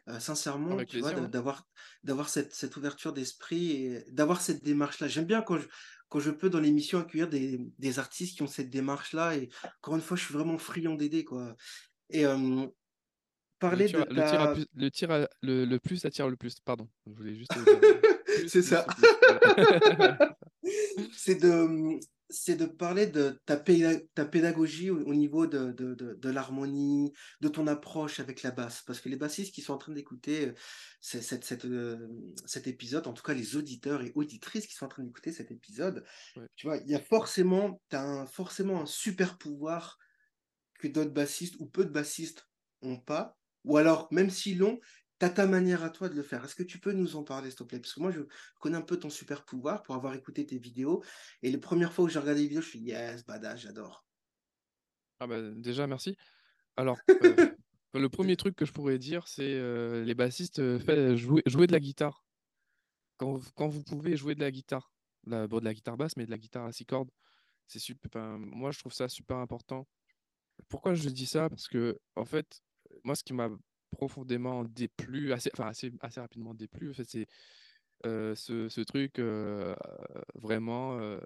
[0.08, 1.66] Euh, sincèrement, tu vois, d'avoir,
[2.02, 5.08] d'avoir cette, cette ouverture d'esprit et d'avoir cette démarche-là.
[5.08, 5.66] J'aime bien quand je,
[6.10, 9.36] quand je peux dans l'émission accueillir des, des, artistes qui ont cette démarche-là.
[9.36, 11.24] Et encore une fois, je suis vraiment friand d'aider.
[11.24, 11.56] Quoi.
[12.10, 12.24] Et
[13.58, 15.08] parler le tir, de le, tir
[15.42, 16.60] le, le, plus attire le plus.
[16.60, 17.52] Pardon, je voulais juste.
[18.48, 18.86] C'est ça.
[21.12, 21.98] c'est de
[22.34, 28.20] c'est de parler de ta, pédagogie au, niveau de, de, de, l'harmonie, de ton approche
[28.20, 28.82] avec la basse.
[28.86, 30.54] Parce que les bassistes qui sont en train d'écouter euh,
[31.00, 32.08] cette, cette, euh,
[32.46, 35.50] cet épisode, en tout cas les auditeurs et auditrices qui sont en train d'écouter cet
[35.50, 36.04] épisode,
[36.56, 39.98] tu vois, il y a forcément, as un, forcément un super pouvoir
[40.78, 42.48] que d'autres bassistes ou peu de bassistes
[42.82, 43.38] n'ont pas.
[43.64, 44.78] Ou alors, même s'ils l'ont,
[45.20, 46.44] tu ta manière à toi de le faire.
[46.44, 47.80] Est-ce que tu peux nous en parler, s'il te plaît?
[47.80, 48.20] Parce que moi, je
[48.60, 51.02] connais un peu ton super pouvoir pour avoir écouté tes vidéos.
[51.42, 54.04] Et les premières fois où j'ai regardé les vidéos, je suis yes, badass, j'adore.
[55.20, 56.16] Ah bah, déjà, merci.
[56.76, 57.54] Alors, euh,
[57.94, 61.72] le premier truc que je pourrais dire, c'est euh, les bassistes, euh, jouer, jouer, de
[61.72, 62.24] la guitare.
[63.16, 64.92] Quand, quand, vous pouvez jouer de la guitare,
[65.26, 67.10] la, bon, de la guitare basse, mais de la guitare à six cordes,
[67.68, 68.08] c'est super.
[68.38, 69.86] moi, je trouve ça super important.
[70.68, 71.48] Pourquoi je dis ça?
[71.48, 72.60] Parce que, en fait,
[73.04, 73.48] moi, ce qui m'a
[73.94, 76.90] profondément déplu, assez, enfin assez, assez rapidement déplu.
[76.90, 77.26] En fait, c'est
[78.06, 79.74] euh, ce, ce, truc euh,
[80.34, 81.20] vraiment, euh,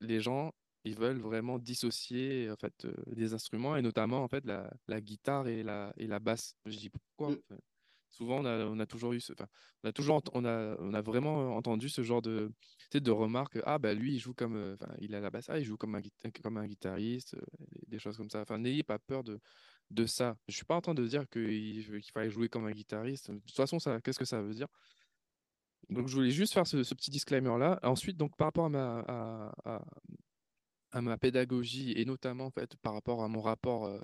[0.00, 0.52] les gens,
[0.84, 5.46] ils veulent vraiment dissocier en fait des instruments et notamment en fait la, la guitare
[5.48, 6.56] et la, et la basse.
[6.66, 7.58] Je dis pourquoi mmh.
[8.10, 9.46] Souvent, on a, on a, toujours eu, ce, enfin,
[9.84, 12.50] on a toujours, on a, on a vraiment entendu ce genre de,
[12.92, 13.58] de remarques.
[13.64, 16.00] Ah bah lui, il joue comme, il a la basse, ah, il joue comme un,
[16.42, 17.36] comme un guitariste,
[17.86, 18.40] des choses comme ça.
[18.40, 19.38] Enfin, n'ayez pas peur de,
[19.90, 20.36] de ça.
[20.48, 23.30] Je suis pas en train de dire qu'il fallait jouer comme un guitariste.
[23.30, 24.68] De toute façon, ça, qu'est-ce que ça veut dire?
[25.90, 27.78] Donc, je voulais juste faire ce, petit disclaimer-là.
[27.82, 29.82] Ensuite, donc, par rapport à ma, à,
[30.92, 33.98] à, ma pédagogie et notamment en fait, par rapport à mon rapport euh,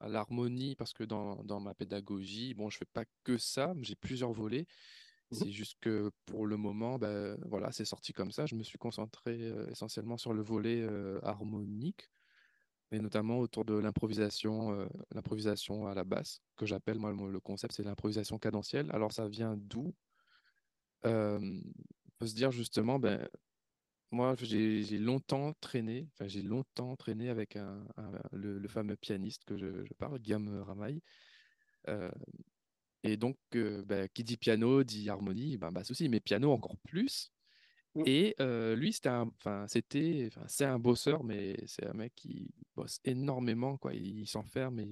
[0.00, 3.96] à l'harmonie, parce que dans, dans, ma pédagogie, bon, je fais pas que ça, j'ai
[3.96, 4.66] plusieurs volets.
[5.30, 8.44] Mmh c'est juste que pour le moment, ben, voilà, c'est sorti comme ça.
[8.44, 12.10] Je me suis concentré euh, essentiellement sur le volet euh, harmonique
[12.92, 17.74] et notamment autour de l'improvisation, euh, l'improvisation à la basse, que j'appelle, moi, le concept,
[17.74, 18.90] c'est l'improvisation cadentielle.
[18.92, 19.94] Alors, ça vient d'où?
[21.04, 21.60] Il
[22.18, 23.28] faut se dire justement, ben,
[24.12, 27.58] moi, j'ai longtemps traîné, enfin, j'ai longtemps traîné avec
[28.32, 31.00] le, fameux pianiste que je, parle, Guillaume Ramaille.
[31.88, 32.10] Euh,
[33.02, 36.76] et donc, euh, ben, qui dit piano dit harmonie, ben, basse aussi, mais piano encore
[36.84, 37.32] plus.
[37.94, 38.02] Mmh.
[38.06, 38.34] Et
[38.76, 43.76] lui, c'était enfin, c'était, enfin, c'est un bosseur, mais c'est un mec qui bosse énormément,
[43.76, 43.94] quoi.
[43.94, 44.88] Il, s'enferme et,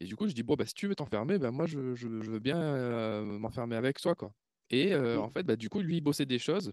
[0.00, 2.06] et, du coup, je dis bon, bah, si tu veux t'enfermer, ben moi, je, je,
[2.06, 4.32] veux bien m'enfermer avec toi, quoi.
[4.70, 5.18] Et mmh.
[5.18, 6.72] en fait, bah, du coup, lui, il bossait des choses,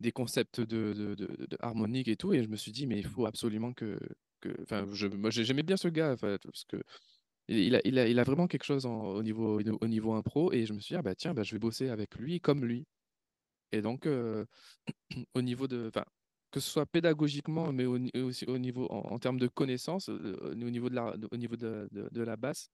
[0.00, 3.06] des concepts de, de, de, harmonique et tout, et je me suis dit, mais il
[3.06, 3.98] faut absolument que,
[4.40, 6.82] que, enfin, je, moi, j'aimais bien ce gars, parce que
[7.48, 10.66] il a, il a, il a vraiment quelque chose au niveau, au niveau impro, et
[10.66, 12.86] je me suis dit, ah, bah tiens, bah, je vais bosser avec lui comme lui.
[13.72, 14.06] Et donc,
[15.34, 15.90] au niveau de.
[16.50, 20.94] Que ce soit pédagogiquement, mais aussi au niveau, en, termes de connaissances, au niveau de
[20.94, 22.68] la, au niveau de, de, la basse,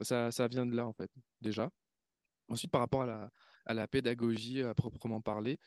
[0.00, 1.10] ça, ça, vient de là, en fait,
[1.42, 1.70] déjà.
[2.48, 3.30] Ensuite, par rapport à la,
[3.66, 5.58] à la pédagogie à proprement parler,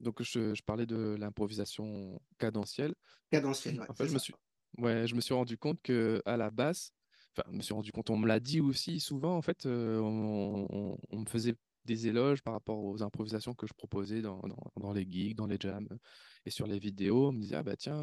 [0.00, 2.94] donc je, parlais de l'improvisation cadentielle.
[3.30, 4.34] Cadentielle, En fait, je me suis,
[4.78, 6.92] ouais, je me suis rendu compte que à la basse,
[7.36, 10.96] enfin, je me suis rendu compte, on me l'a dit aussi souvent, en fait, on,
[11.12, 11.56] me faisait
[11.88, 14.40] des éloges par rapport aux improvisations que je proposais dans,
[14.76, 15.88] dans, les gigs, dans les jams
[16.46, 17.28] et sur les vidéos.
[17.28, 18.00] On me disait, ah bah tiens,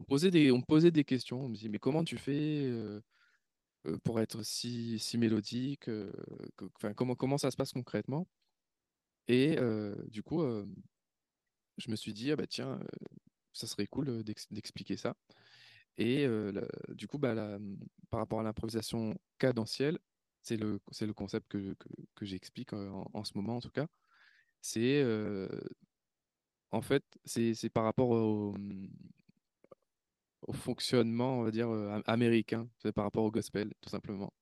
[0.00, 1.44] on, posait des, on me posait des questions.
[1.44, 2.68] On me disait, mais comment tu fais
[4.02, 5.90] pour être si, si mélodique
[6.96, 8.26] comment, comment ça se passe concrètement?
[9.28, 9.56] Et
[10.08, 10.42] du coup,
[11.78, 12.80] je me suis dit, ah bah tiens,
[13.52, 15.14] ça serait cool d'expliquer ça.
[15.98, 16.26] Et
[16.88, 17.58] du coup, bah,
[18.10, 19.98] par rapport à l'improvisation cadentielle,
[20.42, 21.74] c'est le, le concept que,
[22.14, 23.86] que, j'explique en, ce moment en tout cas.
[24.60, 25.02] C'est
[26.70, 28.88] en fait, c'est par rapport au, mmh,
[30.42, 31.68] au fonctionnement, on va dire,
[32.06, 34.32] américain, c'est par rapport au gospel, tout simplement.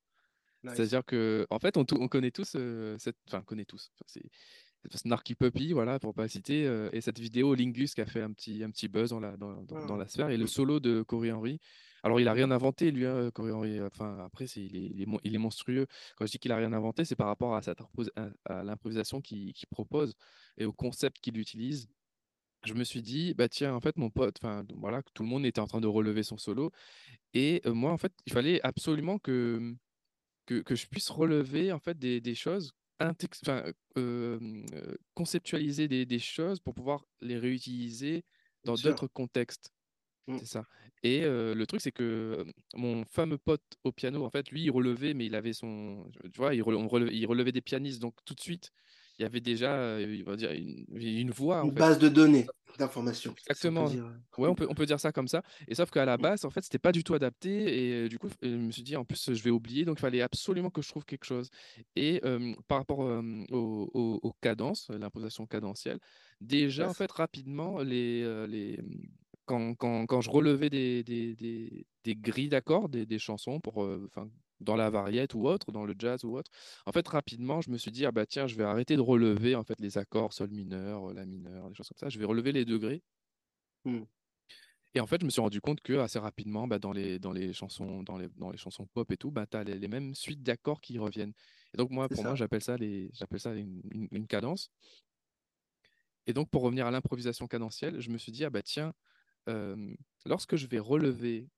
[0.63, 2.57] C'est-à-dire que, en fait, on, on connaît tous
[2.99, 3.91] cette, enfin, connaît tous.
[4.07, 4.23] c'est
[4.95, 8.63] Snarky Puppy, voilà, pour pas citer, et cette vidéo Lingus qui a fait un petit,
[8.63, 11.59] un petit buzz dans la, dans, dans, la sphère, et le solo de Corey Henry.
[12.03, 13.31] Alors, il a rien inventé, lui, hein.
[13.87, 15.87] Enfin, après, c'est, il, est, il, est, monstrueux.
[16.17, 17.61] Quand je dis qu'il a rien inventé, c'est par rapport à,
[18.47, 20.15] à, l'improvisation qu'il, propose
[20.59, 21.89] et au concept qu'il utilise.
[22.65, 25.47] Je me suis dit, bah tiens, en fait, mon pote, enfin, voilà, tout le monde
[25.47, 26.73] était en train de relever son solo.
[27.33, 29.75] Et moi, en fait, il fallait absolument que,
[30.47, 32.75] que, que je puisse relever, en fait, des, des choses
[35.15, 38.25] conceptualiser des, choses pour pouvoir les réutiliser
[38.65, 39.73] dans d'autres contextes.
[40.27, 40.39] Mmh.
[40.39, 40.65] C'est ça.
[41.03, 42.45] Et le truc, c'est que
[42.75, 46.05] mon fameux pote au piano, en fait, lui, il relevait, mais il avait son.
[46.33, 48.01] Tu vois, il relevait, il relevait des pianistes.
[48.01, 48.71] Donc, tout de suite,
[49.19, 51.63] il y avait déjà il va dire, une, une voix.
[51.65, 52.47] Une base de données
[52.79, 53.33] d'informations.
[53.33, 53.87] Exactement.
[53.87, 55.43] ouais, on peut, on peut dire ça comme ça.
[55.69, 56.23] Et sauf qu'à la mmh.
[56.23, 58.05] base, en fait, c'était pas du tout adapté.
[58.05, 59.85] Et du coup, je me suis dit, en plus, je vais oublier.
[59.85, 61.51] Donc, il fallait absolument que je trouve quelque chose.
[61.97, 62.21] Et
[62.69, 65.99] par rapport aux, cadences, l'imposition cadentielle,
[66.41, 68.79] déjà, en fait, rapidement, les, les,
[69.51, 73.79] quand, quand, quand, je relevais des, des, des, des grilles d'accords, des, des, chansons pour,
[73.79, 76.53] enfin, dans la variette ou autre, dans le jazz ou autre.
[76.87, 79.57] En fait, rapidement, je me suis dit, ah bah tiens, je vais arrêter de relever
[79.57, 82.09] en fait les accords sol mineur, la mineur, des choses comme ça.
[82.09, 83.03] Je vais relever les degrés.
[83.85, 84.03] Mmh.
[84.95, 87.33] Et en fait, je me suis rendu compte que assez rapidement, bah, dans, les, dans,
[87.33, 90.15] les chansons, dans, les, dans les chansons pop et tout, bah, tu as les, mêmes
[90.15, 91.33] suites d'accords qui reviennent.
[91.75, 94.71] Et donc, moi, pour moi, j'appelle ça, les, j'appelle ça une, une, cadence.
[96.27, 98.93] Et donc, pour revenir à l'improvisation cadentielle, je me suis dit, ah bah tiens,
[100.27, 101.49] lorsque je vais relever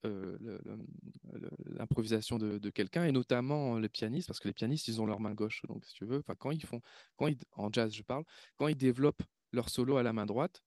[1.65, 5.35] l'improvisation de, quelqu'un, et notamment les pianistes, parce que les pianistes, ils ont leur main
[5.35, 6.81] gauche, donc si tu veux, quand ils font,
[7.17, 8.25] quand ils, en jazz je parle,
[8.57, 9.23] quand ils développent
[9.53, 10.63] leur solo à la main droite,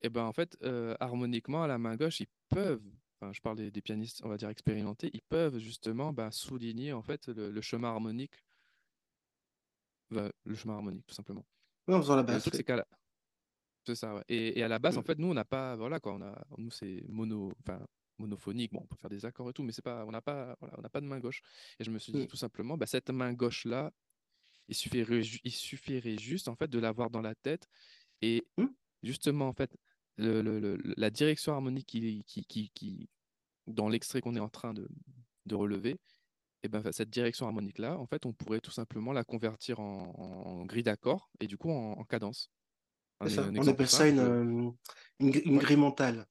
[0.00, 0.56] et eh ben en fait,
[1.00, 2.82] harmoniquement à la main gauche, ils peuvent,
[3.20, 7.02] enfin, je parle des, pianistes, on va dire expérimentés, ils peuvent justement bah, souligner en
[7.02, 8.44] fait le, chemin harmonique,
[10.10, 11.44] bah, le chemin harmonique tout simplement.
[11.88, 12.48] Oui, en faisant la basse.
[12.52, 12.86] c'est qu'à
[13.88, 14.24] c'est ça, ouais.
[14.28, 15.04] et, à la base, en mmh.
[15.04, 17.80] fait, nous, on n'a pas, voilà, quoi, on a, nous, c'est mono, enfin,
[18.18, 18.72] monophonique.
[18.72, 20.74] Bon, on peut faire des accords et tout, mais c'est pas, on n'a pas, voilà,
[20.78, 21.40] on n'a pas de main gauche.
[21.78, 22.26] Et je me suis dit mmh.
[22.26, 23.92] tout simplement, bah, cette main gauche là,
[24.68, 27.68] il suffirait, il suffirait juste en fait de l'avoir dans la tête
[28.20, 28.66] et mmh.
[29.02, 29.74] justement en fait
[30.16, 33.08] le, le, la direction harmonique qui, qui, qui, qui
[33.66, 34.86] dans l'extrait qu'on est en train de,
[35.46, 35.96] de relever,
[36.62, 40.12] et ben cette direction harmonique là, en fait, on pourrait tout simplement la convertir en,
[40.18, 42.50] en grille d'accords et du coup en cadence.
[43.20, 44.70] On appelle ça une, euh,
[45.18, 46.26] une, grille mentale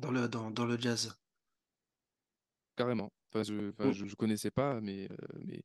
[0.00, 1.16] dans le, dans, dans, le jazz.
[2.76, 3.12] Carrément.
[3.30, 3.92] Enfin, je ne mmh.
[3.92, 5.60] je, connaissais pas, mais, euh, mais,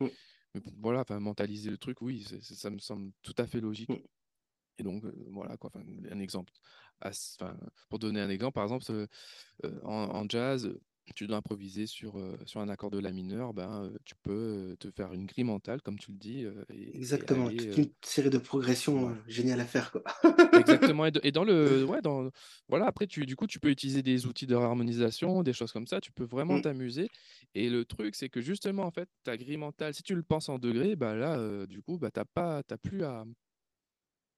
[0.53, 3.89] mais, voilà, enfin, mentaliser le truc, oui, ça me semble tout à fait logique.
[3.89, 4.07] Mmh.
[4.80, 6.51] Et donc, euh, voilà, quoi, un exemple.
[7.89, 9.07] pour donner un exemple, par exemple,
[9.84, 10.71] en, jazz,
[11.15, 15.13] tu dois improviser sur, sur un accord de la mineur, ben, tu peux te faire
[15.13, 16.45] une grille mentale, comme tu le dis.
[16.93, 19.91] Exactement, une série de progressions géniales à faire.
[19.91, 20.03] Quoi.
[20.59, 21.84] Exactement, et, dans le.
[21.84, 22.30] Ouais, dans,
[22.69, 25.88] voilà, après, tu, du coup, tu peux utiliser des outils de harmonisation, des choses comme
[25.88, 26.61] ça, tu peux vraiment mmh.
[26.61, 27.09] t'amuser.
[27.55, 30.49] Et le truc, c'est que justement, en fait, ta grille mentale, si tu le penses
[30.49, 33.25] en degrés, bah là, du coup, bah, tu n'as plus à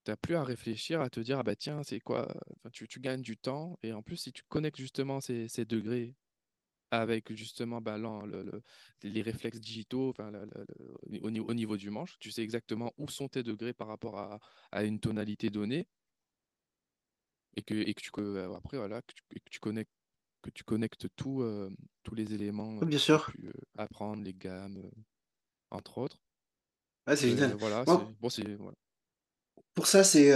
[0.06, 2.32] t'as plus à réfléchir, à te dire, ah bah tiens, c'est quoi?
[2.72, 3.76] Tu, tu, gagnes du temps.
[3.82, 6.14] Et en plus, si tu connectes justement ces, ces degrés
[6.90, 8.62] avec justement bah, le,
[9.02, 10.14] les réflexes digitaux
[11.02, 12.16] au, niveau, au, niveau, du manche.
[12.18, 14.40] Tu sais exactement où sont tes degrés par rapport à,
[14.72, 15.88] à une tonalité donnée.
[17.56, 19.90] Et que, et que tu, euh, après, voilà, que tu, que tu connectes
[20.42, 21.70] que tu connectes tout, euh,
[22.04, 23.26] tous les éléments Bien sûr.
[23.32, 24.88] Pu, euh, apprendre, les gammes,
[25.70, 26.20] entre autres.
[27.08, 27.56] c'est génial.
[27.58, 28.76] Voilà, bon, voilà.
[29.74, 30.32] Pour ça, c'est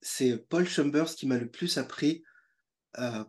[0.00, 2.35] c'est Paul Chambers qui m'a le plus appris euh,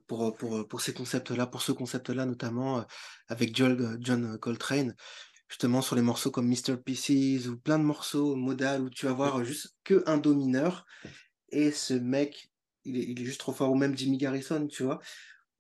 [0.08, 2.84] pour, pour, pour, ces concepts-là, pour ce concept-là notamment, euh,
[3.28, 4.96] avec John, John Coltrane,
[5.50, 6.78] justement sur les morceaux comme Mr.
[6.84, 10.86] Pieces ou plein de morceaux modal où tu vas voir juste que un do mineur
[11.50, 12.52] et ce mec,
[12.84, 15.00] il est, il est juste trop fort, ou même Jimmy Garrison, tu vois,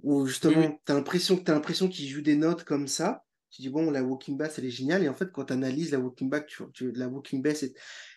[0.01, 4.03] où justement, tu as l'impression qu'il joue des notes comme ça, tu dis, bon, la
[4.03, 5.03] walking bass, elle est géniale.
[5.03, 6.43] Et en fait, quand tu analyses la walking bass,
[6.73, 7.73] tu, la walking bass et,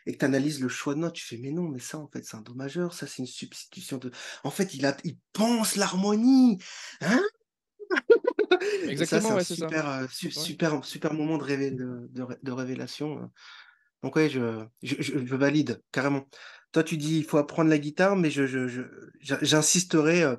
[0.06, 2.24] que tu analyses le choix de notes, tu fais, mais non, mais ça, en fait,
[2.24, 2.94] c'est un dommageur.
[2.94, 4.10] Ça, c'est une substitution de.
[4.44, 6.58] En fait, il, a, il pense l'harmonie.
[7.00, 7.22] Hein?
[8.84, 12.08] Exactement, c'est un super, euh, super, super moment de,
[12.42, 13.18] de, révélation.
[13.18, 13.30] Hein.
[14.02, 16.26] Donc, ouais, je, je, valide carrément.
[16.72, 20.36] Toi, tu dis, il faut apprendre la guitare, mais j'insisterai je, je, euh,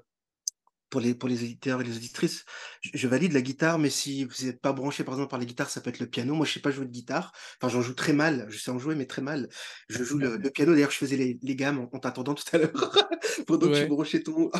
[0.92, 2.46] pour les, pour les éditeurs et les auditrices,
[2.82, 5.70] je, valide la guitare, mais si vous n'êtes pas branché par exemple par la guitare,
[5.70, 6.36] ça peut être le piano.
[6.36, 7.32] Moi, je sais pas jouer de guitare.
[7.58, 8.46] Enfin, j'en joue très mal.
[8.50, 9.50] Je sais en jouer, mais très mal.
[9.90, 10.74] Je joue le, piano.
[10.74, 12.72] D'ailleurs, je faisais les, les gammes en, t'attendant tout à l'heure.
[13.48, 14.52] Pendant que tu branchais ton,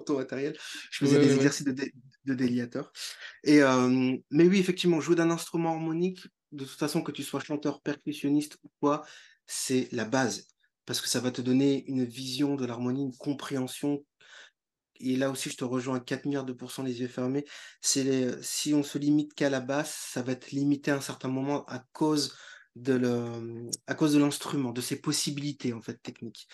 [0.00, 0.56] ton, matériel.
[0.90, 1.74] Je faisais des exercices de,
[2.26, 2.92] de déliateur.
[3.42, 6.20] Et, euh, mais oui, effectivement, jouer d'un instrument harmonique,
[6.52, 9.06] de toute façon, que tu sois chanteur, percussionniste ou quoi,
[9.46, 10.48] c'est la base.
[10.84, 14.04] Parce que ça va te donner une vision de l'harmonie, une compréhension
[15.02, 17.44] et là aussi je te rejoins à 4 milliards de pourcents les yeux fermés,
[17.80, 21.00] c'est les, si on se limite qu'à la basse, ça va être limité à un
[21.00, 22.34] certain moment à cause
[22.76, 26.48] de le, à cause de l'instrument, de ses possibilités en fait techniques.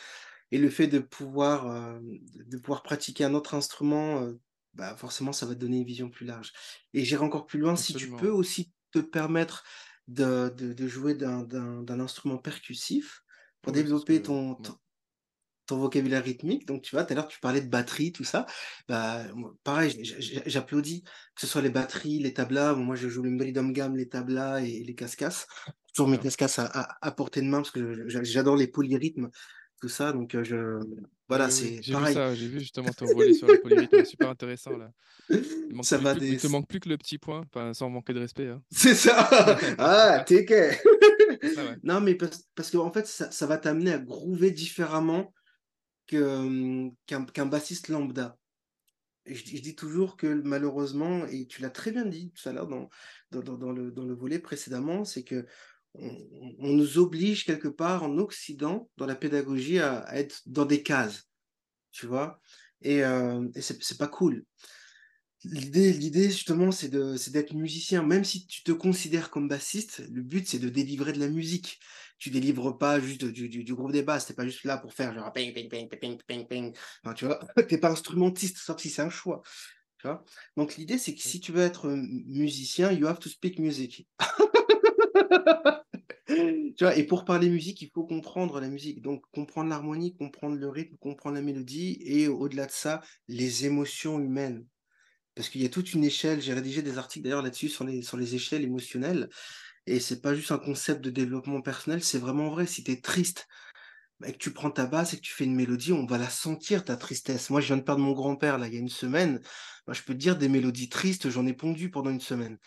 [0.50, 2.00] Et le fait de pouvoir, euh,
[2.34, 4.32] de pouvoir pratiquer un autre instrument, euh,
[4.74, 6.52] bah forcément ça va te donner une vision plus large.
[6.94, 9.64] Et j'irai encore plus loin, si tu peux aussi te permettre
[10.06, 13.22] de, de, jouer d'un instrument percussif
[13.60, 14.78] pour développer ton, ton
[15.77, 16.66] vocabulaire rythmique.
[16.66, 18.47] Donc, tu vois, tout à l'heure, tu parlais de batterie, tout ça.
[18.89, 19.23] Bah,
[19.65, 19.93] pareil,
[20.47, 22.74] j'applaudis, que ce soit les batteries, les tablas.
[22.74, 23.31] moi, je joue le
[23.73, 25.47] Gamme, les tablas et les cascasses.
[25.95, 29.28] Toujours mes cascasses à, à, portée de main parce que j'adore les polyrythmes,
[29.81, 30.12] tout ça.
[30.12, 30.81] Donc, euh, je.
[31.28, 32.16] Voilà, c'est pareil.
[32.35, 34.90] J'ai vu justement ton volet sur les polyrythmes, super intéressant là.
[35.31, 35.45] Il,
[35.82, 37.43] ça va te manque plus que le petit point,
[37.73, 38.49] sans manquer de respect.
[38.49, 38.62] Hein.
[38.70, 39.28] C'est ça
[39.78, 40.47] Ah, t'es
[41.82, 45.32] Non, mais parce, parce qu'en en fait, ça, ça va t'amener à groover différemment
[46.09, 48.36] qu'un bassiste lambda.
[49.26, 52.89] je, dis toujours que malheureusement, et tu l'as très bien dit tout à l'heure dans,
[53.30, 55.47] dans, le, dans le volet précédemment, c'est que
[55.94, 61.28] on, nous oblige quelque part en Occident, dans la pédagogie, à, être dans des cases,
[61.90, 62.40] tu vois,
[62.82, 64.44] et, euh, et c'est pas cool.
[65.44, 68.02] L'idée justement, c'est d'être musicien.
[68.02, 71.78] Même si tu te considères comme bassiste, le but, c'est de délivrer de la musique
[72.19, 75.15] tu délivres pas juste du, du, groupe des basses, t'es pas juste là pour faire
[75.15, 76.77] genre ping, ping, ping, ping, ping, ping.
[77.05, 77.39] Enfin, tu vois,
[77.69, 79.43] t'es pas instrumentiste, sauf si c'est un choix.
[79.99, 80.24] Tu vois
[80.57, 84.07] Donc l'idée, c'est que si tu veux être musicien, you have to speak music.
[86.27, 89.03] tu vois, et pour parler musique, il faut comprendre la musique.
[89.03, 94.20] Donc comprendre l'harmonie, comprendre le rythme, comprendre la mélodie, et au-delà de ça, les émotions
[94.20, 94.65] humaines.
[95.35, 98.03] Parce qu'il y a toute une échelle, j'ai rédigé des articles d'ailleurs là-dessus sur les,
[98.03, 99.28] sur les échelles émotionnelles.
[99.89, 102.66] Et c'est pas juste un concept de développement personnel, c'est vraiment vrai.
[102.66, 103.48] Si tu es triste,
[104.24, 106.28] et que tu prends ta basse et que tu fais une mélodie, on va la
[106.28, 107.51] sentir, ta tristesse.
[107.51, 109.40] Moi, je viens de perdre mon grand-père, là, il y a une semaine.
[109.86, 112.59] Bah, je peux te dire, des mélodies tristes, j'en ai pondu pendant une semaine.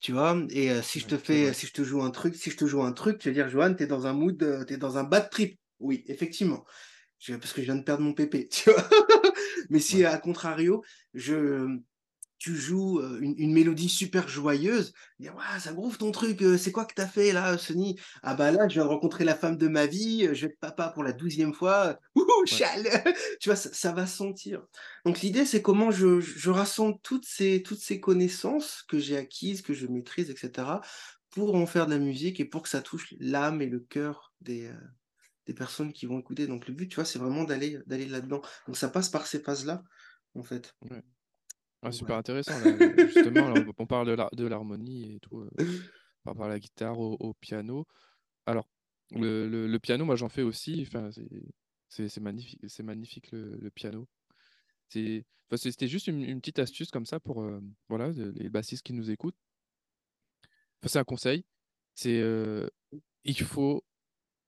[0.00, 0.38] Tu vois?
[0.50, 2.66] Et euh, si je te fais, si je te joue un truc, si je te
[2.66, 4.98] joue un truc, tu vas dire, Johan, es dans un mood, euh, tu es dans
[4.98, 5.58] un bad trip.
[5.80, 6.64] Oui, effectivement.
[7.26, 8.88] parce que je viens de perdre mon pépé, tu vois?
[9.70, 10.84] Mais si, à contrario,
[11.14, 11.80] je,
[12.44, 16.92] tu joues une, mélodie super joyeuse, dire ouais, ça groove ton truc, c'est quoi que
[16.92, 19.86] t'as fait là, Sony Ah bah là, je viens de rencontrer la femme de ma
[19.86, 22.86] vie, je vais être papa pour la douzième fois, ouh, chale
[23.40, 24.62] Tu vois, ça, va sentir.
[25.06, 29.62] Donc l'idée, c'est comment je, je, rassemble toutes ces, toutes ces connaissances que j'ai acquises,
[29.62, 30.68] que je maîtrise, etc.,
[31.30, 34.34] pour en faire de la musique et pour que ça touche l'âme et le cœur
[34.42, 34.70] des,
[35.46, 36.46] des personnes qui vont écouter.
[36.46, 38.42] Donc le but, tu vois, c'est vraiment d'aller d'aller là-dedans.
[38.66, 39.82] Donc ça passe par ces phases-là,
[40.34, 40.74] en fait.
[41.84, 42.54] Ah, super intéressant.
[42.96, 45.50] justement, on parle de l'harmonie et tout, euh,
[46.24, 47.86] par rapport à la guitare, au, piano.
[48.46, 48.68] Alors,
[49.10, 50.82] le, piano, moi, j'en fais aussi.
[50.86, 51.10] Enfin,
[51.88, 54.08] c'est magnifique, c'est magnifique le, piano.
[54.88, 59.36] C'était juste une, petite astuce comme ça pour euh, voilà, les bassistes qui nous écoutent.
[60.84, 61.44] c'est un conseil.
[61.94, 62.66] C'est euh,
[63.24, 63.84] il faut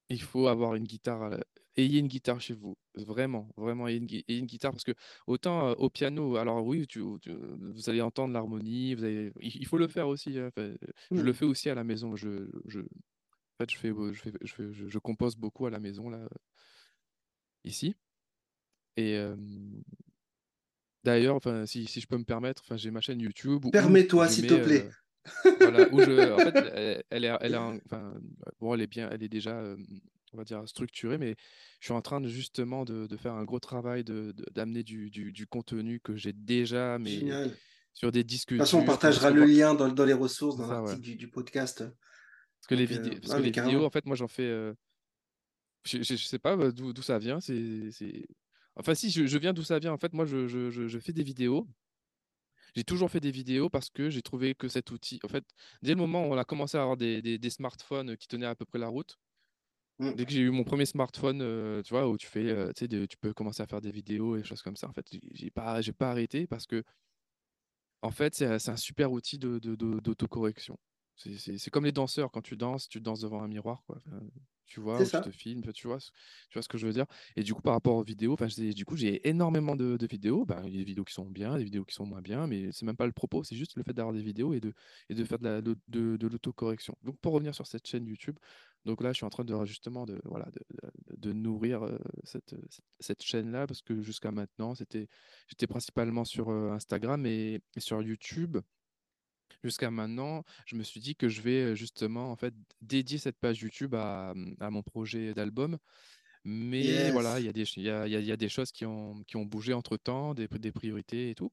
[0.08, 1.38] il faut avoir une guitare
[1.76, 2.76] ayez une guitare chez vous.
[2.94, 3.98] Vraiment, vraiment, ayez
[4.28, 4.72] une, guitare.
[4.72, 4.94] Parce que
[5.26, 9.04] autant au piano, alors oui, tu, vous allez entendre l'harmonie, vous
[9.40, 10.38] il, faut le faire aussi.
[10.38, 11.34] Hein, je le mmh.
[11.34, 12.16] fais aussi à la maison.
[12.16, 15.80] Je, je, en fait, je, fais, je, fais, je, fais, je, compose beaucoup à la
[15.80, 16.26] maison, là,
[17.64, 17.94] ici.
[18.96, 19.18] Et
[21.04, 23.66] d'ailleurs, enfin, si, si, je peux me permettre, enfin, j'ai ma chaîne YouTube.
[23.70, 24.88] Permets-toi, s'il te plaît.
[25.60, 28.14] voilà, où je, en fait, elle, est, elle, enfin,
[28.60, 29.60] bon, elle est bien, elle est déjà
[30.36, 31.34] on va dire, structuré, mais
[31.80, 35.46] je suis en train de justement de, faire un gros travail d'amener de, du, du,
[35.46, 37.20] contenu que j'ai déjà, mais
[37.94, 38.56] sur des discussions.
[38.56, 41.78] De toute façon, on partagera le lien dans, dans, les ressources, dans l'article du, podcast.
[41.78, 44.42] Parce que les, vidéos, euh, parce que les vidéos, en fait, moi, j'en fais.
[44.42, 44.74] Euh,
[45.84, 47.40] je, je, sais pas d'où ça vient.
[47.40, 47.90] C'est,
[48.76, 49.92] Enfin, si, je, je viens d'où ça vient.
[49.92, 51.66] En fait, moi, je, je, fais des vidéos.
[52.74, 55.44] J'ai toujours fait des vidéos parce que j'ai trouvé que cet outil, en fait,
[55.80, 58.44] dès le moment où on a commencé à avoir des, des, des smartphones qui tenaient
[58.44, 59.18] à peu près la route,
[59.98, 60.12] mmh.
[60.12, 61.38] dès que j'ai eu mon premier smartphone,
[61.82, 64.40] tu vois, où tu fais, tu sais, tu peux commencer à faire des vidéos et
[64.40, 64.88] des choses comme ça.
[64.88, 66.82] En fait, j'ai pas, j'ai pas arrêté parce que,
[68.02, 70.78] en fait, c'est un super outil de, d'autocorrection.
[71.16, 73.82] C'est comme les danseurs, quand tu danses, tu danses devant un miroir.
[73.86, 74.00] Quoi.
[74.66, 77.06] Tu vois, tu te filmes, tu vois, tu vois ce que je veux dire?
[77.36, 80.44] Et du coup, par rapport aux vidéos, du coup, j'ai énormément de, vidéos.
[80.44, 82.46] Ben, il y a des vidéos qui sont bien, des vidéos qui sont moins bien,
[82.46, 84.72] mais c'est même pas le propos, c'est juste le fait d'avoir des vidéos et de,
[85.08, 86.96] et de faire de, de, l'autocorrection.
[87.02, 88.38] Donc, pour revenir sur cette chaîne YouTube,
[88.84, 90.48] donc là, je suis en train de justement de, voilà,
[91.16, 91.82] de, nourrir
[92.24, 92.54] cette,
[93.00, 95.08] cette, chaîne-là parce que jusqu'à maintenant, c'était,
[95.48, 98.58] j'étais principalement sur Instagram et sur YouTube
[99.62, 103.60] jusqu'à maintenant, je me suis dit que je vais justement en fait dédier cette page
[103.60, 105.78] YouTube à, mmh, mon projet d'album.
[106.44, 109.36] Mais voilà, il y, a des, y, a, y a des choses qui ont, qui
[109.36, 111.50] ont bougé entre temps, des, des priorités et tout.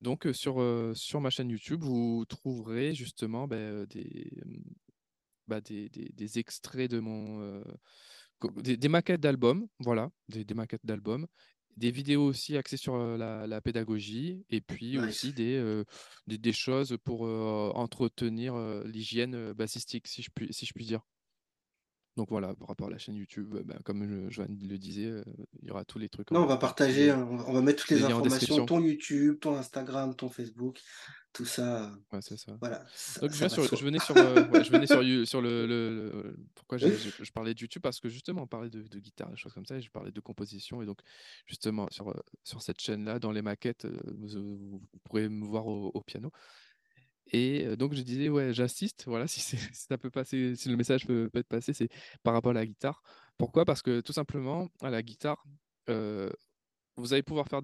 [0.00, 0.62] Donc sur,
[0.94, 4.62] sur ma chaîne YouTube, vous trouverez justement bah, des, mmh,
[5.48, 7.62] bah, des, des, des, extraits de mon.
[8.56, 11.26] des, maquettes d'albums, voilà, des, maquettes d'albums
[11.76, 15.82] des vidéos aussi axées sur la, pédagogie et puis aussi des,
[16.26, 21.00] des, choses pour entretenir l'hygiène bassistique, si je, puis, si je puis dire.
[22.16, 25.10] Donc voilà, par rapport à la chaîne YouTube, ben, comme je, le disais,
[25.60, 26.30] il y aura tous les trucs.
[26.30, 30.28] Non, on va partager, on va mettre toutes les, informations, ton YouTube, ton Instagram, ton
[30.28, 30.80] Facebook,
[31.34, 31.92] tout ça.
[32.12, 32.56] Ouais, c'est ça.
[32.60, 32.78] Voilà.
[33.20, 37.52] Donc je, je, venais sur, je venais sur, sur le, le, pourquoi je, je, parlais
[37.52, 39.82] de YouTube parce que justement on parlait de, de, guitare, des choses comme ça, et
[39.82, 41.00] je parlais de composition et donc
[41.46, 42.14] justement sur,
[42.44, 46.30] sur cette chaîne-là, dans les maquettes, vous, pourrez me voir au, piano.
[47.32, 49.40] Et donc je disais ouais, j'assiste, voilà, si,
[49.72, 51.88] ça peut passer, si le message peut, être passé, c'est
[52.22, 53.02] par rapport à la guitare.
[53.38, 53.64] Pourquoi?
[53.64, 55.44] Parce que tout simplement à la guitare.
[55.88, 57.60] vous allez pouvoir faire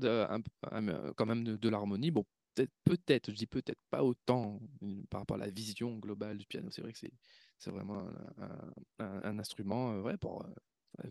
[1.16, 2.10] quand même de, l'harmonie.
[2.10, 2.24] Bon,
[2.84, 4.60] peut-être, je dis peut-être pas autant
[5.10, 6.68] par rapport à la vision globale du piano.
[6.70, 8.08] C'est vrai que c'est, vraiment
[8.98, 10.44] un, instrument, vrai, pour,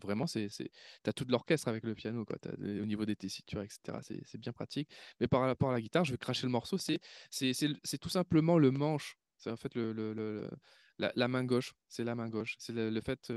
[0.01, 0.69] vraiment, c'est, c'est,
[1.03, 2.37] tu as tout l'orchestre avec le piano, quoi.
[2.57, 3.99] au niveau des tessitures, etc.
[4.01, 4.89] C'est, c'est bien pratique.
[5.19, 6.99] Mais par rapport à la guitare, je vais cracher le morceau, c'est,
[7.29, 9.17] c'est, c'est, tout simplement le manche.
[9.37, 10.49] C'est en fait le, le,
[10.97, 11.73] la, main gauche.
[11.87, 12.55] C'est la main gauche.
[12.59, 13.31] C'est le, fait,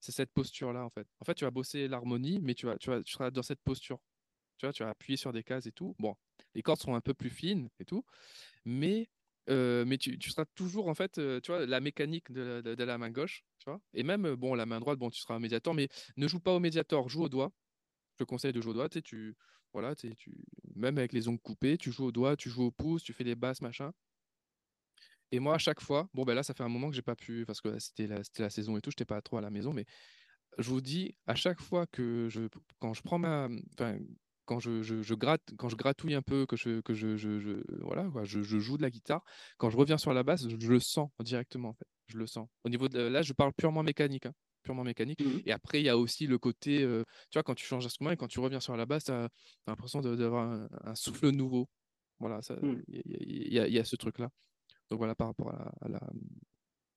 [0.00, 1.06] c'est cette posture-là, en fait.
[1.20, 3.60] En fait, tu vas bosser l'harmonie, mais tu, vas, tu, vas, tu seras dans cette
[3.62, 3.98] posture.
[4.58, 5.94] Tu vois, tu vas appuyer sur des cases et tout.
[5.98, 6.16] Bon,
[6.54, 8.04] les cordes sont un peu plus fines et tout,
[8.64, 9.08] mais,
[9.48, 13.10] euh, mais tu, seras toujours en fait, euh, tu vois, la mécanique de, la main
[13.10, 13.80] gauche, tu vois.
[13.94, 16.52] Et même, bon, la main droite, bon, tu seras un médiator, mais ne joue pas
[16.52, 17.52] au médiator, joue au doigt.
[18.12, 19.36] Je te conseille de jouer au doigt, tu sais, tu,
[19.72, 20.32] voilà, tu, tu,
[20.74, 23.24] même avec les ongles coupés, tu joues au doigt, tu joues au pouce, tu fais
[23.24, 23.92] les basses, machin.
[25.30, 27.16] Et moi, à chaque fois, bon, ben là, ça fait un moment que j'ai pas
[27.16, 29.72] pu, parce que c'était la, saison et tout, je n'étais pas trop à la maison,
[29.72, 29.84] mais
[30.58, 32.48] je vous dis, à chaque fois que je,
[32.78, 33.48] quand je prends ma,
[34.48, 38.08] quand je, je, gratte, quand je gratouille un peu, que je, que je, je voilà,
[38.10, 39.22] quoi, je, joue de la guitare,
[39.58, 41.86] quand je reviens sur la basse, je, le sens directement en fait.
[42.06, 42.48] Je le sens.
[42.64, 45.20] Au niveau de là, je parle purement mécanique, hein, purement mécanique.
[45.20, 47.84] Mmh et après, il y a aussi le côté, euh, tu vois, quand tu changes
[47.84, 49.28] d'instrument et quand tu reviens sur la basse, tu as,
[49.66, 51.68] l'impression d'avoir un, souffle nouveau.
[52.18, 52.40] Voilà,
[52.88, 54.30] il y, y, a ce truc là.
[54.88, 56.00] Donc voilà, par rapport à la,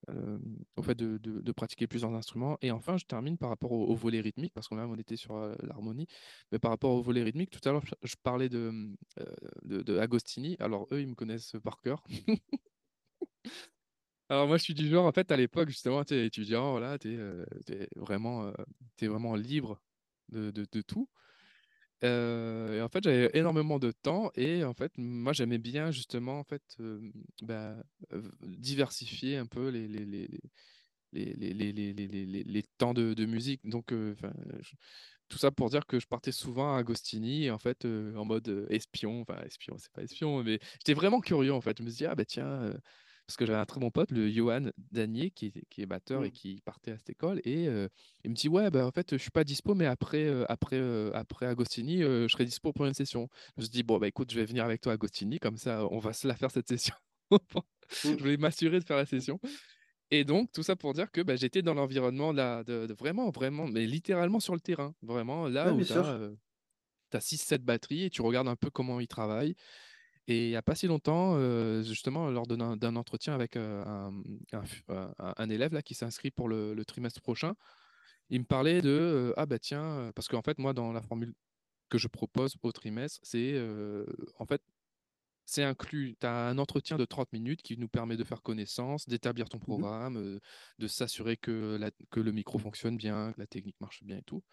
[0.09, 0.39] euh,
[0.77, 2.57] au fait de, de, pratiquer plusieurs instruments.
[2.61, 5.53] Et enfin, je termine par rapport au, volet rythmique, parce qu'on on était sur euh,
[5.61, 6.07] l'harmonie,
[6.51, 8.95] mais par rapport au volet rythmique, tout à l'heure, je, parlais euh,
[9.63, 10.57] de, de, Agostini.
[10.59, 12.03] Alors, eux, ils me connaissent par cœur.
[14.29, 16.97] Alors moi, je suis du genre, en fait, à l'époque, justement, tu es étudiant, voilà,
[16.97, 18.51] tu es, vraiment,
[19.01, 19.81] es vraiment libre
[20.29, 21.09] de tout.
[22.03, 26.39] Euh, et en fait, j'avais énormément de temps et en fait, moi, j'aimais bien justement
[26.39, 26.77] en fait
[27.43, 27.75] bah,
[28.41, 30.27] diversifier un peu les les les
[31.13, 33.61] les les les les les les les temps de, de musique.
[33.67, 33.93] Donc,
[35.29, 39.21] tout ça pour dire que je partais souvent à Agostini en fait en mode espion,
[39.21, 41.77] enfin espion, c'est pas espion, mais j'étais vraiment curieux en fait.
[41.77, 42.73] Je me suis dit ah bah tiens
[43.31, 46.25] parce que j'avais un très bon pote, le Johan Danier, qui est, qui est batteur
[46.25, 46.31] et mmh.
[46.31, 47.39] qui partait à cette école.
[47.45, 47.87] Et euh,
[48.25, 50.75] il me dit Ouais, bah, en fait, je suis pas dispo, mais après, euh, après,
[50.75, 53.29] euh, après Agostini, je serai dispo pour une session.
[53.55, 55.99] Je me dit Bon, bah écoute, je vais venir avec toi, Agostini, comme ça, on
[55.99, 56.93] va se la faire cette session.
[57.31, 58.15] je mmh.
[58.17, 59.39] voulais m'assurer de faire la session.
[60.09, 63.65] Et donc, tout ça pour dire que bah, j'étais dans l'environnement là, de, vraiment, vraiment,
[63.65, 64.93] mais littéralement sur le terrain.
[65.01, 66.19] Vraiment, là où tu as,
[67.13, 69.55] as 6-7 batteries et tu regardes un peu comment ils travaillent.
[70.27, 71.37] Et il n'y a pas si longtemps,
[71.81, 74.13] justement, lors d'un entretien avec un,
[75.19, 77.55] un, élève là, qui s'inscrit pour le, trimestre prochain,
[78.29, 81.33] il me parlait de Ah, bah tiens, parce qu'en fait, moi, dans la formule
[81.89, 83.59] que je propose au trimestre, c'est
[84.37, 84.61] en fait,
[85.45, 86.15] c'est inclus.
[86.19, 89.57] Tu as un entretien de 30 minutes qui nous permet de faire connaissance, d'établir ton
[89.57, 90.39] mmh programme,
[90.79, 91.79] de s'assurer que,
[92.11, 94.43] que le micro fonctionne bien, que la technique marche bien et tout.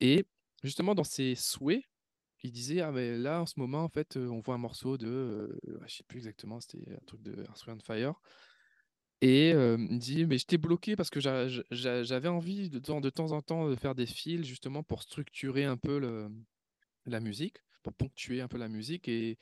[0.00, 0.26] Et
[0.62, 1.82] justement, dans ses souhaits,
[2.42, 5.58] il disait Ah, mais là, en ce moment, en fait, on voit un morceau de.
[5.66, 8.14] je je sais plus exactement, c'était un truc de Earth, Fire.
[9.20, 13.42] Et il me dit Mais j'étais bloqué parce que j'avais envie de, de temps en
[13.42, 16.30] temps de faire des fils, justement, pour structurer un peu le,
[17.06, 19.08] la musique, pour ponctuer un peu la musique.
[19.08, 19.38] Et,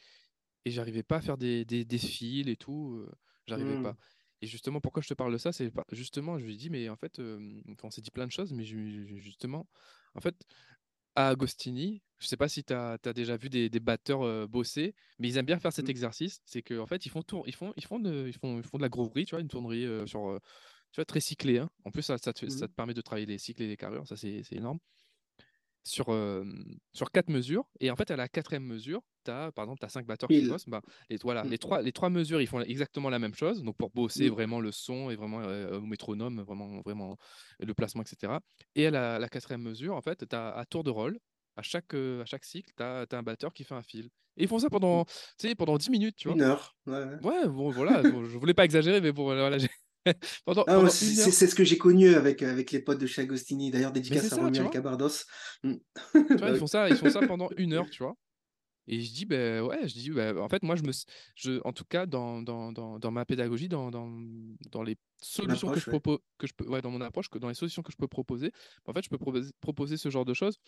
[0.64, 3.06] et j'arrivais pas à faire des, des, fils et tout.
[3.46, 3.92] j'arrivais pas.
[3.92, 3.96] Mmh.
[4.42, 6.96] Et justement, pourquoi je te parle de ça C'est justement, je lui dis Mais en
[6.96, 9.68] fait, on s'est dit plein de choses, mais justement,
[10.14, 10.34] en fait,
[11.16, 15.36] à Agostini, je sais pas si tu as, déjà vu des, batteurs bosser, mais ils
[15.36, 15.90] aiment bien faire cet mmh.
[15.90, 16.40] exercice.
[16.44, 18.62] C'est qu'en en fait, ils font, tour, ils, font, ils, font de, ils, font, ils
[18.62, 20.38] font de la grooverie, tu vois, une tournerie sur,
[20.92, 21.58] tu vois, très cyclée.
[21.58, 21.68] Hein.
[21.84, 22.68] En plus, ça, ça, te, ça, mmh.
[22.68, 24.78] te, permet de travailler les cycles et les carrures, ça c'est énorme
[25.86, 26.06] sur,
[26.92, 27.64] sur quatre mesures.
[27.80, 30.28] Et en fait, à la quatrième mesure, tu as, par exemple, tu as cinq batteurs
[30.28, 30.68] qui bossent.
[30.68, 31.50] Bah, les, voilà, mmh.
[31.50, 33.62] les, trois, les trois mesures, ils font exactement la même chose.
[33.62, 34.32] Donc, pour bosser mmh.
[34.32, 37.16] vraiment le son et vraiment au métronome, vraiment, vraiment
[37.60, 38.34] le placement, etc.
[38.74, 41.18] Et à la, quatrième mesure, en fait, tu as à tour de rôle,
[41.56, 44.10] à chaque, à chaque cycle, tu as, un batteur qui fait un fil.
[44.38, 45.06] Et ils font ça pendant,
[45.42, 45.54] mmh.
[45.56, 46.36] pendant 10 minutes, tu vois.
[46.36, 46.76] Une heure.
[46.86, 48.02] Ouais, bon, voilà.
[48.02, 49.56] je voulais pas exagérer, mais bon, voilà,
[50.68, 53.70] Ah, c'est ce que j'ai connu avec, avec les potes de chez Agostini.
[53.70, 55.24] D'ailleurs, dédicace à Romuald Cabardos.
[55.62, 55.74] Mm.
[56.14, 56.14] ils,
[56.58, 58.14] font ça, ils font ça pendant une heure, tu vois.
[58.88, 60.92] Et je dis, ben ouais, je dis, ben, en fait, moi, je me,
[61.34, 64.08] je, en tout cas, dans, dans, dans, dans ma pédagogie, dans, dans,
[64.70, 67.48] dans les solutions que je propose, que je peux, ouais, dans mon approche, que dans
[67.48, 68.52] les solutions que je peux proposer,
[68.84, 70.60] en fait, je peux proposer, proposer ce genre de choses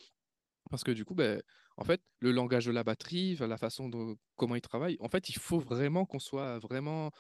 [0.71, 1.43] parce que du coup, ben,
[1.77, 5.29] en fait, le langage de la batterie, la façon dont comment il travaille, en fait,
[5.29, 7.11] il faut vraiment qu'on soit vraiment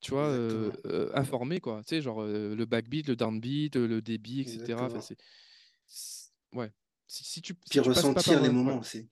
[0.00, 0.36] tu vois,
[1.14, 1.82] informé, quoi.
[1.84, 4.74] Tu sais, genre le backbeat, le downbeat, le débit, etc.
[4.80, 5.00] Enfin.
[6.52, 6.72] Ouais.
[7.06, 9.08] Si, si tu, Puis ressentir les moments aussi.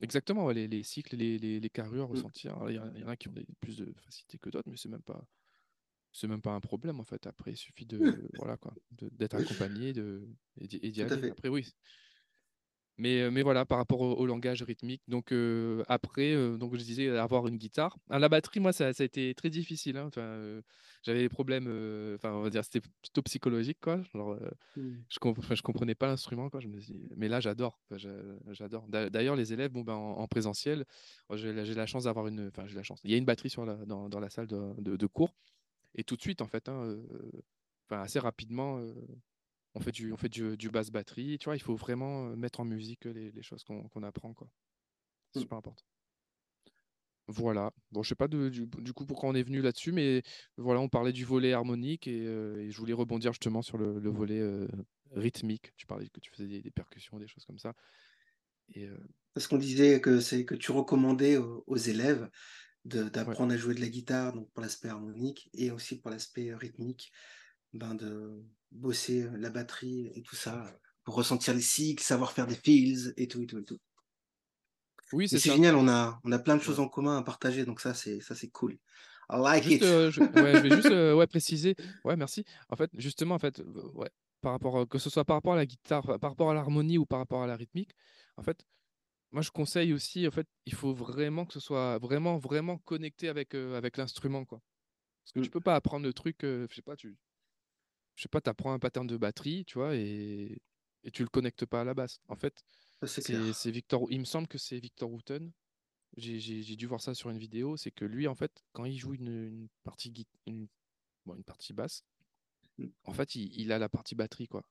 [0.00, 2.12] Exactement, les, les, cycles, les, les, les carrures, mmh.
[2.12, 2.58] ressentir.
[2.68, 5.02] Il y, en a qui ont des, plus de facilité que d'autres, mais c'est même
[5.02, 5.26] pas
[6.12, 7.26] c'est même pas un problème en fait.
[7.26, 11.30] Après, il suffit de voilà quoi, d'être accompagné de, et d'y aller.
[11.30, 11.74] Après, oui,
[12.98, 15.02] mais, mais voilà, par rapport au, langage rythmique.
[15.08, 15.34] Donc
[15.88, 17.96] après, donc je disais avoir une guitare.
[18.08, 19.96] La batterie, moi, ça, ça a été très difficile.
[19.96, 20.06] Hein.
[20.06, 20.60] Enfin,
[21.02, 21.66] j'avais des problèmes,
[22.14, 24.00] enfin, on va dire, c'était plutôt psychologique, quoi.
[24.14, 24.36] Genre,
[24.76, 24.90] mmh.
[25.08, 26.60] je, comp je comprenais pas l'instrument, quoi.
[26.60, 28.86] Je me dis, mais là, j'adore, j'adore.
[28.88, 30.84] D'ailleurs, les élèves, bon, ben, en, présentiel,
[31.34, 33.00] j'ai la chance d'avoir une, enfin, j'ai la chance.
[33.04, 35.34] Il y a une batterie sur la, dans, dans la salle de, de, cours,
[35.94, 36.96] et tout de suite, en fait, hein,
[37.90, 38.80] assez rapidement
[39.76, 41.38] on fait du, on fait du, du basse batterie.
[41.38, 44.32] Tu vois, il faut vraiment mettre en musique les, les choses qu'on apprend.
[44.32, 44.48] quoi.
[45.32, 45.42] C'est mmh.
[45.42, 45.84] super important.
[47.28, 47.72] Voilà.
[47.90, 50.22] Bon, je sais pas du, du, coup pourquoi on est venu là-dessus, mais
[50.56, 54.38] voilà, on parlait du volet harmonique et, euh, je voulais rebondir justement sur le, volet
[54.38, 54.68] euh,
[55.10, 55.72] rythmique.
[55.76, 57.74] Tu parlais que tu faisais des, percussions, des choses comme ça.
[58.74, 58.88] Et,
[59.34, 62.30] Parce qu'on disait que c'est que tu recommandais aux, élèves
[62.84, 67.12] d'apprendre à jouer de la guitare, donc pour l'aspect harmonique et aussi pour l'aspect rythmique,
[67.72, 68.40] ben de
[68.72, 73.28] bosser la batterie et tout ça, pour ressentir les cycles, savoir faire des feels et
[73.28, 73.78] tout et tout et tout.
[75.12, 77.80] Oui, c'est génial, on a, on a plein de choses en commun à partager, donc
[77.80, 78.76] ça c'est ça c'est cool.
[79.30, 79.82] I like it.
[79.82, 81.74] je, ouais, je, vais juste ouais, préciser.
[82.04, 82.44] Ouais, merci.
[82.68, 83.60] En fait, justement, en fait,
[83.94, 84.10] ouais,
[84.40, 87.06] par rapport que ce soit par rapport à la guitare, par rapport à l'harmonie ou
[87.06, 87.90] par rapport à la rythmique,
[88.36, 88.64] en fait,
[89.32, 93.28] moi je conseille aussi, en fait, il faut vraiment que ce soit vraiment vraiment connecté
[93.28, 94.60] avec avec l'instrument, quoi.
[95.24, 95.50] Parce que tu mmh.
[95.50, 97.16] peux pas apprendre le truc, je sais pas, tu
[98.16, 100.60] je sais pas, tu apprends un pattern de batterie, tu vois, et,
[101.04, 102.20] et tu le connectes pas à la basse.
[102.28, 102.64] En fait,
[103.06, 104.06] c'est Victor.
[104.10, 105.52] Il me semble que c'est Victor Wooten.
[106.16, 107.76] J'ai dû voir ça sur une vidéo.
[107.76, 110.12] C'est que lui, en fait, quand il joue une, une partie
[110.46, 110.66] une,
[111.26, 112.04] bon, une partie basse,
[112.78, 112.86] mmh.
[113.04, 114.66] en fait, il, il, a la partie batterie, quoi.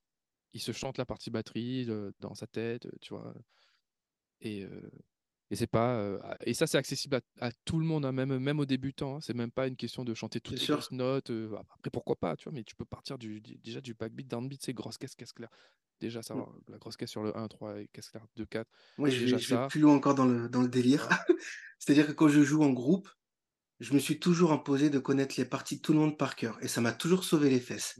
[0.54, 1.88] Il se chante la partie batterie
[2.20, 3.36] dans sa tête, tu vois.
[4.42, 4.90] Et, euh,
[5.52, 8.60] et c'est pas euh, et ça c'est accessible à, tout le monde, hein, même même
[8.60, 9.18] aux débutants.
[9.18, 9.22] Hein.
[9.22, 11.30] C'est même pas une question de chanter toutes les grosses notes.
[11.30, 12.54] Euh, après pourquoi pas, tu vois.
[12.54, 15.50] Mais tu peux partir du, déjà du backbeat, downbeat, c'est grosse caisse, caisse claire.
[16.00, 16.72] Déjà savoir mmh.
[16.72, 18.68] la grosse caisse sur le 1, 3 et caisse claire 2, 4.
[18.98, 21.08] Moi je, vais, plus loin encore dans le dans le délire.
[21.80, 23.08] C'est-à-dire que quand je joue en groupe,
[23.80, 26.58] je me suis toujours imposé de connaître les parties de tout le monde par cœur
[26.62, 28.00] et ça m'a toujours sauvé les fesses.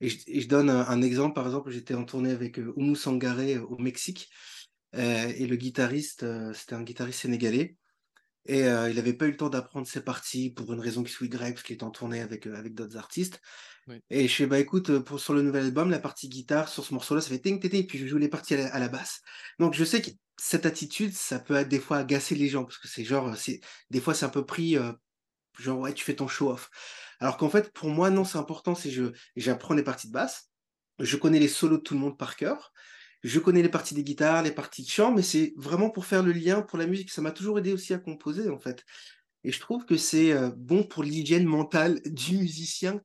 [0.00, 1.34] Et, je, donne un, exemple.
[1.34, 4.30] Par exemple, j'étais en tournée avec Oumu Sangaré au Mexique.
[4.94, 7.76] Euh, et le guitariste, euh, c'était un guitariste sénégalais.
[8.46, 11.12] Et euh, il n'avait pas eu le temps d'apprendre ses parties pour une raison qui
[11.12, 13.40] soit Y, parce qu'il était en tournée avec, avec d'autres artistes.
[14.10, 16.92] Et je fais, bah écoute, pour, sur le nouvel album, la partie guitare, sur ce
[16.92, 19.22] morceau-là, ça fait ting, ting, ting, puis je joue les parties à la, basse.
[19.58, 22.76] Donc je sais que cette attitude, ça peut être des fois agacer les gens, parce
[22.76, 23.34] que c'est genre,
[23.88, 24.76] des fois c'est un peu pris,
[25.58, 26.68] genre, ouais, tu fais ton show-off.
[27.18, 29.04] Alors qu'en fait, pour moi, non, c'est important, c'est je,
[29.36, 30.50] j'apprends les parties de basse,
[30.98, 32.74] je connais les solos de tout le monde par cœur,
[33.22, 36.22] je connais les parties des guitares, les parties de chant, mais c'est vraiment pour faire
[36.22, 37.10] le lien pour la musique.
[37.10, 38.84] Ça m'a toujours aidé aussi à composer, en fait.
[39.44, 43.00] Et je trouve que c'est bon pour l'hygiène mentale du musicien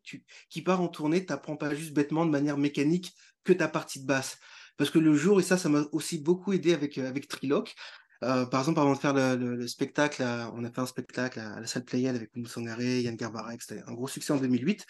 [0.49, 1.26] qui part en tournée.
[1.26, 3.14] Tu n'apprends pas juste bêtement de manière mécanique
[3.44, 4.38] que ta partie de basse.
[4.77, 7.76] Parce que le jour, et ça, ça m'a aussi beaucoup aidé avec, avec Triloc.
[8.22, 10.23] par exemple, avant de faire le, spectacle,
[10.53, 13.94] on a fait un spectacle à, la salle Playel avec Moussangaré, Yann Garbarek, c'était un
[13.94, 14.85] gros succès en 2008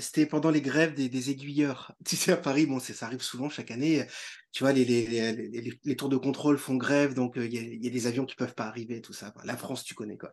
[0.00, 1.94] c'était pendant les grèves des, aiguilleurs.
[2.04, 4.06] Tu sais, à Paris, bon, ça arrive souvent chaque année.
[4.52, 8.06] Tu vois, les, les, les, tours de contrôle font grève, donc il y, a des
[8.08, 9.32] avions qui peuvent pas arriver, tout ça.
[9.44, 10.32] La France, tu connais quoi.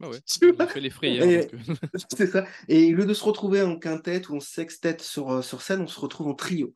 [0.00, 0.18] Ah ouais,
[0.60, 1.44] on fait les frayeurs.
[2.16, 2.46] C'est ça.
[2.68, 5.88] Et au lieu de se retrouver en quintette ou en sextette sur, sur scène, on
[5.88, 6.72] se retrouve en trio.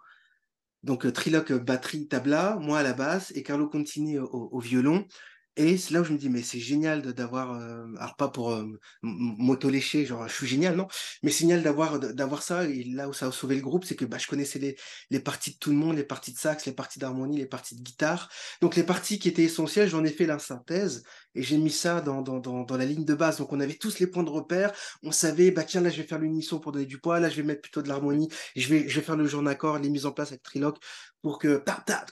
[0.82, 5.06] Donc, triloque, batterie, tabla, moi à la basse et Carlo Contini au violon.
[5.56, 8.52] Et c'est là où je me dis, mais c'est génial d'avoir, euh, alors pas pour
[8.52, 8.64] euh,
[9.02, 10.88] m'auto-lécher, genre je suis génial, non,
[11.22, 12.64] mais c'est génial d'avoir, ça.
[12.64, 14.76] Et là où ça a sauvé le groupe, c'est que bah, je connaissais les,
[15.10, 17.76] les parties de tout le monde, les parties de sax, les parties d'harmonie, les parties
[17.76, 18.30] de guitare.
[18.62, 21.02] Donc les parties qui étaient essentielles, j'en ai fait la synthèse
[21.34, 23.36] et j'ai mis ça dans, dans, dans, la ligne de base.
[23.38, 24.72] Donc on avait tous les points de repère.
[25.02, 27.36] On savait, bah tiens, là je vais faire l'unisson pour donner du poids, là je
[27.36, 30.06] vais mettre plutôt de l'harmonie, je vais, je vais faire le jour d'accord, les mises
[30.06, 30.78] en place avec Triloc
[31.22, 32.10] pour que tac tac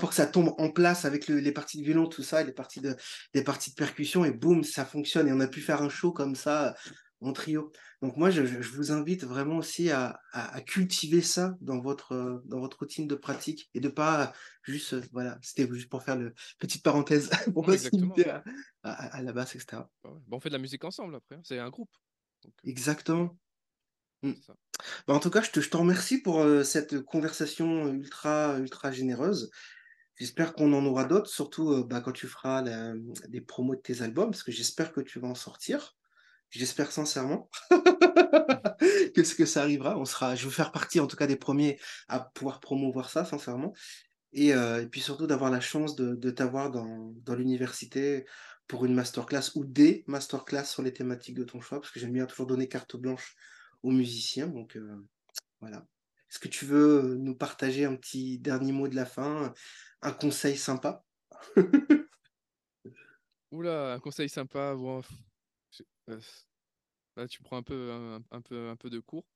[0.00, 2.80] pour que ça tombe en place avec les parties de violon tout ça les parties
[2.80, 2.96] de
[3.34, 5.28] les parties de percussion et boum ça fonctionne.
[5.28, 6.74] Et on a pu faire un show comme ça
[7.20, 7.70] en trio.
[8.02, 12.78] Donc moi je, vous invite vraiment aussi à, à, cultiver ça dans votre dans votre
[12.78, 14.32] routine de pratique et de pas
[14.62, 17.74] juste voilà c'était juste pour faire le petite parenthèse pour pas
[18.82, 21.42] à, à, la basse etc bah bon, on fait de la musique ensemble après hein.
[21.44, 21.90] c'est un groupe.
[22.46, 23.36] Euh, exactement.
[24.22, 24.32] Mmh.
[25.06, 28.92] Bah, en tout cas, je te, je te remercie pour euh, cette conversation ultra, ultra
[28.92, 29.50] généreuse.
[30.20, 32.62] J'espère qu'on en aura d'autres, surtout euh, bah, quand tu feras
[33.28, 35.96] des promos de tes albums, parce que j'espère que tu vas en sortir.
[36.50, 37.48] J'espère sincèrement
[39.14, 39.96] que, ce que ça arrivera.
[39.96, 43.24] On sera, je veux faire partie en tout cas des premiers à pouvoir promouvoir ça,
[43.24, 43.72] sincèrement.
[44.34, 48.26] Et, euh, puis surtout d'avoir la chance de, t'avoir dans, dans l'université
[48.68, 52.12] pour une masterclass ou des masterclass sur les thématiques de ton choix, parce que j'aime
[52.12, 53.36] bien toujours donner carte blanche
[53.82, 54.48] aux musiciens.
[54.48, 55.02] Donc euh,
[55.62, 55.86] voilà.
[56.30, 59.52] Est-ce que tu veux nous partager un petit dernier mot de la fin,
[60.02, 61.04] un conseil sympa
[63.50, 64.74] Oula, un conseil sympa.
[64.74, 65.02] Bon,
[66.08, 66.20] euh,
[67.16, 67.90] là, tu prends un peu,
[68.30, 69.26] un, peu, un peu de cours.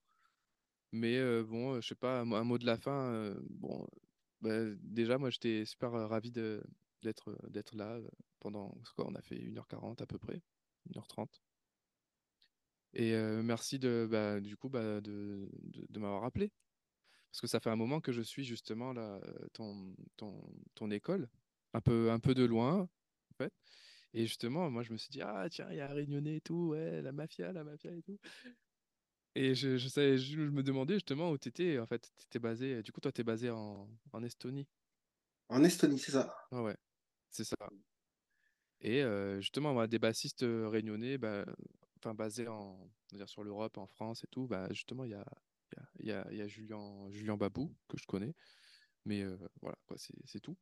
[0.91, 3.35] Mais euh, bon, je sais pas, un, mot de la fin.
[3.49, 3.85] bon,
[4.41, 7.35] bah, déjà, moi, j'étais super ravi d'être
[7.73, 7.99] là
[8.39, 8.73] pendant.
[8.95, 10.41] Quoi, on a fait 1h40 à peu près,
[10.89, 11.41] 1h30.
[12.93, 13.13] Et
[13.43, 15.49] merci de, bah, du coup, bah, de,
[15.89, 16.51] de, m'avoir appelé.
[17.35, 19.19] Parce que ça fait un moment que je suis justement là,
[19.51, 20.41] ton, ton,
[20.73, 21.27] ton école,
[21.73, 23.51] un peu, un peu de loin, en fait.
[24.13, 26.69] Et justement, moi, je me suis dit, ah, tiens, il y a Réunionnais et tout,
[26.69, 28.17] ouais, la mafia, la mafia et tout.
[29.35, 31.77] Et je, je, savais, je, me demandais justement où tu étais.
[31.77, 34.69] En fait, tu étais basé, du coup, toi, tu es basé en, en Estonie.
[35.49, 36.33] En Estonie, c'est ça.
[36.51, 36.77] Ah ouais,
[37.31, 37.57] c'est ça.
[38.79, 39.03] Et
[39.41, 41.45] justement, moi, des bassistes réunionnais, bah,
[41.97, 42.79] enfin basé en,
[43.11, 45.25] dire, sur l'Europe, en France et tout, bah, justement, il y a,
[45.99, 48.33] y, a, y a Julien, Julien Babou, que je connais.
[49.05, 50.57] Mais euh, voilà, quoi, c'est tout.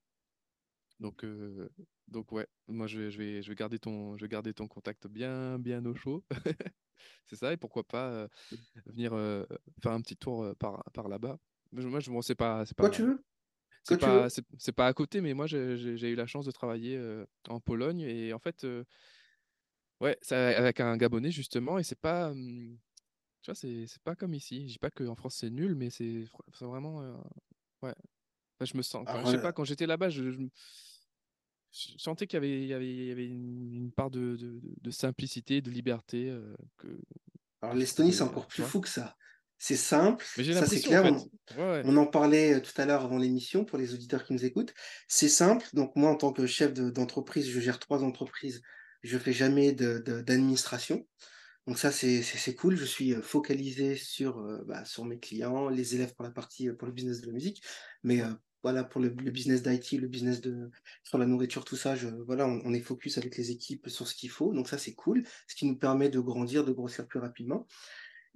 [1.00, 1.70] Donc, euh,
[2.08, 4.68] donc ouais, moi je vais, je, vais, je, vais garder ton, je vais garder ton
[4.68, 6.24] contact bien, bien au chaud.
[7.26, 8.28] c'est ça, et pourquoi pas euh,
[8.86, 9.12] venir
[9.82, 11.38] faire un petit tour par, par là-bas.
[11.72, 12.64] Moi, je ne sais pas.
[12.78, 13.24] Quoi tu veux?
[13.84, 17.02] c'est pas, c'est pas à côté, mais moi j'ai eu la chance de travailler
[17.50, 18.66] en Pologne et en fait,
[20.04, 22.34] Ouais, avec un Gabonais justement, et c'est pas,
[23.44, 24.68] tu vois, c'est pas comme ici.
[24.68, 26.26] Je dis pas qu'en France c'est nul, mais c'est
[26.62, 27.02] vraiment,
[27.82, 27.94] ouais.
[28.62, 30.42] je me sens, je sais pas, quand j'étais là-bas, je, je,
[31.98, 34.92] sentais qu'il y avait, il y avait, il y avait une, part de, de, de,
[34.92, 36.36] simplicité, de liberté
[36.78, 36.88] que.
[37.62, 39.16] Alors l'Estonie, c'est encore plus fou que ça.
[39.58, 41.06] C'est simple, ça c'est clair.
[41.06, 44.74] On, on, en parlait tout à l'heure avant l'émission pour les auditeurs qui nous écoutent.
[45.08, 45.66] C'est simple.
[45.74, 48.62] Donc moi, en tant que chef d'entreprise, je gère trois entreprises
[49.04, 51.06] je fais jamais d'administration.
[51.68, 52.76] Donc ça, c'est cool.
[52.76, 56.70] Je suis euh, focalisé sur, euh, bah, sur mes clients, les élèves pour la partie,
[56.70, 57.64] euh, pour le business de la musique.
[58.04, 58.22] Mais
[58.64, 60.70] voilà, pour le, business d'IT, le business de,
[61.04, 64.08] sur la nourriture, tout ça, je, voilà, on, on est focus avec les équipes sur
[64.08, 64.54] ce qu'il faut.
[64.54, 65.24] Donc ça, c'est cool.
[65.48, 67.66] Ce qui nous permet de grandir, de grossir plus rapidement.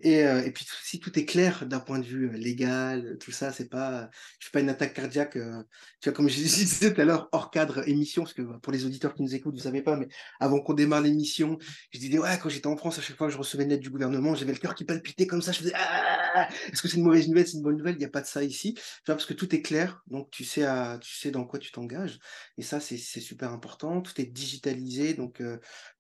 [0.03, 3.32] Et, euh, et, puis si tout est clair d'un point de vue euh, légal, tout
[3.32, 4.10] ça, c'est pas,
[4.40, 5.64] je fais pas une attaque cardiaque, euh,
[6.02, 8.72] tu vois, comme je disais tout à l'heure, hors cadre émission, parce que bah, pour
[8.72, 10.07] les auditeurs qui nous écoutent, vous savez pas, mais
[10.40, 11.57] avant qu'on démarre l'émission,
[11.91, 13.82] je disais, ouais, quand j'étais en France, à chaque fois que je recevais une lettre
[13.82, 16.98] du gouvernement, j'avais le cœur qui palpitait comme ça, je faisais, ah, est-ce que c'est
[16.98, 18.82] une mauvaise nouvelle, c'est une bonne nouvelle, il n'y a pas de ça ici, tu
[19.07, 21.72] vois, parce que tout est clair, donc tu sais, à, tu sais dans quoi tu
[21.72, 22.19] t'engages,
[22.60, 25.41] et ça, c'est super important, tout est digitalisé, donc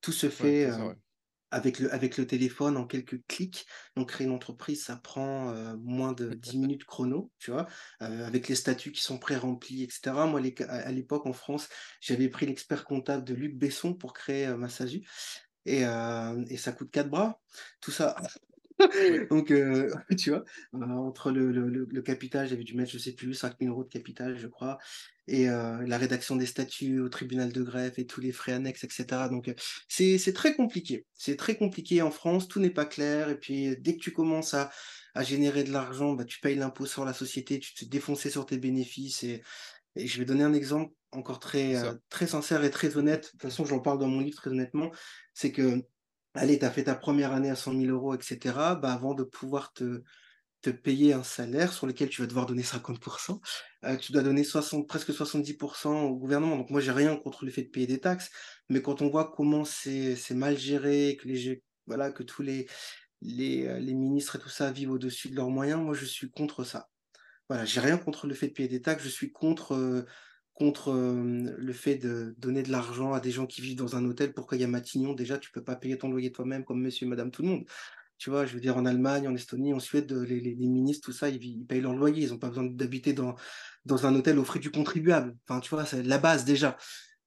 [0.01, 0.69] tout se fait.
[1.51, 3.65] Avec le, avec le téléphone en quelques clics.
[3.95, 7.67] Donc, créer une entreprise, ça prend euh, moins de 10 minutes chrono, tu vois,
[8.01, 10.25] euh, avec les statuts qui sont pré-remplis, etc.
[10.27, 11.69] Moi, à l'époque, en France,
[12.01, 15.07] j'avais pris l'expert comptable de Luc Besson pour créer ma SASU.
[15.65, 17.41] Et, et ça coûte quatre bras.
[17.81, 18.15] Tout ça,
[19.29, 20.43] Donc, euh, tu vois,
[20.75, 24.37] euh, entre le, le, capital, j'avais dû mettre, je sais plus, 5000 euros de capital,
[24.37, 24.77] je crois,
[25.27, 28.83] et euh, la rédaction des statuts au tribunal de greffe et tous les frais annexes,
[28.83, 29.29] etc.
[29.29, 29.53] Donc,
[29.87, 31.05] c'est très compliqué.
[31.13, 33.29] C'est très compliqué en France, tout n'est pas clair.
[33.29, 34.69] Et puis, dès que tu commences à,
[35.15, 38.45] à générer de l'argent, bah, tu payes l'impôt sur la société, tu te défonces sur
[38.45, 39.23] tes bénéfices.
[39.23, 39.41] Et,
[39.95, 41.75] et, je vais donner un exemple encore très,
[42.09, 43.25] très sincère et très honnête.
[43.25, 44.91] De toute façon, j'en parle dans mon livre très honnêtement.
[45.33, 45.83] C'est que
[46.37, 48.39] allez, tu as fait ta première année à 100 000 euros, etc.,
[48.81, 50.03] bah, avant de pouvoir te,
[50.61, 53.39] te payer un salaire sur lequel tu vas devoir donner 50%,
[53.85, 56.57] euh, tu dois donner 60, presque 70% au gouvernement.
[56.57, 58.29] Donc moi, j'ai rien contre le fait de payer des taxes,
[58.69, 62.63] mais quand on voit comment c'est mal géré, que, les, voilà, que tous euh,
[63.21, 66.89] les ministres et tout ça vivent au-dessus de leurs moyens, moi, je suis contre ça.
[67.49, 69.73] Voilà, j'ai rien contre le fait de payer des taxes, je suis contre...
[69.73, 70.05] Euh,
[70.57, 74.33] contre le fait de donner de l'argent à des gens qui vivent dans un hôtel.
[74.33, 75.13] Pourquoi il y a Matignon?
[75.13, 77.65] Déjà, tu peux pas payer ton loyer toi-même comme monsieur et madame tout le monde.
[78.17, 81.11] Tu vois, je veux dire, en Allemagne, en Estonie, en Suède, les, les, ministres, tout
[81.11, 82.23] ça, ils, payent leur loyer.
[82.23, 83.35] Ils n'ont pas besoin d'habiter dans,
[83.85, 85.35] dans un hôtel au frais du contribuable.
[85.47, 86.75] Enfin, tu vois, c'est la base déjà.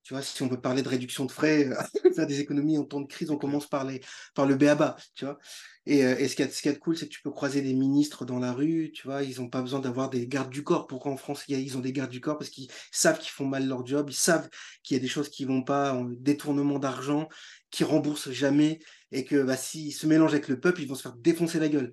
[0.02, 1.68] Tu vois, si on veut parler de réduction de frais,
[2.14, 4.00] faire des économies en temps de crise, on commence par, les,
[4.34, 5.38] par le BABA, tu vois.
[5.86, 8.24] Et, euh, et ce qui est ce cool, c'est que tu peux croiser des ministres
[8.24, 10.86] dans la rue, tu vois, ils n'ont pas besoin d'avoir des gardes du corps.
[10.86, 12.38] Pourquoi en France, ils ont des gardes du corps?
[12.38, 14.48] Parce qu'ils savent qu'ils font mal leur job, ils savent
[14.82, 17.28] qu'il y a des choses qui vont pas, détournement d'argent,
[17.70, 18.78] qui remboursent jamais,
[19.12, 21.68] et que bah, s'ils se mélangent avec le peuple, ils vont se faire défoncer la
[21.68, 21.92] gueule.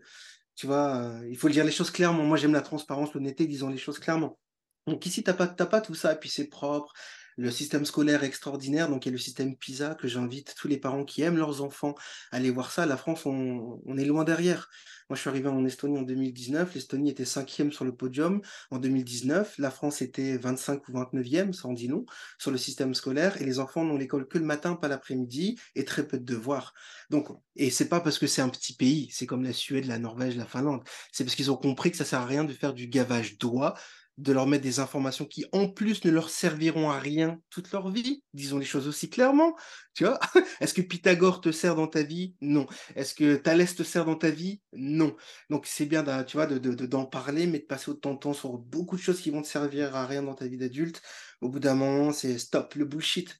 [0.56, 2.24] Tu vois, euh, il faut dire les choses clairement.
[2.24, 4.40] Moi, j'aime la transparence, l'honnêteté, disons les choses clairement.
[4.88, 6.94] Donc ici, tu n'as pas, pas tout ça, et puis c'est propre,
[7.38, 10.78] le système scolaire extraordinaire, donc il y a le système PISA, que j'invite tous les
[10.78, 11.94] parents qui aiment leurs enfants
[12.32, 12.86] à aller voir ça.
[12.86, 14.70] La France, on, est loin derrière.
[15.10, 16.74] Moi, je suis arrivé en Estonie en 2019.
[16.74, 18.42] L'Estonie était cinquième sur le podium.
[18.72, 22.06] En 2019, la France était 25 ou 29e, ça en dit non,
[22.40, 23.40] sur le système scolaire.
[23.42, 26.74] Et les enfants n'ont l'école que le matin, pas l'après-midi, et très peu de devoirs.
[27.12, 30.00] Donc, et c'est pas parce que c'est un petit pays, c'est comme la Suède, la
[30.00, 30.82] Norvège, la Finlande.
[31.12, 33.76] C'est parce qu'ils ont compris que ça sert à rien de faire du gavage d'oie
[34.18, 37.90] de leur mettre des informations qui, en plus, ne leur serviront à rien toute leur
[37.90, 38.24] vie.
[38.34, 39.56] Disons les choses aussi clairement.
[39.94, 40.20] Tu vois
[40.60, 42.36] Est-ce que Pythagore te sert dans ta vie?
[42.42, 42.66] Non.
[42.96, 44.62] Est-ce que Thalès te sert dans ta vie?
[44.74, 45.16] Non.
[45.52, 46.58] Donc, c'est bien, tu vois, d'en
[47.04, 49.48] de, parler, mais de passer autant de temps sur beaucoup de choses qui vont te
[49.48, 51.02] servir à rien dans ta vie d'adulte.
[51.42, 53.40] Au bout d'un moment, c'est stop le bullshit.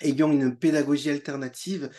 [0.00, 1.90] Ayant une pédagogie alternative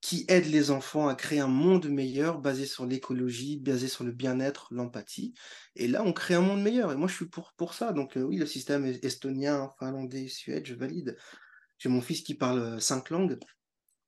[0.00, 4.12] qui aide les enfants à créer un monde meilleur basé sur l'écologie, basé sur le
[4.12, 5.34] bien-être, l'empathie.
[5.76, 6.92] Et là, on crée un monde meilleur.
[6.92, 7.92] Et moi, je suis pour, pour ça.
[7.92, 11.18] Donc, euh, oui, le système estonien, finlandais, suède, je valide.
[11.78, 13.38] J'ai mon fils qui parle euh, cinq langues,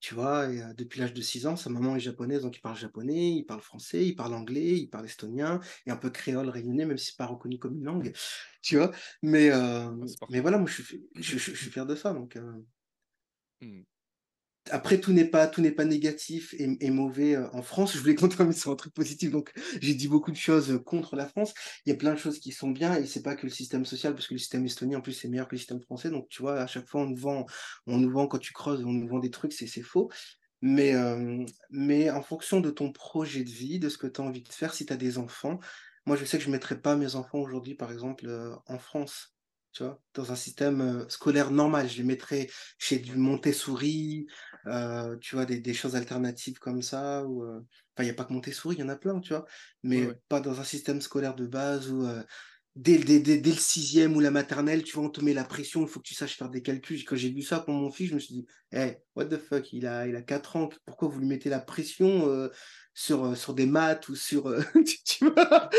[0.01, 1.56] tu vois, et, euh, depuis l'âge de six ans.
[1.56, 4.89] Sa maman est japonaise, donc il parle japonais, il parle français, il parle anglais, il
[4.89, 8.12] parle estonien, et un peu créole réunionnais, même si c'est pas reconnu comme une langue,
[8.62, 8.93] tu vois.
[9.23, 9.51] Mais,
[10.31, 12.14] mais voilà, moi, je suis, je, suis fier de ça.
[12.14, 12.39] Donc,
[13.60, 13.82] mmh
[14.71, 17.95] après, tout n'est pas, tout n'est pas négatif et, mauvais euh, en France.
[17.95, 21.17] Je voulais continuer sur un truc positif, donc j'ai dit beaucoup de choses euh, contre
[21.17, 21.53] la France.
[21.85, 23.85] Il y a plein de choses qui sont bien et c'est pas que le système
[23.85, 26.11] social, parce que le système estonien en plus c'est meilleur que le système français.
[26.11, 27.47] Donc tu vois, à chaque fois on nous vend,
[27.87, 30.11] on nous vend quand tu creuses, on nous vend des trucs, c'est faux.
[30.61, 34.25] Mais, euh, mais en fonction de ton projet de vie, de ce que tu as
[34.25, 35.59] envie de faire, si tu as des enfants,
[36.07, 38.29] moi je sais que je mettrais pas mes enfants aujourd'hui, par exemple,
[38.67, 39.35] en France
[39.73, 41.89] tu vois, dans un système scolaire normal.
[41.89, 44.27] Je les mettrais chez du Montessori,
[44.66, 47.24] euh, tu vois, des, des, choses alternatives comme ça.
[47.27, 47.65] Ou, enfin,
[48.01, 49.44] il n'y a pas que Montessori, il y en a plein, tu vois,
[49.82, 52.07] mais pas dans un système scolaire de base où
[52.77, 55.82] dès, dès, dès, le sixième ou la maternelle, tu vois, on te met la pression,
[55.82, 57.05] il faut que tu saches faire des calculs.
[57.05, 59.73] Quand j'ai vu ça pour mon fils, je me suis dit, hey, what the fuck,
[59.73, 62.51] il a, il a 4 ans, pourquoi vous lui mettez la pression
[62.94, 64.62] sur, euh, sur des maths ou sur, euh,
[65.07, 65.70] tu, vois,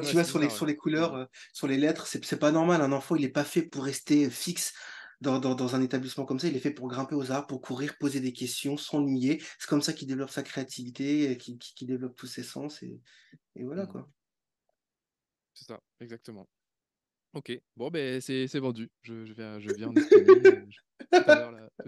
[0.00, 2.82] tu vois sur, les, sur les couleurs, euh, sur les lettres, c'est pas normal.
[2.82, 4.74] Un enfant, il n'est pas fait pour rester fixe
[5.20, 6.48] dans, dans, dans, un établissement comme ça.
[6.48, 9.42] Il est fait pour grimper aux arbres, pour courir, poser des questions, s'ennuyer.
[9.58, 12.82] C'est comme ça qu'il développe sa créativité, qu'il qui, développe tous ses sens.
[12.82, 13.00] Et,
[13.56, 13.88] et voilà, mmh.
[13.88, 14.08] quoi.
[15.58, 16.48] C'est ça, exactement.
[17.34, 18.90] Ok, bon, ben c'est vendu.
[19.02, 20.00] Je, je, viens, je viens en tout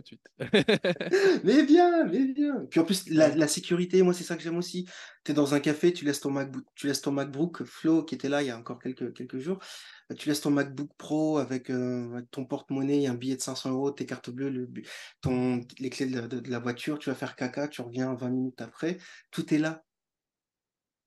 [0.01, 0.21] de suite.
[1.45, 2.67] mais bien, mais bien.
[2.69, 4.87] Puis en plus, la, la sécurité, moi, c'est ça que j'aime aussi.
[5.25, 8.17] Tu es dans un café, tu laisses ton MacBook, tu laisses ton MacBook Flo, qui
[8.17, 9.59] était là il y a encore quelques, quelques jours.
[10.19, 14.07] Tu laisses ton MacBook Pro avec, euh, ton porte-monnaie, un billet de 500 euros, tes
[14.07, 14.69] cartes bleues, le,
[15.21, 18.61] ton, les clés de, de, la voiture, tu vas faire caca, tu reviens 20 minutes
[18.61, 18.99] après.
[19.31, 19.85] Tout est là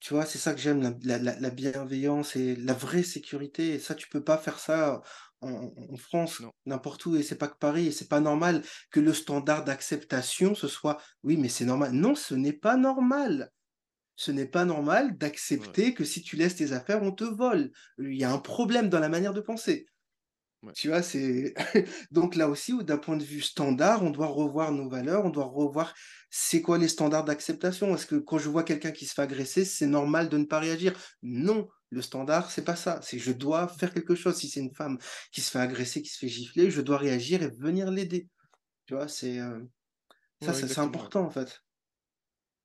[0.04, 3.76] Tu vois, c'est ça que j'aime, la, bienveillance et la vraie sécurité.
[3.76, 5.02] Et ça, tu peux pas faire ça
[5.40, 7.16] en, France, n'importe où.
[7.16, 7.88] Et c'est pas que Paris.
[7.88, 11.94] Et c'est pas normal que le standard d'acceptation, ce soit oui, mais c'est normal.
[11.94, 13.50] Non, ce n'est pas normal.
[14.18, 17.72] Ce n'est pas normal d'accepter que si tu laisses tes affaires, on te vole.
[17.98, 19.86] Il y a un problème dans la manière de penser.
[20.76, 21.54] Tu vois, c'est
[22.12, 25.46] donc là aussi, d'un point de vue standard, on doit revoir nos valeurs, on doit
[25.46, 25.94] revoir
[26.30, 27.94] c'est quoi les standards d'acceptation.
[27.94, 30.60] Est-ce que quand je vois quelqu'un qui se fait agresser, c'est normal de ne pas
[30.60, 30.94] réagir?
[31.22, 33.02] Non, le standard, c'est pas ça.
[33.02, 34.38] C'est je dois faire quelque chose.
[34.38, 34.98] Si c'est une femme
[35.32, 38.30] qui se fait agresser, qui se fait gifler, je dois réagir et venir l'aider.
[38.86, 39.60] Tu vois, c'est euh,
[40.42, 41.62] ça, c'est important en fait.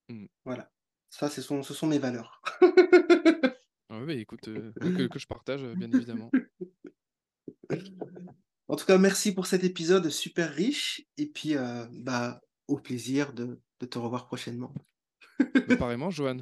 [0.09, 0.25] Mmh.
[0.45, 0.71] Voilà,
[1.09, 2.41] ça, ce sont, ce sont mes valeurs.
[3.89, 4.71] ah oui, écoute, euh,
[5.11, 6.31] que je partage, bien évidemment.
[8.67, 11.01] En tout cas, merci pour cet épisode super riche.
[11.17, 14.73] Et puis, euh, bah, au plaisir de, de, te revoir prochainement.
[15.79, 16.37] Pareillement, Johan.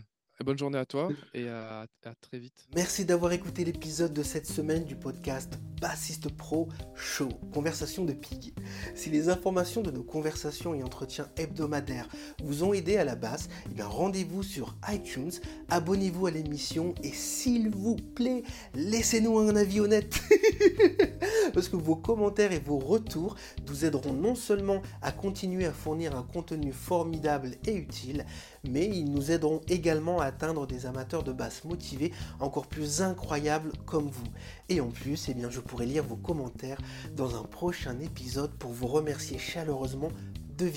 [0.45, 1.87] Bonne journée à toi et à,
[2.21, 2.67] très vite.
[2.75, 8.53] Merci d'avoir écouté l'épisode de cette semaine du podcast Bassiste Pro Show, Conversation de Pig.
[8.93, 12.07] Si les informations de nos conversations et entretiens hebdomadaires
[12.43, 15.31] vous ont aidé à la basse, eh rendez-vous sur iTunes,
[15.69, 18.43] abonnez-vous à l'émission et s'il vous plaît,
[18.75, 20.21] laissez-nous un avis honnête.
[21.53, 23.35] Parce que vos commentaires et vos retours
[23.67, 28.25] nous aideront non seulement à continuer à fournir un contenu formidable et utile,
[28.69, 33.71] mais ils nous aideront également à atteindre des amateurs de basse motivés encore plus incroyables
[33.85, 34.27] comme vous.
[34.69, 36.79] Et en plus, eh je pourrai lire vos commentaires
[37.15, 40.11] dans un prochain épisode pour vous remercier chaleureusement
[40.57, 40.71] de.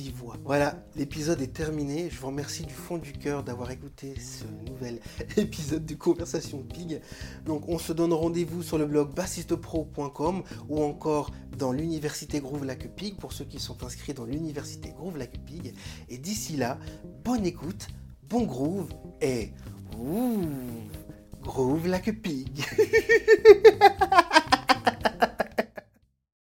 [0.44, 2.10] Voilà, l'épisode est terminé.
[2.10, 5.00] Je vous remercie du fond du cœur d'avoir écouté ce nouvel
[5.38, 7.00] épisode de Conversation Pig.
[7.46, 12.94] Donc on se donne rendez-vous sur le blog bassistepro.com ou encore dans l'université Groove Lac
[12.94, 15.72] Pig pour ceux qui sont inscrits dans l'université Groove Lac Pig.
[16.10, 16.78] Et d'ici là,
[17.24, 17.88] bonne écoute,
[18.28, 18.90] bon groove
[19.22, 19.52] et
[19.98, 20.42] ouh,
[21.42, 22.50] groove like pig.